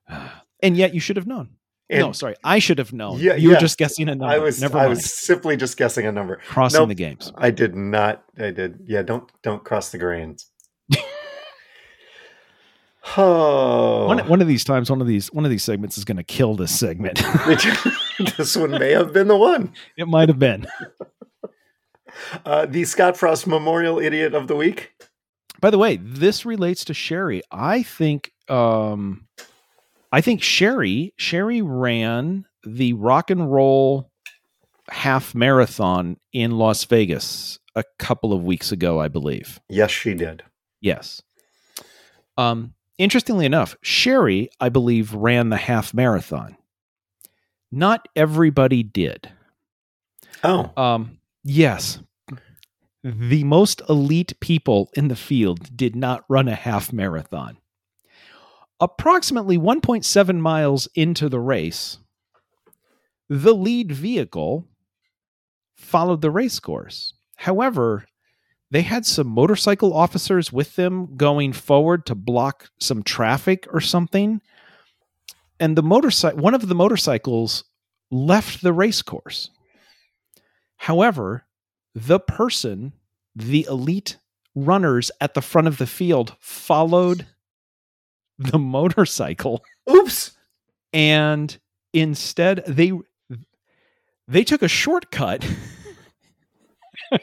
and 0.62 0.76
yet 0.76 0.94
you 0.94 1.00
should 1.00 1.16
have 1.16 1.26
known. 1.26 1.56
And 1.90 2.00
no, 2.00 2.12
sorry, 2.12 2.36
I 2.44 2.60
should 2.60 2.78
have 2.78 2.92
known. 2.92 3.18
Yeah, 3.18 3.34
you 3.34 3.48
were 3.50 3.56
just 3.56 3.76
guessing 3.76 4.08
a 4.08 4.14
number. 4.14 4.32
I 4.32 4.38
was. 4.38 4.60
Never 4.60 4.78
I 4.78 4.86
was 4.86 5.12
simply 5.12 5.56
just 5.56 5.76
guessing 5.76 6.06
a 6.06 6.12
number. 6.12 6.36
Crossing 6.46 6.78
nope, 6.78 6.88
the 6.88 6.94
games. 6.94 7.32
I 7.36 7.50
did 7.50 7.74
not. 7.74 8.22
I 8.38 8.52
did. 8.52 8.78
Yeah, 8.86 9.02
don't 9.02 9.28
don't 9.42 9.64
cross 9.64 9.90
the 9.90 9.98
grains. 9.98 10.46
oh. 13.16 14.06
One, 14.06 14.28
one 14.28 14.40
of 14.40 14.46
these 14.46 14.62
times, 14.62 14.88
one 14.88 15.00
of 15.00 15.08
these 15.08 15.32
one 15.32 15.44
of 15.44 15.50
these 15.50 15.64
segments 15.64 15.98
is 15.98 16.04
going 16.04 16.16
to 16.16 16.22
kill 16.22 16.54
this 16.54 16.78
segment. 16.78 17.20
this 18.36 18.56
one 18.56 18.70
may 18.70 18.92
have 18.92 19.12
been 19.12 19.26
the 19.26 19.36
one. 19.36 19.72
It 19.96 20.06
might 20.06 20.28
have 20.28 20.38
been. 20.38 20.68
Uh, 22.44 22.66
the 22.66 22.84
Scott 22.84 23.16
Frost 23.16 23.48
Memorial 23.48 23.98
Idiot 23.98 24.34
of 24.34 24.46
the 24.46 24.54
Week. 24.54 24.92
By 25.60 25.70
the 25.70 25.78
way, 25.78 25.96
this 25.96 26.46
relates 26.46 26.84
to 26.84 26.94
Sherry. 26.94 27.42
I 27.50 27.82
think 27.82 28.32
um, 28.48 29.26
I 30.12 30.20
think 30.20 30.42
Sherry 30.42 31.14
Sherry 31.16 31.62
ran 31.62 32.44
the 32.64 32.92
rock 32.94 33.30
and 33.30 33.50
roll 33.50 34.10
half 34.88 35.34
marathon 35.34 36.16
in 36.32 36.52
Las 36.52 36.84
Vegas 36.84 37.58
a 37.74 37.84
couple 37.98 38.32
of 38.32 38.42
weeks 38.42 38.72
ago, 38.72 39.00
I 39.00 39.08
believe. 39.08 39.60
Yes, 39.68 39.90
she 39.90 40.14
did. 40.14 40.42
Yes. 40.80 41.22
Um, 42.36 42.74
interestingly 42.98 43.46
enough, 43.46 43.76
Sherry, 43.82 44.50
I 44.60 44.68
believe, 44.68 45.14
ran 45.14 45.50
the 45.50 45.56
half 45.56 45.94
marathon. 45.94 46.56
Not 47.70 48.08
everybody 48.16 48.82
did. 48.82 49.30
Oh. 50.42 50.72
Um, 50.76 51.18
yes. 51.44 52.00
The 53.04 53.44
most 53.44 53.80
elite 53.88 54.38
people 54.40 54.90
in 54.94 55.08
the 55.08 55.16
field 55.16 55.74
did 55.76 55.94
not 55.94 56.24
run 56.28 56.48
a 56.48 56.54
half 56.54 56.92
marathon. 56.92 57.56
Approximately 58.80 59.58
1.7 59.58 60.38
miles 60.38 60.88
into 60.94 61.28
the 61.28 61.40
race, 61.40 61.98
the 63.28 63.54
lead 63.54 63.92
vehicle 63.92 64.66
followed 65.74 66.22
the 66.22 66.30
race 66.30 66.58
course. 66.60 67.12
However, 67.36 68.06
they 68.70 68.82
had 68.82 69.04
some 69.04 69.26
motorcycle 69.26 69.92
officers 69.92 70.52
with 70.52 70.76
them 70.76 71.16
going 71.16 71.52
forward 71.52 72.06
to 72.06 72.14
block 72.14 72.70
some 72.78 73.02
traffic 73.02 73.66
or 73.72 73.80
something. 73.80 74.40
And 75.58 75.76
the 75.76 75.82
motorcycle 75.82 76.38
one 76.38 76.54
of 76.54 76.68
the 76.68 76.74
motorcycles 76.74 77.64
left 78.10 78.62
the 78.62 78.72
race 78.72 79.02
course. 79.02 79.50
However, 80.76 81.44
the 81.94 82.20
person, 82.20 82.94
the 83.34 83.66
elite 83.68 84.16
runners 84.54 85.10
at 85.20 85.34
the 85.34 85.42
front 85.42 85.68
of 85.68 85.78
the 85.78 85.86
field 85.86 86.36
followed 86.40 87.26
the 88.40 88.58
motorcycle. 88.58 89.62
Oops. 89.88 90.32
And 90.92 91.56
instead 91.92 92.64
they 92.66 92.92
they 94.26 94.44
took 94.44 94.62
a 94.62 94.68
shortcut 94.68 95.44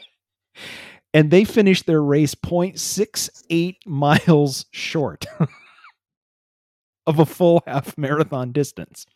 and 1.14 1.30
they 1.30 1.44
finished 1.44 1.86
their 1.86 2.02
race 2.02 2.34
0.68 2.34 3.76
miles 3.86 4.66
short 4.70 5.24
of 7.06 7.18
a 7.18 7.26
full 7.26 7.62
half 7.66 7.96
marathon 7.98 8.52
distance. 8.52 9.06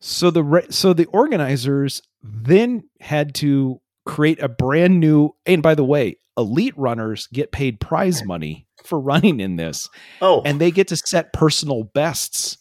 So 0.00 0.30
the 0.30 0.66
so 0.70 0.92
the 0.92 1.06
organizers 1.06 2.02
then 2.22 2.84
had 3.00 3.34
to 3.36 3.80
create 4.06 4.40
a 4.42 4.48
brand 4.48 4.98
new 4.98 5.36
and 5.46 5.62
by 5.62 5.74
the 5.74 5.84
way, 5.84 6.16
elite 6.38 6.74
runners 6.76 7.28
get 7.32 7.52
paid 7.52 7.78
prize 7.80 8.24
money 8.24 8.66
for 8.84 8.98
running 8.98 9.40
in 9.40 9.56
this. 9.56 9.88
Oh. 10.20 10.42
And 10.44 10.60
they 10.60 10.70
get 10.70 10.88
to 10.88 10.96
set 10.96 11.32
personal 11.32 11.84
bests. 11.84 12.58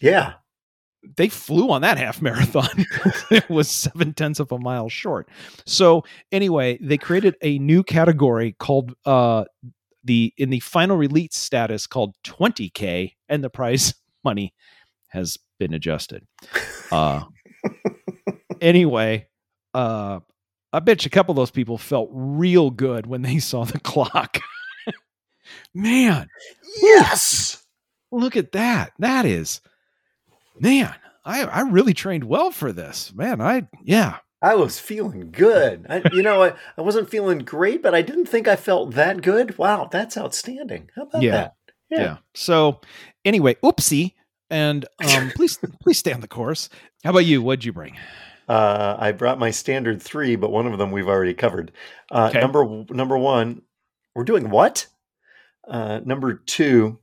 Yeah. 0.00 0.34
They 1.16 1.28
flew 1.28 1.70
on 1.70 1.82
that 1.82 1.98
half 1.98 2.22
marathon. 2.22 2.86
it 3.30 3.48
was 3.48 3.70
seven 3.70 4.14
tenths 4.14 4.40
of 4.40 4.52
a 4.52 4.58
mile 4.58 4.88
short. 4.88 5.28
So 5.66 6.04
anyway, 6.30 6.78
they 6.80 6.98
created 6.98 7.36
a 7.42 7.58
new 7.58 7.82
category 7.82 8.54
called 8.58 8.94
uh 9.04 9.44
the 10.04 10.32
in 10.36 10.50
the 10.50 10.60
final 10.60 10.96
release 10.96 11.36
status 11.36 11.86
called 11.86 12.16
20k 12.24 13.14
and 13.28 13.42
the 13.42 13.50
prize 13.50 13.94
money 14.24 14.52
has 15.08 15.38
been 15.58 15.74
adjusted. 15.74 16.26
Uh 16.90 17.24
anyway, 18.60 19.26
uh 19.74 20.20
I 20.72 20.80
bet 20.80 21.04
you 21.04 21.08
a 21.08 21.10
couple 21.10 21.32
of 21.32 21.36
those 21.36 21.50
people 21.50 21.76
felt 21.76 22.08
real 22.12 22.70
good 22.70 23.06
when 23.06 23.22
they 23.22 23.38
saw 23.38 23.64
the 23.64 23.80
clock. 23.80 24.38
Man, 25.74 26.28
yes. 26.80 27.62
Look 28.10 28.36
at 28.36 28.52
that. 28.52 28.92
That 28.98 29.24
is, 29.24 29.60
man, 30.58 30.94
I, 31.24 31.44
I 31.44 31.60
really 31.62 31.94
trained 31.94 32.24
well 32.24 32.50
for 32.50 32.72
this. 32.72 33.12
Man, 33.14 33.40
I, 33.40 33.68
yeah. 33.82 34.18
I 34.42 34.56
was 34.56 34.78
feeling 34.78 35.30
good. 35.30 35.86
I, 35.88 36.02
you 36.12 36.22
know, 36.22 36.42
I, 36.42 36.52
I 36.76 36.82
wasn't 36.82 37.08
feeling 37.08 37.38
great, 37.38 37.82
but 37.82 37.94
I 37.94 38.02
didn't 38.02 38.26
think 38.26 38.48
I 38.48 38.56
felt 38.56 38.94
that 38.94 39.22
good. 39.22 39.56
Wow, 39.56 39.88
that's 39.90 40.18
outstanding. 40.18 40.90
How 40.96 41.02
about 41.02 41.22
yeah. 41.22 41.30
that? 41.30 41.54
Yeah. 41.90 42.00
yeah. 42.00 42.16
So, 42.34 42.80
anyway, 43.24 43.54
oopsie. 43.62 44.14
And 44.50 44.84
um, 45.14 45.30
please, 45.36 45.58
please 45.80 45.98
stay 45.98 46.12
on 46.12 46.20
the 46.20 46.28
course. 46.28 46.68
How 47.04 47.10
about 47.10 47.20
you? 47.20 47.40
What'd 47.40 47.64
you 47.64 47.72
bring? 47.72 47.96
Uh, 48.48 48.96
I 48.98 49.12
brought 49.12 49.38
my 49.38 49.50
standard 49.50 50.02
three, 50.02 50.36
but 50.36 50.50
one 50.50 50.66
of 50.66 50.78
them 50.78 50.90
we've 50.90 51.08
already 51.08 51.34
covered. 51.34 51.72
Uh, 52.10 52.28
okay. 52.28 52.40
Number 52.40 52.84
number 52.90 53.16
one, 53.16 53.62
we're 54.14 54.24
doing 54.24 54.50
what? 54.50 54.86
Uh, 55.66 56.00
number 56.04 56.34
two, 56.34 56.98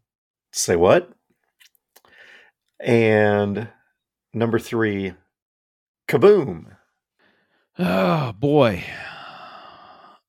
say 0.52 0.76
what? 0.76 1.12
And 2.80 3.68
number 4.34 4.60
three, 4.60 5.14
kaboom. 6.08 6.76
Oh 7.78 8.34
boy. 8.34 8.84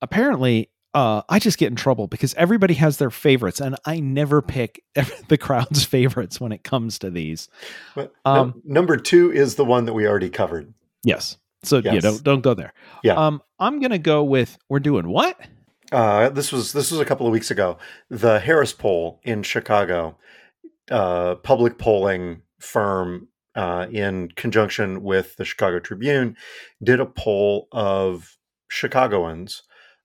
Apparently, 0.03 0.71
uh, 0.95 1.23
I 1.29 1.39
just 1.39 1.59
get 1.59 1.69
in 1.69 1.77
trouble 1.77 2.07
because 2.07 2.35
everybody 2.35 2.75
has 2.75 2.97
their 2.97 3.11
favorites, 3.11 3.61
and 3.61 3.77
I 3.85 4.01
never 4.01 4.43
pick 4.43 4.83
the 5.29 5.39
crowd's 5.39 5.85
favorites 5.85 6.41
when 6.41 6.53
it 6.53 6.65
comes 6.65 6.99
to 7.01 7.11
these. 7.11 7.49
But 7.95 8.13
um, 8.25 8.63
no, 8.65 8.75
number 8.75 8.97
two 8.97 9.33
is 9.33 9.55
the 9.55 9.65
one 9.65 9.85
that 9.85 9.93
we 9.93 10.07
already 10.07 10.31
covered. 10.31 10.73
Yes. 11.05 11.37
So 11.63 11.79
yes. 11.79 11.95
yeah, 11.95 12.01
don't 12.01 12.23
don't 12.23 12.41
go 12.41 12.55
there. 12.55 12.73
Yeah. 13.05 13.15
Um, 13.15 13.43
I'm 13.59 13.81
gonna 13.81 13.99
go 13.99 14.25
with 14.25 14.59
we're 14.69 14.81
doing 14.81 15.09
what? 15.09 15.39
Uh, 15.93 16.29
this 16.29 16.53
was 16.53 16.73
this 16.73 16.91
was 16.91 17.01
a 17.01 17.05
couple 17.05 17.27
of 17.27 17.33
weeks 17.33 17.51
ago. 17.51 17.77
The 18.09 18.39
Harris 18.41 18.73
poll 18.73 19.21
in 19.25 19.43
Chicago 19.43 20.17
uh, 20.91 21.37
public 21.37 21.79
polling 21.79 22.43
firm 22.61 23.29
uh, 23.55 23.87
in 23.91 24.29
conjunction 24.37 25.03
with 25.03 25.37
the 25.37 25.45
Chicago 25.45 25.81
Tribune 25.81 26.37
did 26.83 27.01
a 27.01 27.07
poll 27.07 27.69
of 27.73 28.37
Chicagoans 28.69 29.63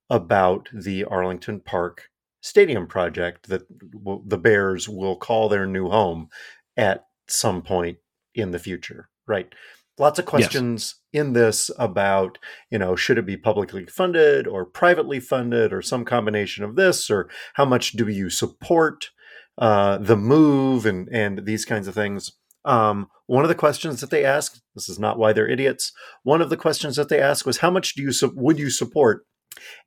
about 0.09 0.69
the 0.73 1.03
Arlington 1.05 1.59
Park 1.59 2.09
Stadium 2.41 2.87
project 2.87 3.49
that 3.49 3.63
w- 3.91 4.23
the 4.25 4.37
Bears 4.37 4.87
will 4.87 5.15
call 5.15 5.49
their 5.49 5.65
new 5.65 5.89
home 5.89 6.29
at 6.77 7.05
some 7.27 7.61
point 7.61 7.97
in 8.35 8.51
the 8.51 8.59
future, 8.59 9.09
right? 9.27 9.53
Lots 9.97 10.19
of 10.19 10.25
questions 10.25 10.95
yes. 11.13 11.21
in 11.21 11.33
this 11.33 11.71
about, 11.79 12.37
you 12.69 12.77
know, 12.77 12.97
should 12.97 13.17
it 13.17 13.25
be 13.25 13.37
publicly 13.37 13.85
funded 13.85 14.45
or 14.45 14.65
privately 14.65 15.21
funded 15.21 15.71
or 15.71 15.81
some 15.81 16.03
combination 16.03 16.65
of 16.65 16.75
this, 16.75 17.09
or 17.09 17.29
how 17.53 17.63
much 17.63 17.93
do 17.93 18.07
you 18.09 18.29
support 18.29 19.11
uh, 19.57 19.97
the 19.97 20.17
move 20.17 20.85
and 20.85 21.07
and 21.11 21.45
these 21.45 21.65
kinds 21.65 21.87
of 21.87 21.93
things. 21.93 22.31
Um, 22.65 23.07
one 23.27 23.45
of 23.45 23.49
the 23.49 23.55
questions 23.55 24.01
that 24.01 24.09
they 24.09 24.25
asked, 24.25 24.61
this 24.73 24.89
is 24.89 24.99
not 24.99 25.17
why 25.17 25.33
they're 25.33 25.47
idiots. 25.47 25.91
One 26.23 26.41
of 26.41 26.49
the 26.49 26.57
questions 26.57 26.95
that 26.95 27.09
they 27.09 27.21
asked 27.21 27.45
was, 27.45 27.57
how 27.57 27.71
much 27.71 27.93
do 27.93 28.01
you 28.01 28.11
su- 28.11 28.33
would 28.35 28.59
you 28.59 28.69
support 28.69 29.25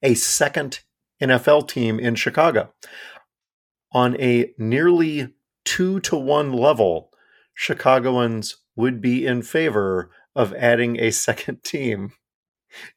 a 0.03 0.15
second 0.15 0.81
NFL 1.21 1.69
team 1.69 1.99
in 1.99 2.15
Chicago? 2.15 2.73
On 3.93 4.21
a 4.21 4.53
nearly 4.59 5.35
two 5.65 6.01
to 6.01 6.17
one 6.17 6.53
level, 6.53 7.11
Chicagoans 7.55 8.57
would 8.79 9.01
be 9.03 9.27
in 9.27 9.43
favor 9.43 10.11
of 10.35 10.55
adding 10.55 10.99
a 11.01 11.11
second 11.11 11.63
team 11.65 12.13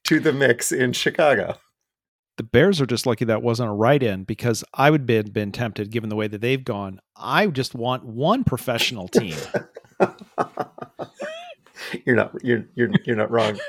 to 0.04 0.20
the 0.20 0.32
mix 0.32 0.72
in 0.72 0.92
Chicago. 0.92 1.56
The 2.38 2.44
Bears 2.44 2.80
are 2.80 2.86
just 2.86 3.04
lucky 3.04 3.26
that 3.26 3.42
wasn't 3.42 3.68
a 3.68 3.72
write 3.72 4.02
in 4.02 4.24
because 4.24 4.64
I 4.72 4.90
would 4.90 5.04
be 5.04 5.20
been 5.22 5.52
tempted 5.52 5.90
given 5.90 6.08
the 6.08 6.16
way 6.16 6.28
that 6.28 6.40
they've 6.40 6.64
gone. 6.64 7.00
I 7.14 7.46
just 7.48 7.74
want 7.74 8.04
one 8.04 8.44
professional 8.44 9.08
team. 9.08 9.36
you're 12.06 12.16
not 12.16 12.32
you're 12.42 12.64
you're 12.74 12.90
you're 13.04 13.16
not 13.16 13.30
wrong. 13.30 13.60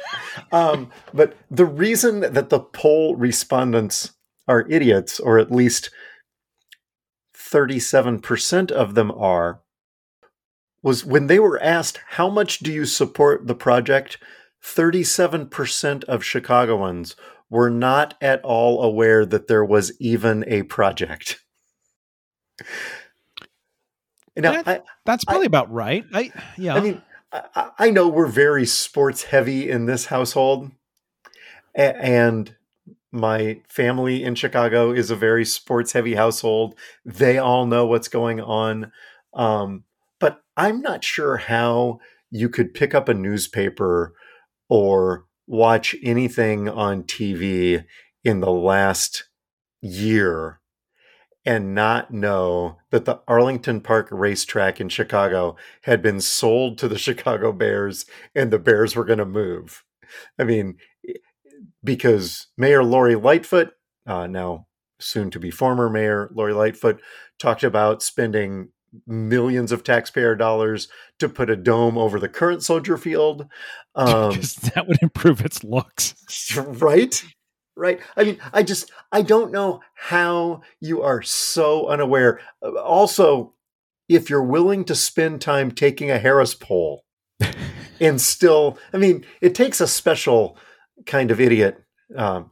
Um, 0.52 0.92
but 1.14 1.36
the 1.52 1.66
reason 1.66 2.22
that 2.22 2.50
the 2.50 2.60
poll 2.60 3.16
respondents 3.16 4.14
are 4.48 4.66
idiots, 4.70 5.20
or 5.20 5.40
at 5.40 5.52
least 5.52 5.90
37% 7.36 8.72
of 8.72 8.96
them 8.96 9.12
are, 9.12 9.63
was 10.84 11.04
when 11.04 11.28
they 11.28 11.40
were 11.40 11.62
asked, 11.64 12.00
How 12.10 12.30
much 12.30 12.60
do 12.60 12.72
you 12.72 12.86
support 12.86 13.48
the 13.48 13.56
project? 13.56 14.18
37% 14.64 16.04
of 16.06 16.24
Chicagoans 16.24 17.16
were 17.50 17.70
not 17.70 18.16
at 18.22 18.42
all 18.44 18.82
aware 18.82 19.26
that 19.26 19.48
there 19.48 19.66
was 19.66 19.92
even 20.00 20.44
a 20.48 20.64
project. 20.64 21.40
Now, 24.36 24.64
that, 24.64 24.68
I, 24.68 24.82
that's 25.06 25.26
probably 25.26 25.46
I, 25.46 25.48
about 25.48 25.72
right. 25.72 26.06
I 26.14 26.32
yeah. 26.58 26.76
I 26.76 26.80
mean, 26.80 27.02
I, 27.32 27.70
I, 27.78 27.90
know 27.92 28.08
we're 28.08 28.26
very 28.26 28.66
sports 28.66 29.26
heavy 29.26 29.70
in 29.70 29.86
this 29.86 30.08
household, 30.08 30.72
and 31.76 32.56
my 33.12 33.62
family 33.68 34.24
in 34.24 34.34
Chicago 34.34 34.92
is 34.92 35.12
a 35.12 35.16
very 35.16 35.46
sports 35.46 35.92
heavy 35.92 36.16
household. 36.16 36.76
They 37.06 37.38
all 37.38 37.68
know 37.68 37.86
what's 37.86 38.08
going 38.08 38.42
on. 38.42 38.92
Um, 39.36 39.84
but 40.24 40.42
I'm 40.56 40.80
not 40.80 41.04
sure 41.04 41.36
how 41.36 42.00
you 42.32 42.48
could 42.48 42.74
pick 42.74 42.96
up 42.96 43.10
a 43.10 43.14
newspaper 43.14 44.14
or 44.70 45.26
watch 45.48 45.98
anything 46.02 46.70
on 46.70 47.04
TV 47.04 47.84
in 48.24 48.40
the 48.40 48.50
last 48.50 49.26
year 49.82 50.62
and 51.46 51.76
not 51.76 52.12
know 52.14 52.78
that 52.90 53.04
the 53.04 53.20
Arlington 53.28 53.82
Park 53.82 54.08
racetrack 54.12 54.80
in 54.80 54.88
Chicago 54.88 55.58
had 55.82 56.02
been 56.02 56.22
sold 56.22 56.78
to 56.78 56.88
the 56.88 56.98
Chicago 57.08 57.52
Bears 57.52 58.06
and 58.34 58.50
the 58.50 58.60
Bears 58.60 58.96
were 58.96 59.04
going 59.04 59.20
to 59.20 59.26
move. 59.26 59.84
I 60.40 60.46
mean, 60.46 60.78
because 61.84 62.48
Mayor 62.58 62.86
Lori 62.86 63.16
Lightfoot, 63.16 63.74
uh, 64.08 64.28
now 64.28 64.68
soon 65.02 65.30
to 65.32 65.40
be 65.42 65.52
former 65.52 65.90
Mayor 65.90 66.30
Lori 66.34 66.54
Lightfoot, 66.54 67.02
talked 67.40 67.66
about 67.66 68.02
spending 68.02 68.70
millions 69.08 69.72
of 69.72 69.84
taxpayer 69.84 70.36
dollars 70.36 70.88
to 71.20 71.30
put 71.30 71.50
a 71.50 71.56
dome 71.56 71.98
over 71.98 72.20
the 72.20 72.30
current 72.30 72.64
Soldier 72.64 72.98
Field. 72.98 73.48
Um, 73.96 74.32
because 74.32 74.56
that 74.56 74.88
would 74.88 74.98
improve 75.04 75.46
its 75.46 75.64
looks. 75.64 76.16
Right? 76.58 77.24
Right. 77.76 78.00
I 78.18 78.24
mean, 78.24 78.40
I 78.52 78.64
just, 78.64 78.90
I 79.12 79.22
don't 79.22 79.52
know 79.52 79.82
how 79.94 80.64
you 80.80 81.04
are 81.04 81.22
so 81.22 81.86
unaware. 81.86 82.40
Uh, 82.66 82.80
also, 82.80 83.54
if 84.10 84.32
you're 84.32 84.42
willing 84.42 84.84
to 84.86 84.96
spend 84.96 85.42
time 85.42 85.72
taking 85.72 86.10
a 86.10 86.18
Harris 86.18 86.56
poll 86.56 87.04
and 88.02 88.20
still, 88.20 88.80
I 88.92 88.98
mean, 88.98 89.26
it 89.42 89.54
takes 89.54 89.80
a 89.80 89.86
special 89.86 90.58
kind 91.06 91.30
of 91.30 91.40
idiot, 91.40 91.84
um, 92.16 92.50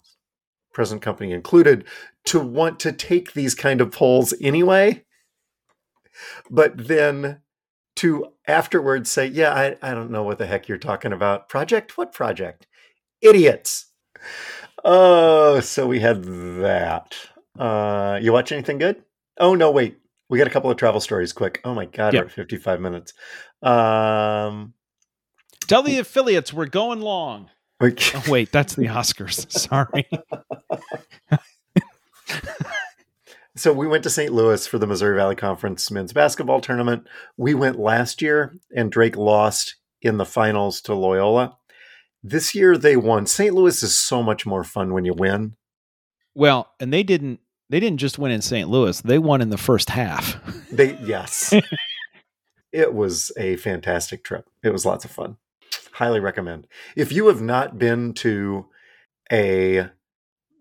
present 0.75 1.01
company 1.01 1.31
included, 1.31 1.85
to 2.25 2.39
want 2.39 2.79
to 2.81 2.91
take 2.91 3.33
these 3.33 3.55
kind 3.55 3.81
of 3.81 3.91
polls 3.91 4.31
anyway 4.41 5.03
but 6.49 6.87
then 6.87 7.41
to 7.97 8.27
afterwards 8.47 9.11
say, 9.11 9.27
yeah, 9.27 9.53
I, 9.53 9.77
I 9.81 9.93
don't 9.93 10.11
know 10.11 10.23
what 10.23 10.37
the 10.37 10.45
heck 10.45 10.67
you're 10.67 10.77
talking 10.77 11.13
about. 11.13 11.49
Project? 11.49 11.97
What 11.97 12.13
project? 12.13 12.67
Idiots. 13.21 13.87
Oh, 14.83 15.59
so 15.59 15.87
we 15.87 15.99
had 15.99 16.23
that. 16.23 17.15
Uh, 17.57 18.19
you 18.21 18.33
watch 18.33 18.51
anything 18.51 18.77
good? 18.77 19.03
Oh, 19.39 19.55
no, 19.55 19.71
wait. 19.71 19.97
We 20.29 20.37
got 20.37 20.47
a 20.47 20.51
couple 20.51 20.71
of 20.71 20.77
travel 20.77 21.01
stories 21.01 21.33
quick. 21.33 21.59
Oh 21.65 21.75
my 21.75 21.85
God, 21.85 22.13
we're 22.13 22.23
at 22.23 22.31
55 22.31 22.79
minutes. 22.79 23.13
Um, 23.61 24.73
Tell 25.67 25.83
the 25.83 25.99
affiliates 25.99 26.53
we're 26.53 26.65
going 26.67 27.01
long. 27.01 27.49
oh, 27.81 27.91
wait, 28.27 28.51
that's 28.51 28.75
the 28.75 28.85
Oscars. 28.85 29.51
Sorry. 29.51 30.07
So 33.55 33.73
we 33.73 33.87
went 33.87 34.03
to 34.03 34.09
St. 34.09 34.31
Louis 34.31 34.65
for 34.65 34.79
the 34.79 34.87
Missouri 34.87 35.17
Valley 35.17 35.35
Conference 35.35 35.91
men's 35.91 36.13
basketball 36.13 36.61
tournament. 36.61 37.07
We 37.35 37.53
went 37.53 37.77
last 37.77 38.21
year, 38.21 38.55
and 38.75 38.91
Drake 38.91 39.17
lost 39.17 39.75
in 40.01 40.17
the 40.17 40.25
finals 40.25 40.79
to 40.81 40.95
Loyola. 40.95 41.57
This 42.23 42.55
year 42.55 42.77
they 42.77 42.95
won. 42.95 43.25
St. 43.25 43.53
Louis 43.53 43.83
is 43.83 43.99
so 43.99 44.23
much 44.23 44.45
more 44.45 44.63
fun 44.63 44.93
when 44.93 45.05
you 45.05 45.13
win. 45.13 45.55
Well, 46.33 46.71
and 46.79 46.93
they 46.93 47.03
didn't 47.03 47.39
they 47.69 47.79
didn't 47.79 47.99
just 47.99 48.19
win 48.19 48.31
in 48.31 48.41
St. 48.41 48.69
Louis. 48.69 48.99
They 49.01 49.17
won 49.17 49.41
in 49.41 49.49
the 49.49 49.57
first 49.57 49.89
half. 49.89 50.39
They 50.71 50.97
yes. 50.99 51.53
it 52.71 52.93
was 52.93 53.33
a 53.35 53.57
fantastic 53.57 54.23
trip. 54.23 54.45
It 54.63 54.69
was 54.69 54.85
lots 54.85 55.03
of 55.03 55.11
fun. 55.11 55.35
Highly 55.91 56.21
recommend. 56.21 56.65
If 56.95 57.11
you 57.11 57.27
have 57.27 57.41
not 57.41 57.77
been 57.77 58.13
to 58.13 58.67
a 59.29 59.89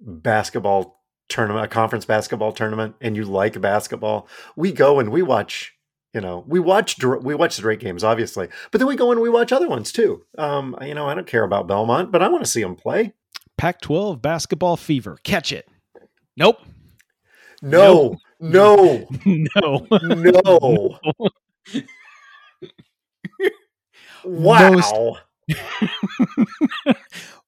basketball 0.00 0.99
tournament, 1.30 1.64
a 1.64 1.68
conference 1.68 2.04
basketball 2.04 2.52
tournament, 2.52 2.96
and 3.00 3.16
you 3.16 3.24
like 3.24 3.60
basketball, 3.60 4.28
we 4.56 4.72
go 4.72 5.00
and 5.00 5.10
we 5.10 5.22
watch. 5.22 5.74
You 6.12 6.20
know, 6.20 6.44
we 6.48 6.58
watch 6.58 7.00
we 7.04 7.36
watch 7.36 7.54
the 7.54 7.62
Drake 7.62 7.78
games, 7.78 8.02
obviously, 8.02 8.48
but 8.72 8.78
then 8.78 8.88
we 8.88 8.96
go 8.96 9.12
and 9.12 9.20
we 9.20 9.30
watch 9.30 9.52
other 9.52 9.68
ones 9.68 9.92
too. 9.92 10.24
Um, 10.36 10.76
you 10.82 10.92
know, 10.92 11.06
I 11.06 11.14
don't 11.14 11.26
care 11.26 11.44
about 11.44 11.68
Belmont, 11.68 12.10
but 12.10 12.20
I 12.20 12.28
want 12.28 12.44
to 12.44 12.50
see 12.50 12.62
them 12.62 12.74
play. 12.74 13.14
Pac-12 13.56 14.20
basketball 14.20 14.76
fever, 14.76 15.18
catch 15.22 15.52
it. 15.52 15.68
Nope. 16.36 16.58
No. 17.62 18.16
Nope. 18.40 19.08
No. 19.24 19.46
No. 19.54 19.86
no. 20.02 20.98
wow. 24.24 24.70
Most, 24.70 24.94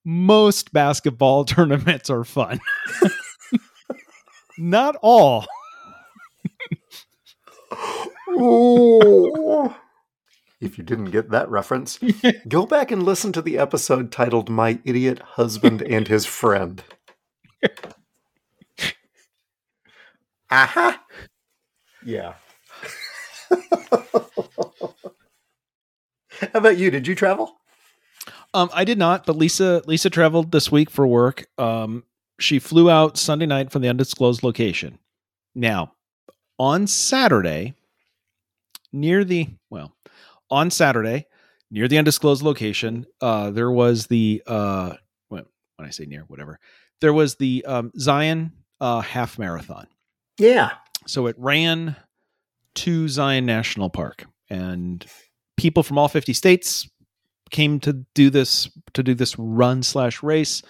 most 0.05 0.73
basketball 0.73 1.45
tournaments 1.45 2.11
are 2.11 2.25
fun. 2.25 2.61
Not 4.63 4.97
all. 5.03 5.45
if 10.61 10.79
you 10.79 10.85
didn't 10.85 11.11
get 11.11 11.31
that 11.31 11.51
reference, 11.51 11.99
go 12.47 12.65
back 12.65 12.93
and 12.93 13.03
listen 13.03 13.33
to 13.33 13.43
the 13.43 13.59
episode 13.59 14.13
titled 14.13 14.49
My 14.49 14.79
Idiot 14.85 15.19
Husband 15.19 15.83
and 15.83 16.07
His 16.07 16.27
Friend. 16.27 16.81
Aha. 20.49 21.03
Yeah. 22.07 22.35
How 23.51 23.59
about 26.55 26.79
you? 26.79 26.93
Did 26.93 27.09
you 27.09 27.17
travel? 27.17 27.57
Um, 28.55 28.71
I 28.73 28.85
did 28.85 28.99
not, 28.99 29.27
but 29.27 29.37
Lisa 29.37 29.83
Lisa 29.87 30.09
traveled 30.09 30.53
this 30.53 30.71
week 30.71 30.89
for 30.89 31.05
work. 31.05 31.47
Um, 31.59 32.05
she 32.43 32.59
flew 32.59 32.91
out 32.91 33.17
Sunday 33.17 33.47
night 33.47 33.71
from 33.71 33.83
the 33.83 33.89
undisclosed 33.89 34.43
location. 34.43 34.99
Now, 35.55 35.93
on 36.59 36.87
Saturday, 36.87 37.75
near 38.93 39.25
the 39.25 39.49
well, 39.71 39.95
on 40.51 40.71
Saturday, 40.71 41.27
near 41.71 41.89
the 41.89 41.99
undisclosed 41.99 42.43
location, 42.43 43.07
uh, 43.21 43.51
there 43.51 43.71
was 43.71 44.07
the 44.07 44.43
uh, 44.47 44.95
when, 45.29 45.45
when 45.77 45.89
I 45.89 45.91
say 45.91 46.05
near, 46.05 46.25
whatever, 46.29 46.59
there 47.01 47.13
was 47.13 47.37
the 47.37 47.65
um, 47.67 47.91
Zion 47.99 48.53
uh, 48.81 49.01
half 49.01 49.39
marathon. 49.39 49.87
Yeah. 50.39 50.71
So 51.07 51.27
it 51.27 51.37
ran 51.39 51.97
to 52.77 53.09
Zion 53.09 53.45
National 53.47 53.91
Park, 53.91 54.25
and 54.49 55.05
people 55.57 55.83
from 55.83 55.99
all 55.99 56.09
50 56.09 56.33
states 56.33 56.89
came 57.51 57.79
to 57.81 58.05
do 58.15 58.31
this 58.31 58.71
to 58.95 59.03
do 59.03 59.15
this 59.15 59.39
run 59.39 59.83
slash 59.83 60.23
race. 60.23 60.63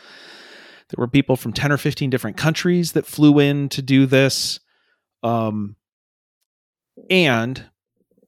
There 0.93 1.03
were 1.03 1.09
people 1.09 1.37
from 1.37 1.53
10 1.53 1.73
or 1.73 1.79
15 1.79 2.11
different 2.11 2.37
countries 2.37 2.93
that 2.93 3.07
flew 3.07 3.39
in 3.39 3.69
to 3.71 3.83
do 3.83 4.07
this. 4.07 4.61
Um, 5.23 5.77
and 7.09 7.65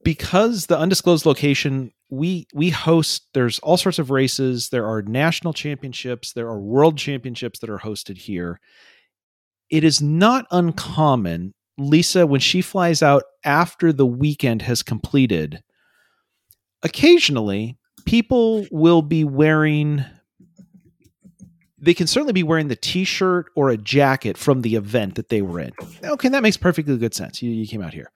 because 0.02 0.66
the 0.66 0.78
undisclosed 0.78 1.26
location 1.26 1.92
we 2.10 2.46
we 2.54 2.70
host 2.70 3.28
there's 3.34 3.58
all 3.60 3.76
sorts 3.76 3.98
of 3.98 4.10
races 4.10 4.68
there 4.68 4.86
are 4.86 5.02
national 5.02 5.52
championships 5.52 6.32
there 6.32 6.48
are 6.48 6.60
world 6.60 6.96
championships 6.96 7.58
that 7.58 7.70
are 7.70 7.78
hosted 7.78 8.16
here 8.18 8.60
it 9.70 9.82
is 9.82 10.00
not 10.00 10.46
uncommon 10.50 11.54
lisa 11.78 12.26
when 12.26 12.40
she 12.40 12.60
flies 12.60 13.02
out 13.02 13.24
after 13.44 13.92
the 13.92 14.06
weekend 14.06 14.62
has 14.62 14.82
completed 14.82 15.62
occasionally 16.82 17.76
people 18.04 18.66
will 18.70 19.02
be 19.02 19.24
wearing 19.24 20.04
they 21.84 21.94
can 21.94 22.06
certainly 22.06 22.32
be 22.32 22.42
wearing 22.42 22.68
the 22.68 22.76
t-shirt 22.76 23.46
or 23.54 23.70
a 23.70 23.76
jacket 23.76 24.36
from 24.38 24.62
the 24.62 24.74
event 24.74 25.14
that 25.14 25.28
they 25.28 25.42
were 25.42 25.60
in 25.60 25.72
okay 26.04 26.28
that 26.28 26.42
makes 26.42 26.56
perfectly 26.56 26.96
good 26.96 27.14
sense 27.14 27.42
you, 27.42 27.50
you 27.50 27.66
came 27.66 27.82
out 27.82 27.94
here 27.94 28.10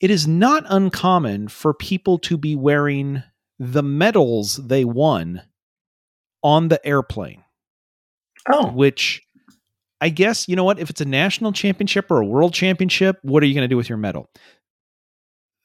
it 0.00 0.10
is 0.10 0.26
not 0.26 0.64
uncommon 0.68 1.48
for 1.48 1.72
people 1.72 2.18
to 2.18 2.36
be 2.36 2.54
wearing 2.54 3.22
the 3.58 3.82
medals 3.82 4.56
they 4.56 4.84
won 4.84 5.42
on 6.42 6.68
the 6.68 6.84
airplane. 6.86 7.42
Oh, 8.48 8.70
which 8.70 9.22
I 10.00 10.10
guess, 10.10 10.48
you 10.48 10.54
know 10.54 10.64
what? 10.64 10.78
If 10.78 10.90
it's 10.90 11.00
a 11.00 11.06
national 11.06 11.52
championship 11.52 12.10
or 12.10 12.20
a 12.20 12.26
world 12.26 12.54
championship, 12.54 13.18
what 13.22 13.42
are 13.42 13.46
you 13.46 13.54
going 13.54 13.64
to 13.64 13.72
do 13.72 13.76
with 13.76 13.88
your 13.88 13.98
medal? 13.98 14.30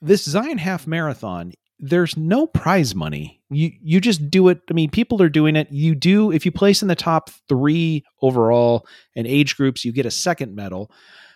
This 0.02 0.24
Zion 0.24 0.58
half 0.58 0.88
marathon, 0.88 1.52
there's 1.82 2.16
no 2.16 2.46
prize 2.46 2.94
money. 2.94 3.42
You 3.50 3.72
you 3.82 4.00
just 4.00 4.30
do 4.30 4.48
it. 4.50 4.62
I 4.70 4.74
mean, 4.74 4.92
people 4.92 5.22
are 5.22 5.30
doing 5.30 5.56
it. 5.56 5.70
You 5.72 5.96
do 5.96 6.32
if 6.32 6.46
you 6.46 6.52
place 6.52 6.82
in 6.82 6.88
the 6.88 6.96
top 6.96 7.30
3 7.50 8.06
overall 8.22 8.86
and 9.16 9.26
age 9.28 9.58
groups, 9.58 9.84
you 9.84 9.92
get 9.92 10.06
a 10.06 10.12
second 10.12 10.56
medal. 10.56 10.92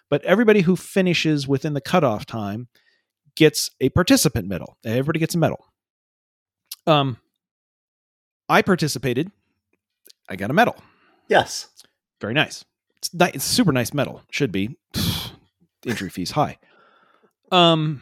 But 0.09 0.23
everybody 0.23 0.61
who 0.61 0.75
finishes 0.75 1.47
within 1.47 1.73
the 1.73 1.81
cutoff 1.81 2.25
time 2.27 2.67
gets 3.35 3.71
a 3.81 3.89
participant 3.89 4.47
medal. 4.47 4.77
Everybody 4.85 5.19
gets 5.19 5.33
a 5.33 5.39
medal. 5.39 5.65
Um, 6.85 7.17
I 8.47 8.61
participated. 8.61 9.31
I 10.29 10.35
got 10.35 10.51
a 10.51 10.53
medal. 10.53 10.75
yes. 11.27 11.67
Very 12.21 12.33
nice. 12.33 12.63
It's, 12.97 13.09
it's 13.13 13.43
super 13.43 13.73
nice 13.73 13.93
medal. 13.93 14.21
Should 14.31 14.51
be. 14.51 14.77
Entry 15.85 16.09
fees 16.09 16.31
high. 16.31 16.57
Um, 17.51 18.01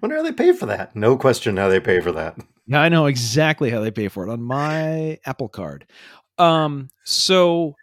Wonder 0.00 0.16
how 0.16 0.22
they 0.22 0.32
pay 0.32 0.52
for 0.52 0.66
that. 0.66 0.94
No 0.94 1.16
question 1.16 1.56
how 1.56 1.68
they 1.68 1.80
pay 1.80 2.00
for 2.00 2.12
that. 2.12 2.38
yeah, 2.66 2.80
I 2.80 2.88
know 2.88 3.06
exactly 3.06 3.70
how 3.70 3.80
they 3.80 3.90
pay 3.90 4.08
for 4.08 4.26
it 4.26 4.32
on 4.32 4.42
my 4.42 5.18
Apple 5.24 5.48
Card. 5.48 5.86
Um, 6.38 6.88
so 7.04 7.74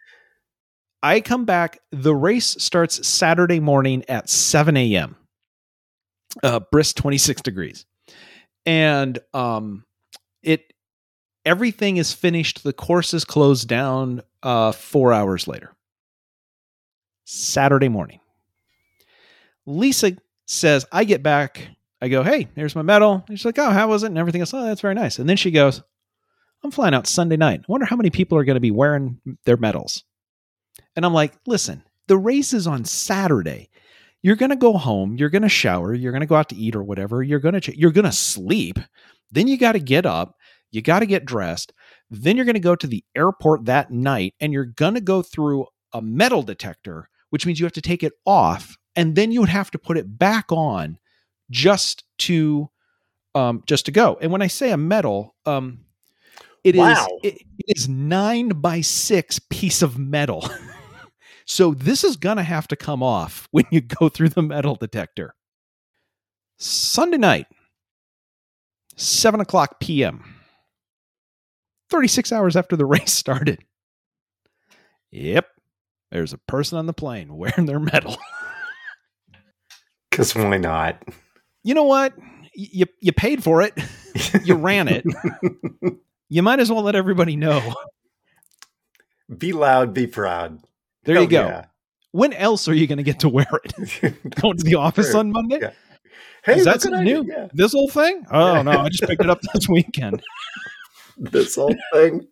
I 1.02 1.20
come 1.20 1.44
back. 1.44 1.80
The 1.90 2.14
race 2.14 2.56
starts 2.58 3.06
Saturday 3.06 3.60
morning 3.60 4.04
at 4.08 4.28
7 4.28 4.76
a.m. 4.76 5.16
Uh, 6.42 6.60
brisk 6.60 6.96
26 6.96 7.42
degrees. 7.42 7.86
And 8.66 9.18
um, 9.34 9.84
it 10.42 10.72
everything 11.44 11.98
is 11.98 12.12
finished. 12.12 12.64
The 12.64 12.72
course 12.72 13.12
is 13.12 13.24
closed 13.24 13.68
down 13.68 14.22
uh, 14.42 14.72
four 14.72 15.12
hours 15.12 15.46
later. 15.46 15.74
Saturday 17.24 17.88
morning. 17.88 18.20
Lisa 19.66 20.16
says, 20.46 20.86
I 20.92 21.04
get 21.04 21.22
back. 21.22 21.68
I 22.04 22.08
go, 22.08 22.22
hey, 22.22 22.48
here's 22.54 22.76
my 22.76 22.82
medal. 22.82 23.24
And 23.26 23.38
she's 23.38 23.46
like, 23.46 23.58
oh, 23.58 23.70
how 23.70 23.88
was 23.88 24.02
it? 24.02 24.08
And 24.08 24.18
everything 24.18 24.42
else. 24.42 24.52
Oh, 24.52 24.62
that's 24.62 24.82
very 24.82 24.92
nice. 24.92 25.18
And 25.18 25.26
then 25.26 25.38
she 25.38 25.50
goes, 25.50 25.82
I'm 26.62 26.70
flying 26.70 26.92
out 26.92 27.06
Sunday 27.06 27.38
night. 27.38 27.60
I 27.60 27.64
wonder 27.66 27.86
how 27.86 27.96
many 27.96 28.10
people 28.10 28.36
are 28.36 28.44
going 28.44 28.56
to 28.56 28.60
be 28.60 28.70
wearing 28.70 29.22
their 29.46 29.56
medals. 29.56 30.04
And 30.96 31.06
I'm 31.06 31.14
like, 31.14 31.32
listen, 31.46 31.82
the 32.06 32.18
race 32.18 32.52
is 32.52 32.66
on 32.66 32.84
Saturday. 32.84 33.70
You're 34.20 34.36
going 34.36 34.50
to 34.50 34.56
go 34.56 34.74
home. 34.74 35.16
You're 35.16 35.30
going 35.30 35.44
to 35.44 35.48
shower. 35.48 35.94
You're 35.94 36.12
going 36.12 36.20
to 36.20 36.26
go 36.26 36.34
out 36.34 36.50
to 36.50 36.56
eat 36.56 36.76
or 36.76 36.82
whatever. 36.82 37.22
You're 37.22 37.38
going 37.40 37.54
to 37.54 37.60
ch- 37.62 37.76
you're 37.76 37.90
going 37.90 38.04
to 38.04 38.12
sleep. 38.12 38.78
Then 39.30 39.48
you 39.48 39.56
got 39.56 39.72
to 39.72 39.80
get 39.80 40.04
up. 40.04 40.36
You 40.72 40.82
got 40.82 40.98
to 41.00 41.06
get 41.06 41.24
dressed. 41.24 41.72
Then 42.10 42.36
you're 42.36 42.44
going 42.44 42.52
to 42.52 42.60
go 42.60 42.76
to 42.76 42.86
the 42.86 43.02
airport 43.16 43.64
that 43.64 43.90
night, 43.90 44.34
and 44.40 44.52
you're 44.52 44.66
going 44.66 44.94
to 44.94 45.00
go 45.00 45.22
through 45.22 45.68
a 45.94 46.02
metal 46.02 46.42
detector, 46.42 47.08
which 47.30 47.46
means 47.46 47.58
you 47.58 47.64
have 47.64 47.72
to 47.72 47.80
take 47.80 48.02
it 48.02 48.12
off, 48.26 48.76
and 48.94 49.16
then 49.16 49.32
you 49.32 49.40
would 49.40 49.48
have 49.48 49.70
to 49.70 49.78
put 49.78 49.96
it 49.96 50.18
back 50.18 50.52
on 50.52 50.98
just 51.50 52.04
to 52.18 52.70
um, 53.34 53.62
just 53.66 53.86
to 53.86 53.92
go. 53.92 54.16
And 54.20 54.30
when 54.30 54.42
I 54.42 54.46
say 54.46 54.70
a 54.70 54.76
metal, 54.76 55.34
um, 55.44 55.80
it 56.62 56.74
is 56.76 56.80
Wow. 56.80 57.06
it- 57.22 57.42
it 57.66 57.76
is 57.78 57.88
nine 57.88 58.48
by 58.50 58.80
six 58.80 59.38
piece 59.38 59.82
of 59.82 59.98
metal. 59.98 60.48
so 61.46 61.72
this 61.74 62.04
is 62.04 62.16
gonna 62.16 62.42
have 62.44 62.68
to 62.68 62.76
come 62.76 63.02
off 63.02 63.48
when 63.52 63.64
you 63.70 63.80
go 63.80 64.08
through 64.08 64.28
the 64.30 64.42
metal 64.42 64.74
detector. 64.76 65.34
Sunday 66.58 67.18
night, 67.18 67.46
seven 68.96 69.40
o'clock 69.40 69.80
p.m. 69.80 70.24
36 71.90 72.32
hours 72.32 72.56
after 72.56 72.76
the 72.76 72.86
race 72.86 73.12
started. 73.12 73.64
Yep. 75.10 75.46
There's 76.10 76.32
a 76.32 76.38
person 76.38 76.78
on 76.78 76.86
the 76.86 76.92
plane 76.92 77.36
wearing 77.36 77.66
their 77.66 77.80
medal. 77.80 78.16
Because 80.10 80.34
why 80.34 80.58
not? 80.58 81.02
You 81.64 81.74
know 81.74 81.84
what? 81.84 82.14
You 82.54 82.86
you 83.00 83.12
paid 83.12 83.42
for 83.42 83.62
it. 83.62 83.74
You 84.44 84.54
ran 84.54 84.86
it. 84.88 85.04
You 86.28 86.42
might 86.42 86.60
as 86.60 86.70
well 86.70 86.82
let 86.84 86.94
everybody 86.94 87.34
know. 87.34 87.74
be 89.38 89.52
loud, 89.52 89.92
be 89.92 90.06
proud. 90.06 90.60
There 91.04 91.14
Hell 91.16 91.24
you 91.24 91.28
go. 91.30 91.46
yeah. 91.46 91.64
When 92.12 92.32
else 92.32 92.68
are 92.68 92.74
you 92.74 92.86
going 92.86 92.98
to 92.98 93.02
get 93.02 93.20
to 93.20 93.28
wear 93.28 93.46
it? 93.64 94.14
Going 94.40 94.56
to 94.56 94.62
the 94.64 94.76
office 94.76 95.10
True. 95.10 95.18
on 95.20 95.32
Monday? 95.32 95.58
Yeah. 95.60 95.70
Hey, 96.44 96.58
Is 96.58 96.64
that 96.64 96.80
something 96.80 97.02
new? 97.02 97.24
Yeah. 97.26 97.48
This 97.54 97.72
whole 97.72 97.88
thing? 97.88 98.24
Oh 98.30 98.62
no, 98.62 98.70
I 98.70 98.88
just 98.88 99.02
picked 99.02 99.20
it 99.22 99.28
up 99.30 99.40
this 99.54 99.68
weekend. 99.68 100.22
This 101.18 101.56
whole 101.56 101.74
thing. 101.92 102.28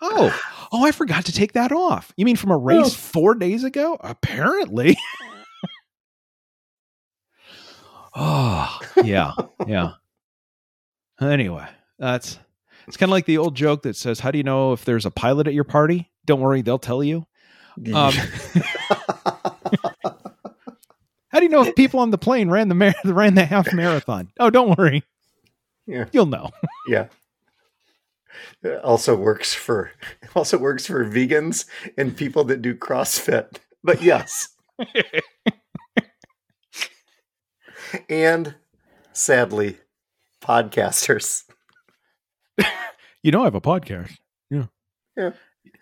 Oh, 0.00 0.40
oh, 0.72 0.84
I 0.86 0.92
forgot 0.92 1.26
to 1.26 1.32
take 1.32 1.52
that 1.52 1.70
off. 1.72 2.12
You 2.16 2.24
mean 2.24 2.36
from 2.36 2.50
a 2.50 2.56
race 2.56 2.86
Oh. 2.86 2.88
four 2.88 3.34
days 3.34 3.62
ago? 3.64 3.98
Apparently. 4.00 4.96
Oh, 8.20 8.78
yeah, 9.02 9.32
yeah. 9.66 9.92
Anyway, 11.20 11.66
that's 11.98 12.38
it's 12.86 12.96
kind 12.96 13.10
of 13.10 13.12
like 13.12 13.26
the 13.26 13.38
old 13.38 13.54
joke 13.54 13.82
that 13.82 13.96
says, 13.96 14.20
"How 14.20 14.30
do 14.30 14.38
you 14.38 14.44
know 14.44 14.72
if 14.72 14.84
there's 14.84 15.06
a 15.06 15.10
pilot 15.10 15.46
at 15.46 15.54
your 15.54 15.64
party? 15.64 16.10
Don't 16.26 16.40
worry, 16.40 16.62
they'll 16.62 16.78
tell 16.78 17.02
you." 17.02 17.26
Um, 17.94 18.12
How 21.30 21.38
do 21.38 21.44
you 21.44 21.48
know 21.48 21.62
if 21.62 21.76
people 21.76 22.00
on 22.00 22.10
the 22.10 22.18
plane 22.18 22.50
ran 22.50 22.68
the 22.68 22.74
mar- 22.74 22.94
ran 23.04 23.34
the 23.34 23.44
half 23.44 23.72
marathon? 23.72 24.30
Oh, 24.38 24.50
don't 24.50 24.76
worry, 24.76 25.04
yeah. 25.86 26.06
you'll 26.12 26.26
know. 26.26 26.50
Yeah. 26.88 27.06
It 28.62 28.82
also 28.82 29.16
works 29.16 29.54
for 29.54 29.92
also 30.34 30.58
works 30.58 30.86
for 30.86 31.04
vegans 31.04 31.66
and 31.96 32.16
people 32.16 32.44
that 32.44 32.62
do 32.62 32.74
CrossFit. 32.74 33.58
But 33.82 34.02
yes. 34.02 34.48
and 38.08 38.54
sadly, 39.12 39.78
podcasters. 40.42 41.44
You 43.22 43.30
know, 43.32 43.42
I 43.42 43.44
have 43.44 43.54
a 43.54 43.60
podcast. 43.60 44.16
Yeah, 44.50 44.64
Yeah. 45.14 45.32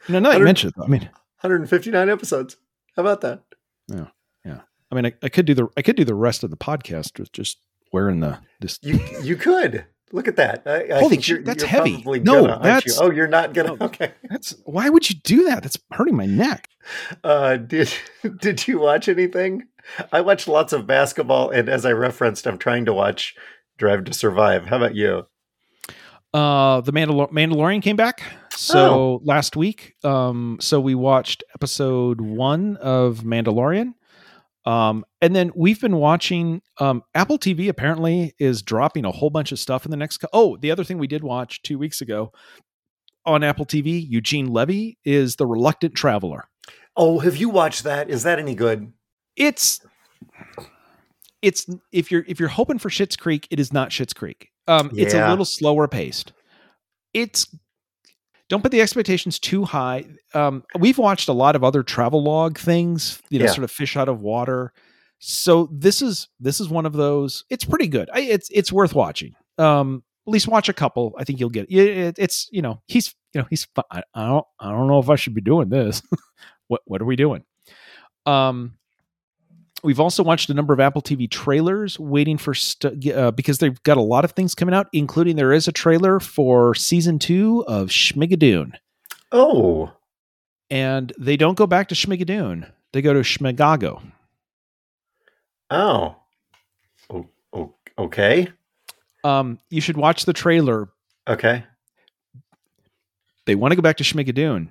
No, 0.09 0.19
now 0.19 0.31
that 0.31 0.39
you 0.39 0.45
Hundred- 0.45 0.45
mention 0.45 0.69
it, 0.71 0.75
I 0.83 0.89
mean, 0.89 1.03
159 1.41 2.11
episodes. 2.11 2.57
How 2.97 3.03
about 3.03 3.21
that? 3.21 3.43
Yeah. 3.87 4.07
Yeah. 4.45 4.61
I 4.91 4.95
mean, 4.97 5.07
I, 5.07 5.13
I 5.23 5.29
could 5.29 5.47
do 5.47 5.55
the 5.55 5.69
I 5.77 5.83
could 5.83 5.95
do 5.95 6.05
the 6.05 6.17
rest 6.17 6.43
of 6.43 6.51
the 6.51 6.57
podcast 6.57 7.17
with 7.19 7.31
just 7.31 7.59
wearing 7.93 8.19
the 8.19 8.39
this. 8.61 8.81
You 8.83 8.99
you 9.23 9.37
could. 9.37 9.85
Look 10.11 10.27
at 10.27 10.35
that. 10.35 10.63
I, 10.67 10.97
I 10.97 10.99
Holy 10.99 11.11
think 11.11 11.23
shit, 11.25 11.37
you're, 11.37 11.45
that's 11.45 11.63
you're 11.63 11.69
heavy. 11.69 12.03
No, 12.03 12.41
gonna, 12.41 12.53
aren't 12.55 12.65
you? 12.65 12.65
that's- 12.65 12.99
Oh, 13.01 13.11
you're 13.13 13.29
not 13.29 13.55
gonna. 13.55 13.77
No. 13.77 13.87
Okay. 13.87 14.11
That's 14.29 14.57
why 14.65 14.89
would 14.89 15.09
you 15.09 15.15
do 15.23 15.45
that? 15.45 15.63
That's 15.63 15.79
hurting 15.93 16.17
my 16.17 16.27
neck. 16.27 16.69
Uh, 17.23 17.57
did 17.57 17.93
did 18.41 18.67
you 18.67 18.81
watch 18.81 19.09
anything? 19.09 19.69
I 20.13 20.21
watch 20.21 20.49
lots 20.49 20.73
of 20.73 20.87
basketball, 20.87 21.51
and 21.51 21.69
as 21.69 21.85
I 21.87 21.93
referenced, 21.93 22.47
I'm 22.47 22.59
trying 22.59 22.85
to 22.87 22.93
watch 22.93 23.35
Drive 23.79 24.05
to 24.05 24.13
Survive. 24.13 24.67
How 24.67 24.77
about 24.77 24.95
you? 24.95 25.27
Uh, 26.35 26.81
the 26.83 26.93
Mandalor- 26.93 27.33
Mandalorian 27.33 27.83
came 27.83 27.97
back 27.97 28.23
so 28.51 29.21
last 29.25 29.57
week. 29.57 29.95
Um, 30.05 30.59
so 30.61 30.81
we 30.81 30.95
watched 30.95 31.43
episode 31.55 32.21
one 32.21 32.77
of 32.77 33.21
Mandalorian. 33.21 33.95
Um, 34.67 35.05
and 35.23 35.35
then 35.35 35.51
we've 35.55 35.81
been 35.81 35.97
watching. 35.97 36.61
Um, 36.79 37.03
Apple 37.15 37.39
TV 37.39 37.69
apparently 37.69 38.35
is 38.39 38.61
dropping 38.63 39.07
a 39.07 39.11
whole 39.11 39.31
bunch 39.31 39.53
of 39.53 39.59
stuff 39.59 39.87
in 39.87 39.91
the 39.91 39.97
next. 39.97 40.19
Co- 40.19 40.29
oh, 40.33 40.57
the 40.59 40.71
other 40.71 40.85
thing 40.85 40.99
we 40.99 41.07
did 41.07 41.25
watch 41.25 41.63
two 41.63 41.79
weeks 41.79 42.03
ago 42.03 42.33
on 43.25 43.43
Apple 43.43 43.65
TV, 43.65 44.05
Eugene 44.07 44.49
Levy 44.49 44.99
is 45.05 45.37
the 45.37 45.47
Reluctant 45.47 45.95
Traveler. 45.95 46.49
Oh, 46.97 47.21
have 47.21 47.37
you 47.37 47.49
watched 47.49 47.85
that? 47.85 48.11
Is 48.11 48.25
that 48.25 48.39
any 48.39 48.55
good? 48.55 48.93
It's 49.39 49.81
it's 51.43 51.67
if 51.93 52.11
you're 52.11 52.25
if 52.27 52.41
you're 52.41 52.49
hoping 52.49 52.79
for 52.79 52.89
Schitt's 52.91 53.17
Creek, 53.17 53.47
it 53.51 53.61
is 53.61 53.73
not 53.73 53.91
Schitt's 53.91 54.13
Creek. 54.13 54.51
Um, 54.67 54.91
it's 54.95 55.15
a 55.15 55.31
little 55.31 55.45
slower 55.45 55.89
paced. 55.89 56.33
It's 57.15 57.47
don't 58.49 58.63
put 58.63 58.73
the 58.73 58.81
expectations 58.81 59.39
too 59.39 59.65
high. 59.65 60.05
Um, 60.35 60.65
we've 60.79 60.99
watched 60.99 61.29
a 61.29 61.33
lot 61.33 61.55
of 61.55 61.63
other 61.63 61.83
travel 61.83 62.23
log 62.23 62.59
things, 62.59 63.21
you 63.31 63.39
know, 63.39 63.45
Yeah. 63.45 63.53
sort 63.53 63.65
of 63.65 63.71
fish 63.71 63.97
out 63.97 64.09
of 64.09 64.21
water. 64.21 64.73
So 65.21 65.69
this 65.73 66.03
is 66.03 66.29
this 66.41 66.61
is 66.61 66.69
one 66.69 66.87
of 66.87 66.93
those. 66.93 67.45
It's 67.51 67.65
pretty 67.65 67.89
good. 67.89 68.09
I, 68.13 68.21
it's 68.21 68.49
it's 68.53 68.73
worth 68.73 68.95
watching. 68.95 69.35
Um, 69.59 70.03
at 70.27 70.33
least 70.33 70.49
watch 70.49 70.69
a 70.69 70.73
couple. 70.75 71.15
I 71.19 71.25
think 71.25 71.41
you'll 71.41 71.51
get 71.51 71.71
it. 71.71 71.77
it 71.77 72.15
it's 72.19 72.49
you 72.53 72.63
know 72.63 72.83
he's 72.89 73.15
you 73.35 73.41
know 73.41 73.47
he's. 73.51 73.67
I, 73.91 74.03
I 74.15 74.27
don't 74.27 74.47
I 74.61 74.71
don't 74.71 74.89
know 74.89 74.99
if 74.99 75.09
I 75.11 75.17
should 75.17 75.35
be 75.35 75.41
doing 75.41 75.69
this. 75.69 76.03
what 76.69 76.83
what 76.85 77.01
are 77.03 77.07
we 77.07 77.17
doing? 77.17 77.45
Um, 78.27 78.78
we've 79.83 80.01
also 80.01 80.23
watched 80.23 80.51
a 80.51 80.55
number 80.55 80.73
of 80.73 80.81
Apple 80.81 81.03
TV 81.03 81.31
trailers, 81.31 81.99
waiting 81.99 82.37
for 82.39 82.55
st- 82.55 83.09
uh, 83.13 83.31
because 83.33 83.59
they've 83.59 83.83
got 83.83 83.97
a 83.97 84.03
lot 84.03 84.25
of 84.25 84.33
things 84.33 84.55
coming 84.55 84.75
out, 84.75 84.89
including 84.93 85.37
there 85.37 85.53
is 85.53 85.69
a 85.69 85.73
trailer 85.73 86.21
for 86.21 86.75
season 86.75 87.19
two 87.19 87.65
of 87.67 87.89
Schmigadoon, 87.89 88.73
Oh, 89.33 89.93
and 90.71 91.13
they 91.19 91.37
don't 91.37 91.57
go 91.57 91.67
back 91.67 91.89
to 91.89 91.95
Schmigadoon; 91.95 92.71
they 92.93 93.03
go 93.03 93.13
to 93.13 93.21
Schmicago. 93.21 94.03
oh, 95.71 96.17
oh, 97.11 97.27
oh 97.53 97.75
okay, 97.99 98.49
Um, 99.25 99.59
you 99.71 99.81
should 99.81 99.97
watch 99.97 100.25
the 100.25 100.33
trailer. 100.33 100.89
okay. 101.27 101.65
They 103.47 103.55
want 103.55 103.73
to 103.73 103.77
go 103.77 103.83
back 103.83 103.97
to 103.97 104.05
Schmigadoon, 104.05 104.69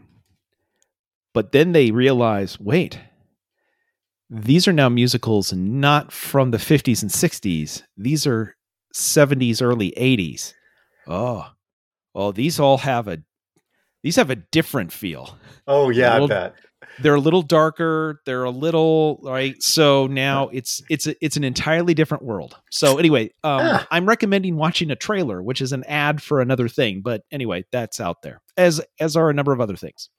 but 1.33 1.51
then 1.51 1.71
they 1.71 1.89
realize, 1.89 2.59
wait, 2.59 2.99
these 4.29 4.67
are 4.67 4.73
now 4.73 4.89
musicals 4.89 5.53
not 5.53 6.11
from 6.11 6.51
the 6.51 6.57
50s 6.57 7.01
and 7.01 7.11
60s. 7.11 7.83
These 7.95 8.27
are 8.27 8.55
70s, 8.93 9.61
early 9.61 9.93
80s. 9.97 10.53
Oh, 11.07 11.45
well, 12.13 12.31
these 12.31 12.59
all 12.59 12.79
have 12.79 13.07
a 13.07 13.19
these 14.03 14.15
have 14.15 14.29
a 14.29 14.35
different 14.35 14.91
feel. 14.91 15.37
Oh 15.65 15.89
yeah, 15.89 16.15
I 16.15 16.25
bet. 16.27 16.55
They're 16.99 17.15
a 17.15 17.19
little 17.19 17.41
darker. 17.41 18.21
They're 18.25 18.43
a 18.43 18.49
little 18.51 19.19
right. 19.23 19.61
So 19.61 20.07
now 20.07 20.49
it's 20.49 20.81
it's 20.89 21.07
a, 21.07 21.15
it's 21.23 21.35
an 21.37 21.43
entirely 21.43 21.93
different 21.93 22.23
world. 22.23 22.55
So 22.71 22.97
anyway, 22.97 23.25
um, 23.43 23.61
Ah. 23.63 23.87
I'm 23.91 24.07
recommending 24.07 24.55
watching 24.55 24.91
a 24.91 24.95
trailer, 24.95 25.41
which 25.43 25.61
is 25.61 25.73
an 25.73 25.83
ad 25.85 26.21
for 26.21 26.39
another 26.39 26.67
thing. 26.67 27.01
But 27.03 27.23
anyway, 27.31 27.65
that's 27.71 27.99
out 27.99 28.21
there 28.23 28.41
as 28.55 28.81
as 28.99 29.15
are 29.15 29.29
a 29.29 29.33
number 29.33 29.51
of 29.51 29.59
other 29.61 29.75
things. 29.75 30.09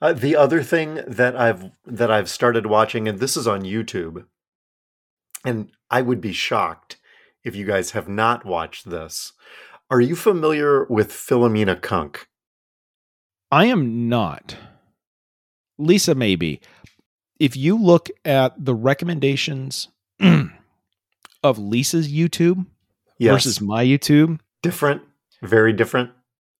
Uh, 0.00 0.12
the 0.12 0.36
other 0.36 0.62
thing 0.62 1.00
that 1.06 1.36
I've 1.36 1.70
that 1.84 2.10
I've 2.10 2.30
started 2.30 2.66
watching, 2.66 3.08
and 3.08 3.18
this 3.18 3.36
is 3.36 3.46
on 3.46 3.62
YouTube, 3.62 4.24
and 5.44 5.70
I 5.90 6.02
would 6.02 6.20
be 6.20 6.32
shocked 6.32 6.96
if 7.44 7.56
you 7.56 7.66
guys 7.66 7.92
have 7.92 8.08
not 8.08 8.44
watched 8.44 8.90
this. 8.90 9.32
Are 9.90 10.00
you 10.00 10.16
familiar 10.16 10.84
with 10.84 11.10
Philomena 11.10 11.80
Cunk? 11.80 12.28
I 13.50 13.66
am 13.66 14.08
not. 14.08 14.56
Lisa, 15.78 16.14
maybe. 16.14 16.60
If 17.40 17.56
you 17.56 17.78
look 17.78 18.10
at 18.24 18.52
the 18.62 18.74
recommendations 18.74 19.88
of 21.42 21.58
Lisa's 21.58 22.12
YouTube 22.12 22.66
Yes, 23.18 23.32
versus 23.32 23.60
my 23.60 23.84
YouTube, 23.84 24.40
different, 24.62 25.02
very 25.42 25.72
different. 25.72 26.10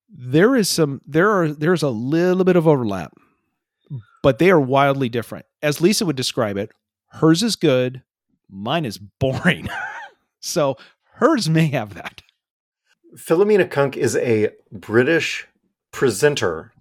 There 0.09 0.57
is 0.57 0.69
some 0.69 1.01
there 1.07 1.31
are 1.31 1.49
there's 1.49 1.83
a 1.83 1.91
little 1.91 2.45
bit 2.45 2.57
of 2.57 2.67
overlap, 2.67 3.13
but 4.23 4.39
they 4.39 4.51
are 4.51 4.61
wildly 4.61 5.09
different. 5.09 5.47
As 5.63 5.81
Lisa 5.81 6.07
would 6.07 6.17
describe 6.17 6.57
it, 6.57 6.71
hers 7.13 7.43
is 7.43 7.57
good, 7.57 8.03
mine 8.49 8.85
is 8.85 8.99
boring. 8.99 9.69
so 10.41 10.77
hers 11.15 11.49
may 11.49 11.67
have 11.69 11.95
that. 11.95 12.23
Philomena 13.17 13.71
Cunk 13.71 13.97
is 13.97 14.17
a 14.17 14.51
British 14.71 15.47
presenter. 15.93 16.73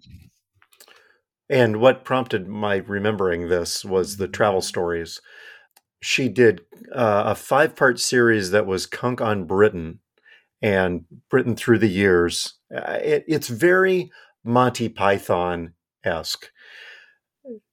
And 1.49 1.79
what 1.79 2.03
prompted 2.03 2.47
my 2.47 2.77
remembering 2.77 3.47
this 3.47 3.85
was 3.85 4.17
the 4.17 4.27
travel 4.27 4.61
stories. 4.61 5.21
She 6.01 6.27
did 6.27 6.61
uh, 6.93 7.23
a 7.27 7.35
five 7.35 7.75
part 7.75 7.99
series 7.99 8.51
that 8.51 8.65
was 8.65 8.85
Cunk 8.85 9.21
on 9.21 9.45
Britain 9.45 9.99
and 10.61 11.05
Britain 11.29 11.55
through 11.55 11.79
the 11.79 11.87
years. 11.87 12.56
Uh, 12.73 12.99
it, 13.01 13.25
it's 13.27 13.47
very 13.47 14.11
Monty 14.43 14.89
Python 14.89 15.73
esque. 16.03 16.49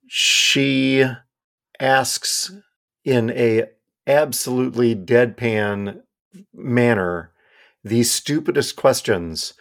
She 0.06 1.04
asks 1.80 2.52
in 3.04 3.30
a 3.30 3.64
absolutely 4.06 4.94
deadpan 4.94 6.00
manner 6.52 7.32
the 7.82 8.02
stupidest 8.02 8.76
questions 8.76 9.54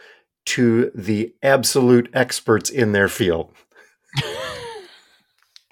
to 0.46 0.92
the 0.94 1.34
absolute 1.42 2.10
experts 2.14 2.70
in 2.70 2.92
their 2.92 3.08
field. 3.08 3.54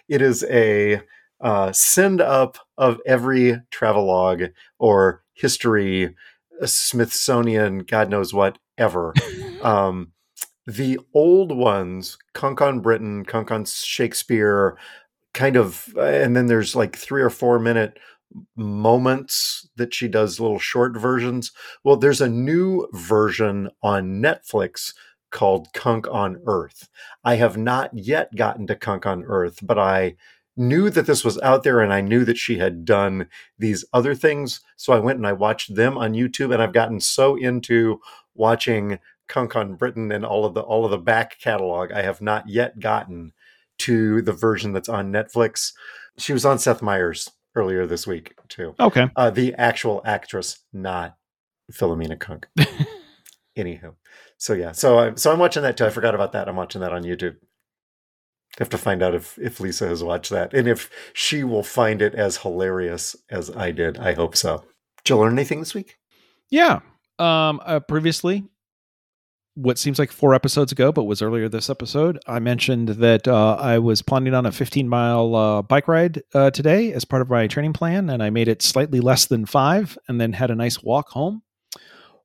it 0.07 0.21
is 0.21 0.43
a 0.49 1.01
uh, 1.41 1.71
send 1.71 2.21
up 2.21 2.57
of 2.77 2.99
every 3.05 3.59
travelogue 3.71 4.43
or 4.77 5.23
history, 5.33 6.15
uh, 6.61 6.65
Smithsonian, 6.65 7.79
God 7.79 8.09
knows 8.09 8.33
what, 8.33 8.57
ever. 8.77 9.13
Um, 9.63 10.11
the 10.67 10.99
old 11.13 11.55
ones, 11.55 12.17
Cunk 12.33 12.61
on 12.61 12.81
Britain, 12.81 13.25
Cunk 13.25 13.51
on 13.51 13.65
Shakespeare, 13.65 14.77
kind 15.33 15.55
of, 15.55 15.93
and 15.97 16.35
then 16.35 16.47
there's 16.47 16.75
like 16.75 16.95
three 16.95 17.21
or 17.21 17.29
four 17.29 17.59
minute 17.59 17.97
moments 18.55 19.67
that 19.75 19.93
she 19.93 20.07
does 20.07 20.39
little 20.39 20.59
short 20.59 20.97
versions. 20.97 21.51
Well, 21.83 21.97
there's 21.97 22.21
a 22.21 22.29
new 22.29 22.87
version 22.93 23.69
on 23.81 24.21
Netflix 24.21 24.93
called 25.31 25.73
Cunk 25.73 26.07
on 26.11 26.41
Earth. 26.45 26.89
I 27.23 27.35
have 27.35 27.57
not 27.57 27.91
yet 27.93 28.35
gotten 28.35 28.67
to 28.67 28.75
Cunk 28.75 29.05
on 29.05 29.23
Earth, 29.25 29.59
but 29.63 29.79
I 29.79 30.15
knew 30.57 30.89
that 30.89 31.05
this 31.05 31.23
was 31.23 31.39
out 31.39 31.63
there 31.63 31.79
and 31.79 31.93
I 31.93 32.01
knew 32.01 32.25
that 32.25 32.37
she 32.37 32.57
had 32.57 32.85
done 32.85 33.27
these 33.57 33.85
other 33.93 34.13
things. 34.13 34.59
So 34.75 34.93
I 34.93 34.99
went 34.99 35.17
and 35.17 35.25
I 35.25 35.33
watched 35.33 35.75
them 35.75 35.97
on 35.97 36.13
YouTube 36.13 36.53
and 36.53 36.61
I've 36.61 36.73
gotten 36.73 36.99
so 36.99 37.35
into 37.35 38.01
watching 38.35 38.99
Cunk 39.27 39.55
on 39.55 39.75
Britain 39.75 40.11
and 40.11 40.25
all 40.25 40.45
of 40.45 40.53
the 40.53 40.61
all 40.61 40.85
of 40.85 40.91
the 40.91 40.97
back 40.97 41.39
catalog. 41.39 41.91
I 41.91 42.01
have 42.01 42.21
not 42.21 42.49
yet 42.49 42.79
gotten 42.79 43.33
to 43.79 44.21
the 44.21 44.33
version 44.33 44.73
that's 44.73 44.89
on 44.89 45.11
Netflix. 45.11 45.71
She 46.17 46.33
was 46.33 46.45
on 46.45 46.59
Seth 46.59 46.81
Meyers 46.81 47.29
earlier 47.55 47.85
this 47.85 48.05
week 48.05 48.35
too. 48.47 48.75
Okay. 48.79 49.09
Uh, 49.15 49.29
the 49.29 49.53
actual 49.55 50.01
actress, 50.05 50.59
not 50.73 51.17
Philomena 51.71 52.19
Cunk. 52.19 52.47
Anywho, 53.57 53.95
so 54.37 54.53
yeah, 54.53 54.71
so 54.71 54.99
I, 54.99 55.15
so 55.15 55.31
I'm 55.31 55.39
watching 55.39 55.63
that 55.63 55.77
too. 55.77 55.85
I 55.85 55.89
forgot 55.89 56.15
about 56.15 56.31
that. 56.33 56.47
I'm 56.47 56.55
watching 56.55 56.81
that 56.81 56.93
on 56.93 57.03
YouTube. 57.03 57.35
have 58.59 58.69
to 58.69 58.77
find 58.77 59.03
out 59.03 59.13
if 59.15 59.37
if 59.37 59.59
Lisa 59.59 59.87
has 59.87 60.03
watched 60.03 60.29
that 60.31 60.53
and 60.53 60.67
if 60.67 60.89
she 61.13 61.43
will 61.43 61.63
find 61.63 62.01
it 62.01 62.15
as 62.15 62.37
hilarious 62.37 63.15
as 63.29 63.49
I 63.49 63.71
did. 63.71 63.97
I 63.97 64.13
hope 64.13 64.37
so. 64.37 64.63
Did 65.03 65.13
you 65.13 65.17
learn 65.17 65.33
anything 65.33 65.59
this 65.59 65.73
week? 65.73 65.97
Yeah. 66.49 66.79
Um 67.19 67.61
uh, 67.65 67.79
previously 67.81 68.45
what 69.61 69.77
seems 69.77 69.99
like 69.99 70.11
four 70.11 70.33
episodes 70.33 70.71
ago, 70.71 70.91
but 70.91 71.03
was 71.03 71.21
earlier 71.21 71.47
this 71.47 71.69
episode, 71.69 72.19
I 72.27 72.39
mentioned 72.39 72.89
that 72.89 73.27
uh, 73.27 73.55
I 73.59 73.77
was 73.77 74.01
planning 74.01 74.33
on 74.33 74.45
a 74.45 74.51
15 74.51 74.89
mile 74.89 75.35
uh, 75.35 75.61
bike 75.61 75.87
ride 75.87 76.23
uh, 76.33 76.49
today 76.51 76.91
as 76.93 77.05
part 77.05 77.21
of 77.21 77.29
my 77.29 77.47
training 77.47 77.73
plan, 77.73 78.09
and 78.09 78.23
I 78.23 78.29
made 78.31 78.47
it 78.47 78.61
slightly 78.61 78.99
less 78.99 79.25
than 79.25 79.45
five, 79.45 79.97
and 80.07 80.19
then 80.19 80.33
had 80.33 80.51
a 80.51 80.55
nice 80.55 80.81
walk 80.81 81.09
home. 81.09 81.43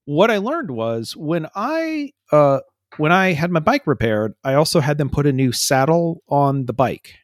What 0.07 0.31
I 0.31 0.39
learned 0.39 0.71
was 0.71 1.15
when 1.17 1.47
I 1.55 2.13
uh, 2.33 2.61
when 2.97 3.13
I 3.13 3.33
had 3.33 3.51
my 3.51 3.61
bike 3.61 3.87
repaired, 3.87 4.35
I 4.43 4.55
also 4.55 4.81
had 4.81 4.97
them 4.97 5.11
put 5.11 5.27
a 5.27 5.33
new 5.33 5.53
saddle 5.53 6.23
on 6.29 6.67
the 6.67 6.73
bike. 6.73 7.15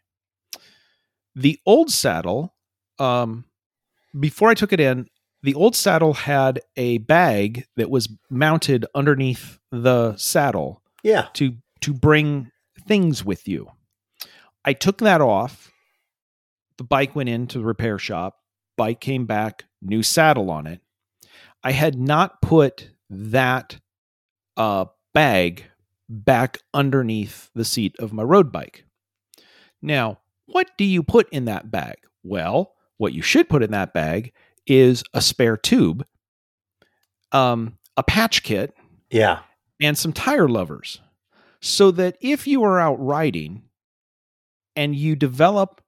The 1.35 1.59
old 1.65 1.91
saddle, 1.91 2.55
um, 2.99 3.47
before 4.19 4.51
I 4.51 4.55
took 4.55 4.73
it 4.73 4.81
in, 4.81 5.07
the 5.43 5.55
old 5.55 5.75
saddle 5.77 6.15
had 6.15 6.61
a 6.77 6.99
bag 6.99 7.67
that 7.77 7.91
was 7.91 8.09
mounted 8.31 8.87
underneath 8.95 9.59
the 9.71 10.17
saddle 10.17 10.83
Yeah. 11.03 11.29
to 11.35 11.57
to 11.81 11.93
bring 11.93 12.51
things 12.87 13.25
with 13.25 13.49
you. 13.49 13.71
I 14.65 14.73
took 14.73 14.99
that 14.99 15.21
off. 15.21 15.73
The 16.79 16.85
bike 16.85 17.17
went 17.17 17.29
into 17.29 17.59
the 17.59 17.65
repair 17.65 17.99
shop. 17.99 18.39
Bike 18.77 19.01
came 19.01 19.27
back, 19.27 19.65
new 19.81 20.03
saddle 20.03 20.51
on 20.51 20.67
it. 20.69 20.81
I 21.65 21.73
had 21.73 21.99
not 21.99 22.41
put 22.41 22.91
that 23.11 23.79
uh, 24.57 24.87
bag 25.13 25.65
back 26.09 26.59
underneath 26.73 27.51
the 27.55 27.65
seat 27.65 27.97
of 27.99 28.13
my 28.13 28.23
road 28.23 28.53
bike. 28.53 28.85
Now, 29.81 30.21
what 30.47 30.71
do 30.79 30.85
you 30.85 31.03
put 31.03 31.29
in 31.31 31.47
that 31.47 31.71
bag? 31.71 31.97
Well, 32.23 32.75
what 32.99 33.13
you 33.13 33.23
should 33.23 33.49
put 33.49 33.63
in 33.63 33.73
that 33.73 33.93
bag 33.93 34.33
is 34.67 35.03
a 35.15 35.21
spare 35.21 35.57
tube, 35.57 36.05
um, 37.33 37.79
a 37.97 38.03
patch 38.03 38.43
kit, 38.43 38.75
Yeah. 39.11 39.41
and 39.81 39.97
some 39.99 40.13
tire 40.13 40.49
levers 40.49 41.01
so 41.61 41.91
that 41.93 42.17
if 42.21 42.47
you 42.47 42.63
are 42.65 42.79
out 42.81 42.95
riding 43.05 43.63
and 44.77 44.95
you 44.97 45.15
develop 45.17 45.81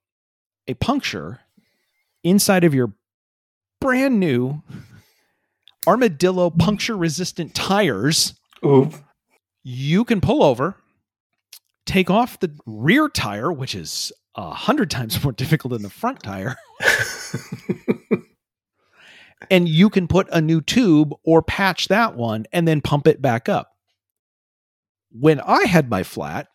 a 0.68 0.74
puncture 0.74 1.40
inside 2.22 2.64
of 2.64 2.74
your 2.74 2.92
brand 3.80 4.18
new 4.20 4.62
armadillo 5.86 6.48
puncture 6.50 6.96
resistant 6.96 7.54
tires. 7.54 8.34
Ooh. 8.64 8.90
You 9.62 10.04
can 10.04 10.20
pull 10.22 10.42
over, 10.42 10.76
take 11.86 12.08
off 12.10 12.40
the 12.40 12.50
rear 12.66 13.08
tire, 13.08 13.52
which 13.52 13.74
is 13.74 14.10
a 14.34 14.50
hundred 14.52 14.90
times 14.90 15.22
more 15.22 15.32
difficult 15.36 15.72
than 15.72 15.82
the 15.82 15.90
front 15.90 16.22
tire, 16.22 16.56
and 19.50 19.68
you 19.68 19.90
can 19.90 20.06
put 20.08 20.28
a 20.32 20.40
new 20.40 20.60
tube 20.60 21.12
or 21.24 21.42
patch 21.42 21.88
that 21.88 22.16
one 22.16 22.46
and 22.52 22.66
then 22.66 22.80
pump 22.80 23.06
it 23.06 23.20
back 23.22 23.48
up. 23.48 23.70
When 25.10 25.40
I 25.40 25.64
had 25.64 25.88
my 25.88 26.02
flat, 26.02 26.48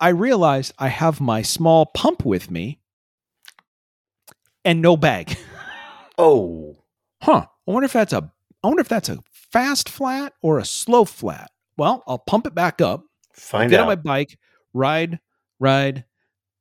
I 0.00 0.08
realized 0.08 0.74
I 0.78 0.88
have 0.88 1.20
my 1.20 1.42
small 1.42 1.86
pump 1.86 2.24
with 2.24 2.50
me 2.50 2.80
and 4.64 4.80
no 4.80 4.96
bag. 4.96 5.36
oh. 6.18 6.76
Huh. 7.22 7.46
I 7.66 7.70
wonder 7.70 7.84
if 7.86 7.92
that's 7.92 8.12
a 8.12 8.30
I 8.62 8.66
wonder 8.66 8.80
if 8.80 8.88
that's 8.88 9.08
a 9.08 9.18
fast 9.32 9.88
flat 9.88 10.32
or 10.42 10.58
a 10.58 10.64
slow 10.64 11.04
flat. 11.04 11.50
Well, 11.76 12.02
I'll 12.06 12.18
pump 12.18 12.46
it 12.46 12.54
back 12.54 12.80
up, 12.80 13.04
Find 13.34 13.70
get 13.70 13.78
out. 13.78 13.82
on 13.82 13.88
my 13.88 13.94
bike, 13.94 14.36
ride, 14.74 15.20
ride, 15.60 16.04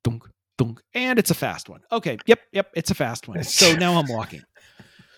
dunk, 0.04 0.24
dunk, 0.58 0.82
and 0.94 1.18
it's 1.18 1.32
a 1.32 1.34
fast 1.34 1.70
one. 1.70 1.82
Okay, 1.92 2.18
yep, 2.28 2.40
yep, 2.52 2.70
it's 2.76 2.92
a 2.92 2.96
fast 2.96 3.28
one. 3.28 3.44
So 3.44 3.74
now 3.76 3.98
I'm 3.98 4.08
walking. 4.08 4.42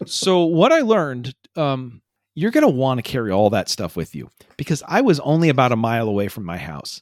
So 0.05 0.45
what 0.45 0.71
I 0.71 0.81
learned, 0.81 1.35
um, 1.55 2.01
you're 2.35 2.51
gonna 2.51 2.69
want 2.69 2.99
to 2.99 3.01
carry 3.01 3.31
all 3.31 3.49
that 3.49 3.69
stuff 3.69 3.95
with 3.95 4.15
you 4.15 4.29
because 4.57 4.81
I 4.87 5.01
was 5.01 5.19
only 5.19 5.49
about 5.49 5.71
a 5.71 5.75
mile 5.75 6.07
away 6.07 6.27
from 6.27 6.45
my 6.45 6.57
house. 6.57 7.01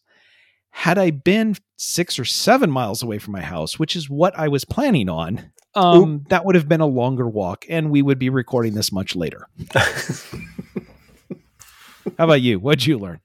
Had 0.71 0.97
I 0.97 1.11
been 1.11 1.55
six 1.77 2.17
or 2.19 2.25
seven 2.25 2.71
miles 2.71 3.03
away 3.03 3.19
from 3.19 3.33
my 3.33 3.41
house, 3.41 3.77
which 3.79 3.95
is 3.95 4.09
what 4.09 4.37
I 4.37 4.47
was 4.47 4.65
planning 4.65 5.09
on, 5.09 5.51
um, 5.75 6.25
that 6.29 6.43
would 6.43 6.55
have 6.55 6.67
been 6.67 6.81
a 6.81 6.87
longer 6.87 7.27
walk, 7.27 7.65
and 7.69 7.91
we 7.91 8.01
would 8.01 8.17
be 8.19 8.29
recording 8.29 8.73
this 8.73 8.91
much 8.91 9.15
later. 9.15 9.47
How 12.17 12.25
about 12.25 12.41
you? 12.41 12.59
What'd 12.59 12.85
you 12.87 12.97
learn? 12.97 13.19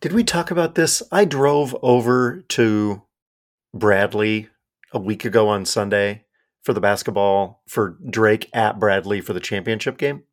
Did 0.00 0.12
we 0.12 0.24
talk 0.24 0.50
about 0.50 0.74
this? 0.74 1.02
I 1.10 1.24
drove 1.24 1.74
over 1.82 2.44
to 2.48 3.02
Bradley 3.72 4.48
a 4.92 4.98
week 4.98 5.24
ago 5.24 5.48
on 5.48 5.64
Sunday 5.64 6.25
for 6.66 6.74
the 6.74 6.80
basketball 6.80 7.62
for 7.68 7.96
Drake 8.10 8.50
at 8.52 8.80
Bradley 8.80 9.20
for 9.20 9.32
the 9.32 9.40
championship 9.40 9.96
game. 9.96 10.24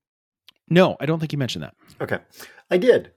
No, 0.68 0.98
I 1.00 1.06
don't 1.06 1.20
think 1.20 1.32
you 1.32 1.38
mentioned 1.38 1.64
that. 1.64 1.76
Okay. 2.02 2.18
I 2.72 2.78
did. 2.78 3.12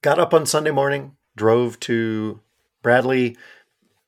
Got 0.00 0.18
up 0.18 0.32
on 0.32 0.46
Sunday 0.46 0.70
morning, 0.70 1.12
drove 1.36 1.78
to 1.80 2.40
Bradley. 2.82 3.36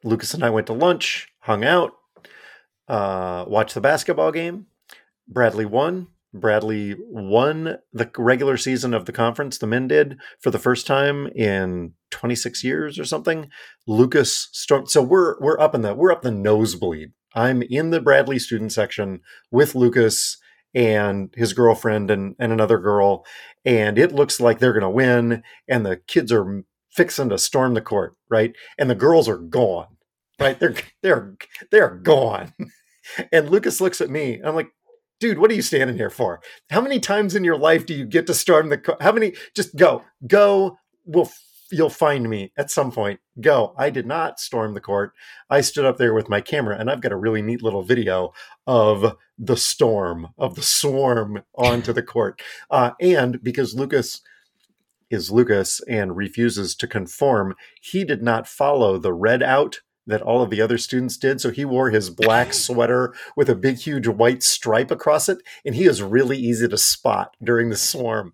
Lucas 0.02 0.32
and 0.32 0.42
I 0.42 0.48
went 0.48 0.68
to 0.68 0.72
lunch, 0.72 1.28
hung 1.40 1.64
out, 1.64 1.92
uh, 2.88 3.44
watched 3.46 3.74
the 3.74 3.80
basketball 3.82 4.32
game. 4.32 4.66
Bradley 5.28 5.66
won. 5.66 6.06
Bradley 6.32 6.94
won 6.98 7.76
the 7.92 8.10
regular 8.16 8.56
season 8.56 8.94
of 8.94 9.04
the 9.04 9.12
conference. 9.12 9.58
The 9.58 9.66
men 9.66 9.86
did 9.86 10.18
for 10.40 10.50
the 10.50 10.58
first 10.58 10.86
time 10.86 11.26
in 11.34 11.92
26 12.10 12.64
years 12.64 12.98
or 12.98 13.04
something. 13.04 13.50
Lucas 13.86 14.48
stormed. 14.52 14.88
So 14.88 15.02
we're 15.02 15.38
we're 15.40 15.60
up 15.60 15.74
in 15.74 15.82
the 15.82 15.94
we're 15.94 16.12
up 16.12 16.22
the 16.22 16.30
nosebleed. 16.30 17.12
I'm 17.34 17.62
in 17.62 17.90
the 17.90 18.00
Bradley 18.00 18.38
student 18.38 18.72
section 18.72 19.20
with 19.50 19.74
Lucas 19.74 20.38
and 20.74 21.32
his 21.36 21.52
girlfriend 21.52 22.10
and, 22.10 22.34
and 22.38 22.52
another 22.52 22.78
girl, 22.78 23.24
and 23.64 23.98
it 23.98 24.12
looks 24.12 24.40
like 24.40 24.58
they're 24.58 24.72
going 24.72 24.82
to 24.82 24.90
win. 24.90 25.42
And 25.68 25.84
the 25.84 25.96
kids 25.96 26.32
are 26.32 26.64
fixing 26.90 27.28
to 27.30 27.38
storm 27.38 27.74
the 27.74 27.80
court, 27.80 28.16
right? 28.28 28.54
And 28.78 28.90
the 28.90 28.94
girls 28.94 29.28
are 29.28 29.38
gone, 29.38 29.96
right? 30.40 30.58
They're 30.58 30.74
they're 31.02 31.36
they're 31.70 31.94
gone. 31.94 32.54
And 33.32 33.48
Lucas 33.48 33.80
looks 33.80 34.02
at 34.02 34.10
me. 34.10 34.34
and 34.34 34.46
I'm 34.46 34.54
like, 34.54 34.68
dude, 35.18 35.38
what 35.38 35.50
are 35.50 35.54
you 35.54 35.62
standing 35.62 35.96
here 35.96 36.10
for? 36.10 36.42
How 36.68 36.82
many 36.82 37.00
times 37.00 37.34
in 37.34 37.42
your 37.42 37.56
life 37.56 37.86
do 37.86 37.94
you 37.94 38.04
get 38.04 38.26
to 38.26 38.34
storm 38.34 38.68
the 38.68 38.76
court? 38.76 39.00
How 39.00 39.12
many? 39.12 39.32
Just 39.54 39.76
go, 39.76 40.02
go. 40.26 40.76
We'll 41.06 41.30
you'll 41.70 41.90
find 41.90 42.28
me 42.28 42.52
at 42.56 42.70
some 42.70 42.90
point. 42.90 43.20
Go. 43.40 43.74
I 43.76 43.90
did 43.90 44.06
not 44.06 44.40
storm 44.40 44.74
the 44.74 44.80
court. 44.80 45.12
I 45.50 45.60
stood 45.60 45.84
up 45.84 45.98
there 45.98 46.14
with 46.14 46.28
my 46.28 46.40
camera, 46.40 46.76
and 46.78 46.90
I've 46.90 47.00
got 47.00 47.12
a 47.12 47.16
really 47.16 47.42
neat 47.42 47.62
little 47.62 47.82
video 47.82 48.32
of 48.66 49.16
the 49.38 49.56
storm 49.56 50.28
of 50.36 50.54
the 50.54 50.62
swarm 50.62 51.42
onto 51.54 51.92
the 51.92 52.02
court. 52.02 52.40
Uh, 52.70 52.92
and 53.00 53.42
because 53.42 53.74
Lucas 53.74 54.20
is 55.10 55.30
Lucas 55.30 55.80
and 55.88 56.16
refuses 56.16 56.74
to 56.76 56.86
conform, 56.86 57.54
he 57.80 58.04
did 58.04 58.22
not 58.22 58.46
follow 58.46 58.98
the 58.98 59.12
red 59.12 59.42
out 59.42 59.80
that 60.08 60.22
all 60.22 60.42
of 60.42 60.50
the 60.50 60.60
other 60.60 60.78
students 60.78 61.16
did. 61.16 61.40
So 61.40 61.50
he 61.50 61.64
wore 61.64 61.90
his 61.90 62.10
black 62.10 62.52
sweater 62.54 63.14
with 63.36 63.48
a 63.48 63.54
big, 63.54 63.76
huge 63.76 64.08
white 64.08 64.42
stripe 64.42 64.90
across 64.90 65.28
it. 65.28 65.38
And 65.64 65.74
he 65.74 65.84
is 65.84 66.02
really 66.02 66.38
easy 66.38 66.66
to 66.66 66.78
spot 66.78 67.36
during 67.42 67.68
the 67.68 67.76
swarm, 67.76 68.32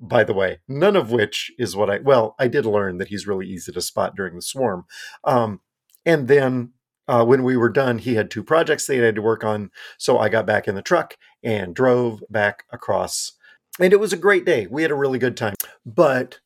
by 0.00 0.24
the 0.24 0.34
way. 0.34 0.58
None 0.68 0.96
of 0.96 1.10
which 1.10 1.52
is 1.58 1.76
what 1.76 1.90
I, 1.90 1.98
well, 1.98 2.34
I 2.38 2.48
did 2.48 2.66
learn 2.66 2.98
that 2.98 3.08
he's 3.08 3.26
really 3.26 3.46
easy 3.46 3.72
to 3.72 3.80
spot 3.80 4.16
during 4.16 4.34
the 4.34 4.42
swarm. 4.42 4.84
Um, 5.24 5.60
and 6.04 6.28
then 6.28 6.72
uh, 7.06 7.24
when 7.24 7.42
we 7.42 7.56
were 7.56 7.70
done, 7.70 7.98
he 7.98 8.14
had 8.14 8.30
two 8.30 8.42
projects 8.42 8.86
that 8.86 8.94
he 8.94 9.00
had 9.00 9.14
to 9.14 9.22
work 9.22 9.44
on. 9.44 9.70
So 9.96 10.18
I 10.18 10.28
got 10.28 10.46
back 10.46 10.68
in 10.68 10.74
the 10.74 10.82
truck 10.82 11.16
and 11.42 11.74
drove 11.74 12.22
back 12.30 12.64
across. 12.70 13.32
And 13.80 13.92
it 13.92 14.00
was 14.00 14.12
a 14.12 14.18
great 14.18 14.44
day. 14.44 14.66
We 14.70 14.82
had 14.82 14.90
a 14.90 14.96
really 14.96 15.18
good 15.18 15.36
time. 15.36 15.54
But 15.86 16.40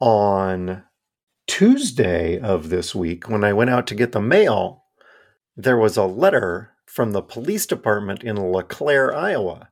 on 0.00 0.84
Tuesday 1.46 2.38
of 2.38 2.68
this 2.68 2.94
week, 2.94 3.28
when 3.28 3.44
I 3.44 3.52
went 3.52 3.70
out 3.70 3.86
to 3.88 3.94
get 3.94 4.12
the 4.12 4.20
mail, 4.20 4.84
there 5.56 5.76
was 5.76 5.96
a 5.96 6.04
letter 6.04 6.72
from 6.86 7.12
the 7.12 7.22
police 7.22 7.66
department 7.66 8.24
in 8.24 8.36
LeClaire, 8.36 9.14
Iowa. 9.14 9.69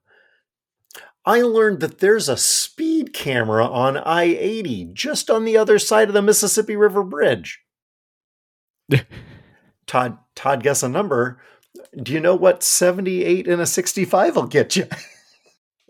I 1.29 1.43
learned 1.43 1.81
that 1.81 1.99
there's 1.99 2.31
a 2.31 2.39
speed 2.39 3.12
camera 3.12 3.66
on 3.66 3.99
I 3.99 4.22
80 4.22 4.93
just 4.95 5.29
on 5.29 5.45
the 5.45 5.59
other 5.59 5.79
side 5.79 6.09
of 6.09 6.14
the 6.14 6.22
Mississippi 6.22 6.74
River 6.74 7.05
Bridge. 7.05 7.61
Todd, 9.87 10.16
Todd, 10.35 10.62
guess 10.62 10.83
a 10.83 10.89
number. 10.89 11.39
Do 12.03 12.14
you 12.14 12.20
know 12.20 12.35
what 12.35 12.62
78 12.62 13.47
and 13.47 13.61
a 13.61 13.66
65 13.66 14.37
will 14.37 14.47
get 14.47 14.74
you? 14.74 14.87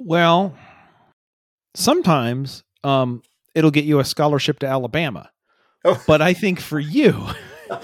Well, 0.01 0.55
sometimes 1.74 2.62
um, 2.84 3.22
it'll 3.53 3.72
get 3.72 3.84
you 3.84 3.99
a 3.99 4.05
scholarship 4.05 4.61
to 4.61 4.66
Alabama. 4.68 5.28
Oh. 5.84 6.01
But 6.07 6.22
I 6.22 6.34
think 6.34 6.61
for 6.61 6.78
you, 6.78 7.26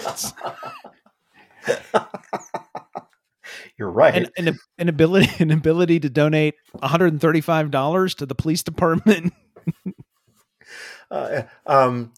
You're 3.78 3.90
right. 3.90 4.14
an, 4.14 4.48
an, 4.48 4.58
an 4.78 4.88
ability 4.88 5.30
an 5.42 5.50
ability 5.50 6.00
to 6.00 6.10
donate 6.10 6.54
$135 6.76 8.14
to 8.16 8.26
the 8.26 8.34
police 8.34 8.62
department. 8.62 9.32
Uh, 11.10 11.42
um, 11.66 12.12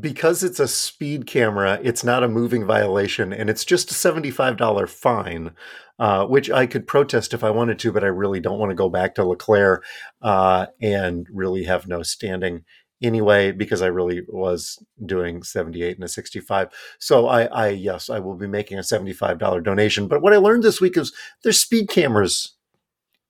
because 0.00 0.42
it's 0.42 0.60
a 0.60 0.68
speed 0.68 1.26
camera, 1.26 1.78
it's 1.82 2.04
not 2.04 2.22
a 2.22 2.28
moving 2.28 2.66
violation, 2.66 3.32
and 3.32 3.50
it's 3.50 3.64
just 3.64 3.90
a 3.90 3.94
seventy-five 3.94 4.56
dollar 4.56 4.86
fine, 4.86 5.52
uh, 5.98 6.26
which 6.26 6.50
I 6.50 6.66
could 6.66 6.86
protest 6.86 7.34
if 7.34 7.44
I 7.44 7.50
wanted 7.50 7.78
to, 7.80 7.92
but 7.92 8.04
I 8.04 8.08
really 8.08 8.40
don't 8.40 8.58
want 8.58 8.70
to 8.70 8.76
go 8.76 8.88
back 8.88 9.14
to 9.14 9.24
LeClaire 9.24 9.82
uh, 10.20 10.66
and 10.80 11.26
really 11.32 11.64
have 11.64 11.86
no 11.86 12.02
standing 12.02 12.64
anyway 13.02 13.52
because 13.52 13.82
I 13.82 13.86
really 13.86 14.22
was 14.28 14.82
doing 15.04 15.42
seventy-eight 15.42 15.96
and 15.96 16.04
a 16.04 16.08
sixty-five. 16.08 16.68
So 16.98 17.26
I, 17.26 17.44
I 17.44 17.68
yes, 17.68 18.08
I 18.08 18.18
will 18.18 18.34
be 18.36 18.46
making 18.46 18.78
a 18.78 18.82
seventy-five 18.82 19.38
dollar 19.38 19.60
donation. 19.60 20.08
But 20.08 20.22
what 20.22 20.32
I 20.32 20.36
learned 20.36 20.62
this 20.62 20.80
week 20.80 20.96
is 20.96 21.12
there's 21.42 21.60
speed 21.60 21.88
cameras 21.88 22.54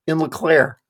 in 0.06 0.18
LeClaire. 0.18 0.80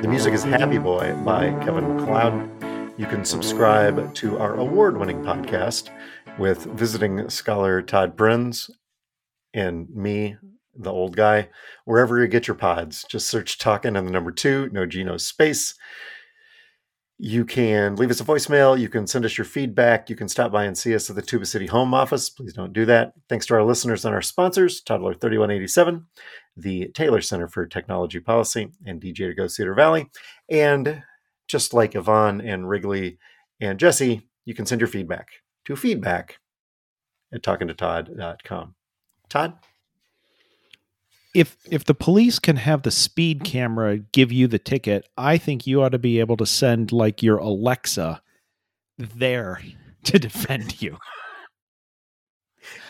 The 0.00 0.08
music 0.08 0.34
is 0.34 0.42
Happy 0.42 0.78
Boy 0.78 1.14
by 1.24 1.50
Kevin 1.64 1.96
MacLeod. 1.96 2.48
You 2.98 3.06
can 3.06 3.24
subscribe 3.24 4.14
to 4.14 4.38
our 4.38 4.56
award 4.56 4.96
winning 4.96 5.22
podcast 5.22 5.88
with 6.38 6.64
visiting 6.64 7.28
scholar 7.28 7.82
Todd 7.82 8.16
Bruns 8.16 8.70
and 9.54 9.88
me, 9.90 10.36
the 10.74 10.92
old 10.92 11.16
guy, 11.16 11.48
wherever 11.84 12.20
you 12.20 12.26
get 12.26 12.48
your 12.48 12.54
pods. 12.54 13.04
Just 13.08 13.28
search 13.28 13.58
Talking 13.58 13.96
and 13.96 14.06
the 14.06 14.12
number 14.12 14.32
two, 14.32 14.70
no 14.72 14.86
Geno 14.86 15.16
space. 15.18 15.74
You 17.18 17.44
can 17.44 17.96
leave 17.96 18.10
us 18.10 18.20
a 18.20 18.24
voicemail. 18.24 18.78
You 18.78 18.88
can 18.88 19.06
send 19.06 19.24
us 19.24 19.38
your 19.38 19.44
feedback. 19.44 20.10
You 20.10 20.16
can 20.16 20.28
stop 20.28 20.50
by 20.50 20.64
and 20.64 20.76
see 20.76 20.94
us 20.94 21.08
at 21.08 21.14
the 21.14 21.22
Tuba 21.22 21.46
City 21.46 21.66
home 21.66 21.94
office. 21.94 22.30
Please 22.30 22.54
don't 22.54 22.72
do 22.72 22.84
that. 22.86 23.12
Thanks 23.28 23.46
to 23.46 23.54
our 23.54 23.62
listeners 23.62 24.04
and 24.04 24.14
our 24.14 24.22
sponsors, 24.22 24.80
Toddler 24.80 25.14
3187, 25.14 26.06
the 26.56 26.88
Taylor 26.94 27.20
Center 27.20 27.46
for 27.46 27.66
Technology 27.66 28.18
Policy, 28.18 28.70
and 28.84 29.00
DJ 29.00 29.28
to 29.28 29.34
Go 29.34 29.46
Cedar 29.46 29.74
Valley. 29.74 30.10
And 30.48 31.02
just 31.46 31.74
like 31.74 31.94
Yvonne 31.94 32.40
and 32.40 32.68
Wrigley 32.68 33.18
and 33.60 33.78
Jesse, 33.78 34.22
you 34.44 34.54
can 34.54 34.66
send 34.66 34.80
your 34.80 34.88
feedback 34.88 35.28
to 35.64 35.76
feedback 35.76 36.38
at 37.32 37.42
talkingtotodd.com. 37.42 38.74
Todd? 39.28 39.58
if 41.34 41.56
if 41.70 41.84
the 41.84 41.94
police 41.94 42.38
can 42.38 42.56
have 42.56 42.82
the 42.82 42.90
speed 42.90 43.44
camera 43.44 43.98
give 43.98 44.30
you 44.30 44.46
the 44.46 44.58
ticket, 44.58 45.08
I 45.16 45.38
think 45.38 45.66
you 45.66 45.82
ought 45.82 45.90
to 45.90 45.98
be 45.98 46.20
able 46.20 46.36
to 46.36 46.46
send 46.46 46.92
like 46.92 47.22
your 47.22 47.38
Alexa 47.38 48.22
there 48.98 49.60
to 50.04 50.18
defend 50.18 50.82
you. 50.82 50.98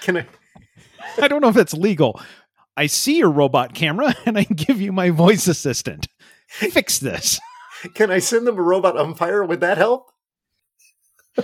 Can 0.01 0.19
I? 0.19 0.27
I 1.21 1.29
don't 1.29 1.41
know 1.41 1.49
if 1.49 1.57
it's 1.57 1.75
legal. 1.75 2.21
I 2.77 2.87
see 2.87 3.19
your 3.19 3.31
robot 3.31 3.75
camera 3.75 4.15
and 4.27 4.39
I 4.39 4.45
give 4.45 4.81
you 4.81 4.93
my 4.93 5.11
voice 5.11 5.47
assistant. 5.47 6.09
Fix 6.49 6.99
this. 6.99 7.39
Can 7.95 8.11
I 8.11 8.19
send 8.19 8.47
them 8.47 8.59
a 8.59 8.63
robot 8.63 8.97
umpire? 8.97 9.45
Would 9.45 9.61
that 9.61 9.79
help? 9.79 10.11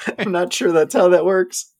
I'm 0.18 0.32
not 0.32 0.52
sure 0.52 0.72
that's 0.72 0.94
how 0.94 1.08
that 1.10 1.24
works. 1.24 1.72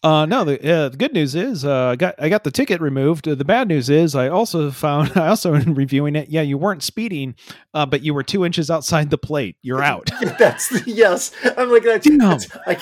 Uh, 0.00 0.24
no, 0.26 0.44
the, 0.44 0.72
uh, 0.72 0.88
the 0.90 0.96
good 0.96 1.12
news 1.12 1.34
is 1.34 1.64
uh, 1.64 1.86
I 1.88 1.96
got 1.96 2.14
I 2.18 2.28
got 2.28 2.44
the 2.44 2.52
ticket 2.52 2.80
removed. 2.80 3.24
The 3.24 3.44
bad 3.44 3.66
news 3.66 3.90
is 3.90 4.14
I 4.14 4.28
also 4.28 4.70
found 4.70 5.10
I 5.16 5.26
also 5.26 5.54
in 5.54 5.74
reviewing 5.74 6.14
it. 6.14 6.28
Yeah, 6.28 6.42
you 6.42 6.56
weren't 6.56 6.84
speeding, 6.84 7.34
uh, 7.74 7.84
but 7.84 8.02
you 8.02 8.14
were 8.14 8.22
two 8.22 8.44
inches 8.44 8.70
outside 8.70 9.10
the 9.10 9.18
plate. 9.18 9.56
You're 9.60 9.82
out. 9.82 10.08
that's 10.38 10.86
yes. 10.86 11.32
I'm 11.56 11.72
like 11.72 11.82
that's, 11.82 12.06
No. 12.06 12.28
that's 12.28 12.46
I, 12.64 12.78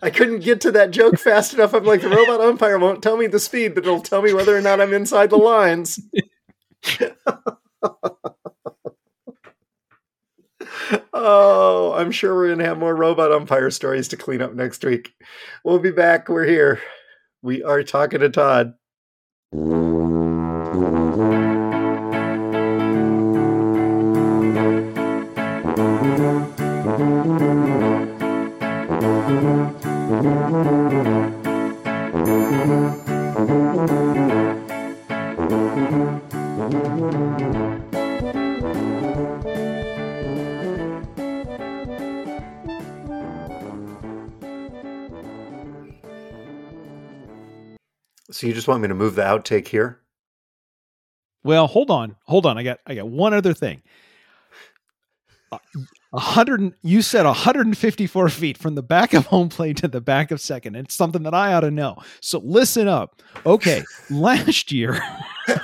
I 0.00 0.08
couldn't 0.08 0.40
get 0.40 0.62
to 0.62 0.70
that 0.72 0.92
joke 0.92 1.18
fast 1.18 1.52
enough. 1.52 1.74
I'm 1.74 1.84
like 1.84 2.00
the 2.00 2.08
robot 2.08 2.40
umpire 2.40 2.78
won't 2.78 3.02
tell 3.02 3.18
me 3.18 3.26
the 3.26 3.38
speed, 3.38 3.74
but 3.74 3.84
it'll 3.84 4.00
tell 4.00 4.22
me 4.22 4.32
whether 4.32 4.56
or 4.56 4.62
not 4.62 4.80
I'm 4.80 4.94
inside 4.94 5.28
the 5.28 5.36
lines. 5.36 6.00
Oh, 11.12 11.94
I'm 11.96 12.10
sure 12.10 12.34
we're 12.34 12.50
gonna 12.50 12.64
have 12.64 12.78
more 12.78 12.94
robot 12.94 13.32
umpire 13.32 13.70
stories 13.70 14.08
to 14.08 14.16
clean 14.16 14.42
up 14.42 14.54
next 14.54 14.84
week. 14.84 15.14
We'll 15.64 15.78
be 15.78 15.90
back. 15.92 16.28
We're 16.28 16.44
here. 16.44 16.80
We 17.42 17.62
are 17.62 17.82
talking 17.82 18.20
to 18.20 18.28
Todd. 18.28 18.74
So 48.36 48.46
you 48.46 48.52
just 48.52 48.68
want 48.68 48.82
me 48.82 48.88
to 48.88 48.94
move 48.94 49.14
the 49.14 49.22
outtake 49.22 49.66
here? 49.68 50.00
Well, 51.42 51.66
hold 51.66 51.90
on, 51.90 52.16
hold 52.26 52.44
on. 52.44 52.58
I 52.58 52.62
got 52.64 52.80
I 52.86 52.94
got 52.94 53.08
one 53.08 53.32
other 53.32 53.54
thing. 53.54 53.80
Uh, 55.50 55.58
A 56.12 56.18
hundred. 56.18 56.74
You 56.82 57.00
said 57.00 57.24
154 57.24 58.28
feet 58.28 58.58
from 58.58 58.74
the 58.74 58.82
back 58.82 59.14
of 59.14 59.24
home 59.26 59.48
plate 59.48 59.78
to 59.78 59.88
the 59.88 60.02
back 60.02 60.30
of 60.30 60.40
second. 60.40 60.76
It's 60.76 60.94
something 60.94 61.22
that 61.22 61.32
I 61.32 61.54
ought 61.54 61.60
to 61.60 61.70
know. 61.70 61.96
So 62.20 62.40
listen 62.44 62.88
up. 62.88 63.22
Okay, 63.46 63.82
last 64.10 64.70
year 64.70 65.00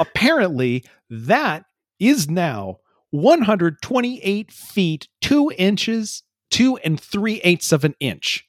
apparently 0.00 0.84
that 1.10 1.64
is 1.98 2.30
now 2.30 2.78
128 3.10 4.52
feet 4.52 5.08
two 5.20 5.52
inches 5.58 6.22
two 6.50 6.78
and 6.78 6.98
three 6.98 7.42
eighths 7.44 7.72
of 7.72 7.84
an 7.84 7.94
inch. 8.00 8.47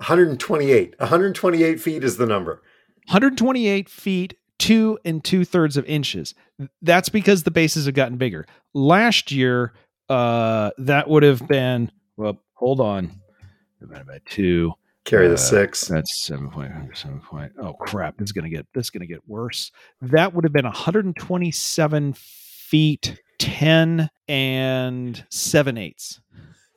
128. 0.00 0.94
128 0.98 1.80
feet 1.80 2.02
is 2.04 2.16
the 2.16 2.26
number. 2.26 2.62
128 3.06 3.88
feet, 3.88 4.34
two 4.58 4.98
and 5.04 5.22
two 5.22 5.44
thirds 5.44 5.76
of 5.76 5.84
inches. 5.86 6.34
That's 6.82 7.08
because 7.08 7.42
the 7.42 7.50
bases 7.50 7.86
have 7.86 7.94
gotten 7.94 8.16
bigger. 8.16 8.46
Last 8.74 9.30
year, 9.30 9.72
uh, 10.08 10.70
that 10.78 11.08
would 11.08 11.22
have 11.22 11.46
been, 11.48 11.90
well, 12.16 12.40
hold 12.54 12.80
on. 12.80 13.10
Divided 13.80 14.06
by 14.06 14.20
two. 14.26 14.72
Carry 15.04 15.28
the 15.28 15.34
Uh, 15.34 15.38
six. 15.38 15.86
That's 15.88 16.22
seven 16.22 16.50
point 16.50 16.72
seven 16.94 17.20
point. 17.20 17.52
Oh 17.58 17.72
crap! 17.72 18.18
This 18.18 18.28
is 18.28 18.32
gonna 18.32 18.50
get 18.50 18.66
this 18.74 18.86
is 18.86 18.90
gonna 18.90 19.06
get 19.06 19.26
worse. 19.26 19.72
That 20.02 20.34
would 20.34 20.44
have 20.44 20.52
been 20.52 20.66
127 20.66 22.12
feet, 22.16 23.20
ten 23.38 24.10
and 24.28 25.24
seven 25.30 25.78
eighths. 25.78 26.20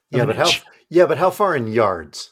Yeah, 0.09 0.25
but 0.25 0.37
how? 0.37 0.49
Yeah, 0.89 1.05
but 1.05 1.17
how 1.17 1.29
far 1.31 1.53
in 1.55 1.67
yards? 1.67 2.31